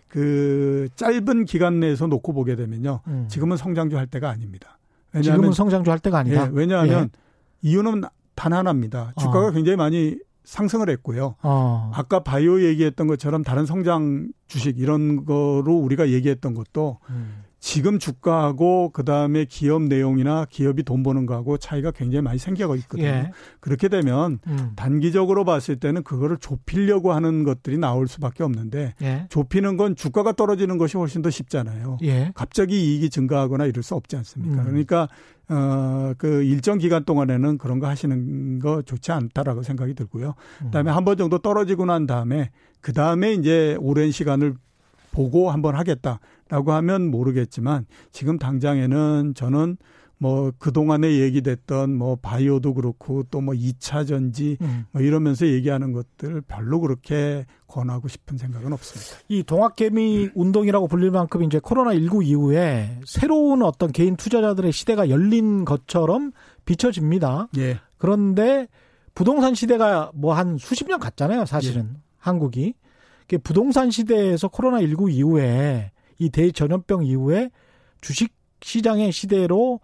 그 0.09 0.89
짧은 0.97 1.45
기간 1.45 1.79
내에서 1.79 2.07
놓고 2.07 2.33
보게 2.33 2.57
되면요. 2.57 3.01
음. 3.07 3.27
지금은 3.29 3.57
성장주 3.57 3.97
할 3.97 4.07
때가 4.07 4.29
아닙니다. 4.29 4.79
왜냐하면 5.13 5.37
지금은 5.41 5.53
성장주 5.53 5.91
할 5.91 5.99
때가 6.01 6.19
아니다. 6.19 6.47
예, 6.47 6.51
왜냐하면 6.53 7.03
예. 7.05 7.09
이유는 7.63 8.03
단 8.35 8.53
하나입니다. 8.53 9.13
주가가 9.19 9.49
어. 9.49 9.51
굉장히 9.51 9.77
많이 9.77 10.19
상승을 10.47 10.89
했고요. 10.89 11.35
어. 11.43 11.91
아까 11.93 12.21
바이오 12.21 12.63
얘기했던 12.63 13.09
것처럼 13.09 13.43
다른 13.43 13.67
성장 13.67 14.29
주식 14.47 14.79
이런 14.79 15.25
거로 15.27 15.75
우리가 15.75 16.09
얘기했던 16.09 16.55
것도 16.55 17.01
음. 17.11 17.43
지금 17.67 17.99
주가하고 17.99 18.91
그다음에 18.91 19.45
기업 19.45 19.83
내용이나 19.83 20.47
기업이 20.49 20.85
돈 20.85 21.03
버는 21.03 21.27
거하고 21.27 21.59
차이가 21.59 21.91
굉장히 21.91 22.23
많이 22.23 22.39
생겨가 22.39 22.77
있거든요. 22.77 23.09
예. 23.09 23.33
그렇게 23.59 23.89
되면 23.89 24.39
음. 24.47 24.71
단기적으로 24.77 25.45
봤을 25.45 25.75
때는 25.75 26.05
그거를 26.05 26.37
좁히려고 26.37 27.13
하는 27.13 27.43
것들이 27.43 27.77
나올 27.77 28.07
수밖에 28.07 28.45
없는데 28.45 28.95
예. 29.03 29.27
좁히는 29.31 29.77
건 29.77 29.97
주가가 29.97 30.31
떨어지는 30.31 30.79
것이 30.79 30.97
훨씬 30.97 31.23
더 31.23 31.31
쉽잖아요. 31.31 31.99
예. 32.05 32.31
갑자기 32.37 32.81
이익이 32.81 33.11
증가하거나 33.11 33.67
이럴 33.67 33.83
수 33.83 33.97
없지 33.97 34.15
않습니까? 34.15 34.63
음. 34.63 34.65
그러니까 34.65 35.09
어, 35.49 36.13
그 36.19 36.45
일정 36.45 36.79
기간 36.79 37.03
동안에는 37.03 37.59
그런 37.59 37.81
거 37.81 37.89
하시는 37.89 38.61
거 38.61 38.83
좋지 38.83 39.11
않다라고 39.11 39.65
생각이 39.65 39.95
들고요. 39.95 40.37
그다음에 40.61 40.93
음. 40.93 40.97
한번 40.97 41.17
정도 41.17 41.39
떨어지고 41.39 41.87
난 41.87 42.07
다음에 42.07 42.53
그 42.81 42.93
다음에 42.93 43.33
이제 43.33 43.77
오랜 43.81 44.13
시간을 44.13 44.55
보고 45.11 45.51
한번 45.51 45.75
하겠다 45.75 46.21
라고 46.49 46.73
하면 46.73 47.11
모르겠지만 47.11 47.87
지금 48.13 48.39
당장에는 48.39 49.35
저는 49.35 49.77
뭐 50.19 50.51
그동안에 50.59 51.19
얘기됐던 51.19 51.95
뭐 51.95 52.17
바이오도 52.17 52.73
그렇고 52.73 53.23
또 53.25 53.41
뭐 53.43 53.53
2차 53.53 54.07
전지 54.09 54.57
음. 54.63 54.87
뭐 54.93 55.03
이러면서 55.03 55.47
얘기하는 55.47 55.93
것들 55.93 56.41
별로 56.43 56.81
그렇게 56.81 57.45
권하고 57.67 58.09
싶은 58.09 58.39
생각은 58.39 58.73
없습니다. 58.73 59.23
이 59.29 59.43
동학개미 59.43 60.25
음. 60.25 60.31
운동이라고 60.35 60.89
불릴 60.89 61.11
만큼 61.11 61.43
이제 61.43 61.59
코로나19 61.59 62.25
이후에 62.25 63.01
새로운 63.05 63.63
어떤 63.63 63.93
개인 63.93 64.17
투자자들의 64.17 64.73
시대가 64.73 65.11
열린 65.11 65.65
것처럼 65.67 66.33
비춰집니다. 66.65 67.49
예. 67.59 67.79
그런데 67.99 68.69
부동산 69.15 69.55
시대가 69.55 70.11
뭐 70.15 70.33
한 70.33 70.57
수십 70.59 70.87
년 70.89 70.99
갔잖아요, 70.99 71.45
사실은. 71.45 71.91
예. 71.95 72.01
한국이. 72.19 72.75
부동산 73.43 73.91
시대에서 73.91 74.49
코로나19 74.49 75.13
이후에 75.13 75.91
이 76.19 76.31
대전염병 76.31 77.05
이후에 77.05 77.51
주식 78.01 78.35
시장의 78.63 79.13
시대로 79.13 79.81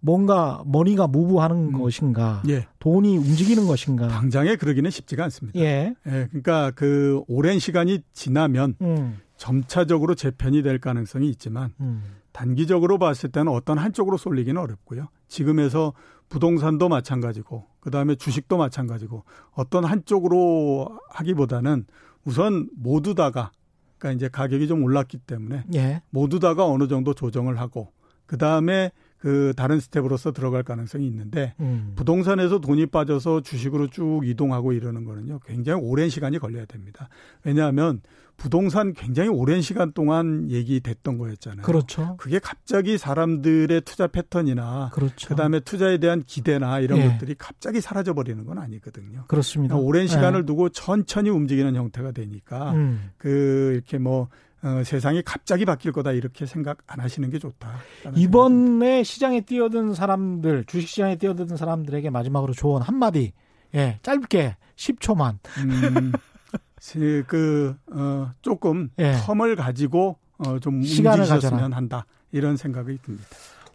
뭔가 0.00 0.62
머니가 0.66 1.06
무브하는 1.06 1.68
음. 1.68 1.72
것인가, 1.72 2.42
예. 2.48 2.66
돈이 2.78 3.16
움직이는 3.16 3.66
것인가. 3.66 4.08
당장에 4.08 4.56
그러기는 4.56 4.90
쉽지가 4.90 5.24
않습니다. 5.24 5.58
예. 5.58 5.94
예 6.06 6.26
그러니까 6.28 6.70
그 6.72 7.22
오랜 7.26 7.58
시간이 7.58 8.00
지나면 8.12 8.76
음. 8.82 9.18
점차적으로 9.38 10.14
재편이 10.14 10.62
될 10.62 10.78
가능성이 10.78 11.30
있지만 11.30 11.72
음. 11.80 12.04
단기적으로 12.32 12.98
봤을 12.98 13.30
때는 13.30 13.50
어떤 13.50 13.78
한쪽으로 13.78 14.18
쏠리기는 14.18 14.60
어렵고요. 14.60 15.08
지금에서 15.28 15.94
부동산도 16.28 16.88
마찬가지고 16.88 17.64
그다음에 17.80 18.14
주식도 18.14 18.58
마찬가지고 18.58 19.24
어떤 19.52 19.84
한쪽으로 19.84 20.98
하기보다는 21.10 21.86
우선 22.24 22.68
모두 22.76 23.14
다가 23.14 23.52
그러니까 23.98 24.16
이제 24.16 24.28
가격이 24.28 24.68
좀 24.68 24.82
올랐기 24.82 25.18
때문에 25.18 25.64
예. 25.74 26.02
모두 26.10 26.40
다가 26.40 26.66
어느 26.66 26.88
정도 26.88 27.14
조정을 27.14 27.58
하고 27.60 27.92
그 28.26 28.38
다음에 28.38 28.90
그 29.24 29.54
다른 29.56 29.80
스텝으로서 29.80 30.32
들어갈 30.32 30.62
가능성이 30.62 31.06
있는데 31.06 31.54
음. 31.58 31.94
부동산에서 31.96 32.58
돈이 32.58 32.84
빠져서 32.84 33.40
주식으로 33.40 33.88
쭉 33.88 34.20
이동하고 34.22 34.74
이러는 34.74 35.04
거는요 35.04 35.38
굉장히 35.46 35.80
오랜 35.82 36.10
시간이 36.10 36.38
걸려야 36.38 36.66
됩니다. 36.66 37.08
왜냐하면 37.42 38.02
부동산 38.36 38.92
굉장히 38.92 39.30
오랜 39.30 39.62
시간 39.62 39.92
동안 39.92 40.50
얘기됐던 40.50 41.16
거였잖아요. 41.16 41.62
그렇죠. 41.62 42.16
그게 42.18 42.38
갑자기 42.38 42.98
사람들의 42.98 43.80
투자 43.86 44.08
패턴이나 44.08 44.90
그렇죠. 44.92 45.28
그다음에 45.28 45.60
투자에 45.60 45.96
대한 45.96 46.22
기대나 46.22 46.80
이런 46.80 46.98
예. 46.98 47.08
것들이 47.08 47.34
갑자기 47.38 47.80
사라져 47.80 48.12
버리는 48.12 48.44
건 48.44 48.58
아니거든요. 48.58 49.24
그렇습니다. 49.28 49.74
그러니까 49.74 49.88
오랜 49.88 50.06
시간을 50.06 50.40
예. 50.40 50.44
두고 50.44 50.68
천천히 50.68 51.30
움직이는 51.30 51.74
형태가 51.76 52.12
되니까 52.12 52.72
음. 52.72 53.12
그 53.16 53.70
이렇게 53.72 53.96
뭐 53.96 54.28
어, 54.64 54.82
세상이 54.82 55.22
갑자기 55.22 55.66
바뀔 55.66 55.92
거다 55.92 56.12
이렇게 56.12 56.46
생각 56.46 56.78
안 56.86 56.98
하시는 56.98 57.28
게 57.28 57.38
좋다. 57.38 57.70
이번에 58.16 59.02
시장에 59.02 59.42
뛰어든 59.42 59.92
사람들, 59.92 60.64
주식 60.64 60.88
시장에 60.88 61.16
뛰어든 61.16 61.56
사람들에게 61.56 62.08
마지막으로 62.08 62.54
조언 62.54 62.80
한 62.80 62.96
마디. 62.96 63.32
예, 63.74 63.98
짧게 64.02 64.56
10초만. 64.76 65.36
음, 65.58 66.12
그, 67.26 67.76
어, 67.92 68.30
조금 68.40 68.88
예. 68.98 69.16
텀을 69.26 69.56
가지고 69.56 70.16
어, 70.38 70.58
좀 70.58 70.82
시간을 70.82 71.26
가졌으면 71.26 71.74
한다. 71.74 72.06
이런 72.32 72.56
생각이 72.56 72.98
듭니다. 73.02 73.26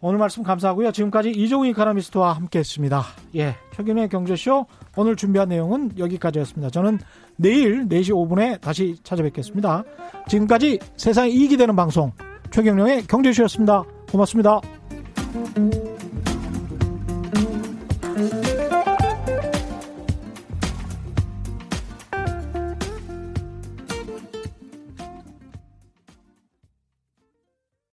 오늘 0.02 0.18
말씀 0.18 0.42
감사하고요. 0.42 0.92
지금까지 0.92 1.30
이종우 1.30 1.66
이카노미스트와 1.66 2.32
함께했습니다. 2.32 3.04
예, 3.36 3.56
최근의 3.76 4.08
경제쇼 4.08 4.66
오늘 4.96 5.14
준비한 5.14 5.50
내용은 5.50 5.92
여기까지였습니다. 5.98 6.70
저는 6.70 6.98
내일 7.40 7.88
4시 7.88 8.10
5분에 8.10 8.60
다시 8.60 8.96
찾아뵙겠습니다. 9.02 9.82
지금까지 10.28 10.78
세상이 10.96 11.32
이익이 11.32 11.56
되는 11.56 11.74
방송 11.74 12.12
최경령의 12.50 13.06
경제쇼였습니다. 13.06 13.84
고맙습니다. 14.10 14.60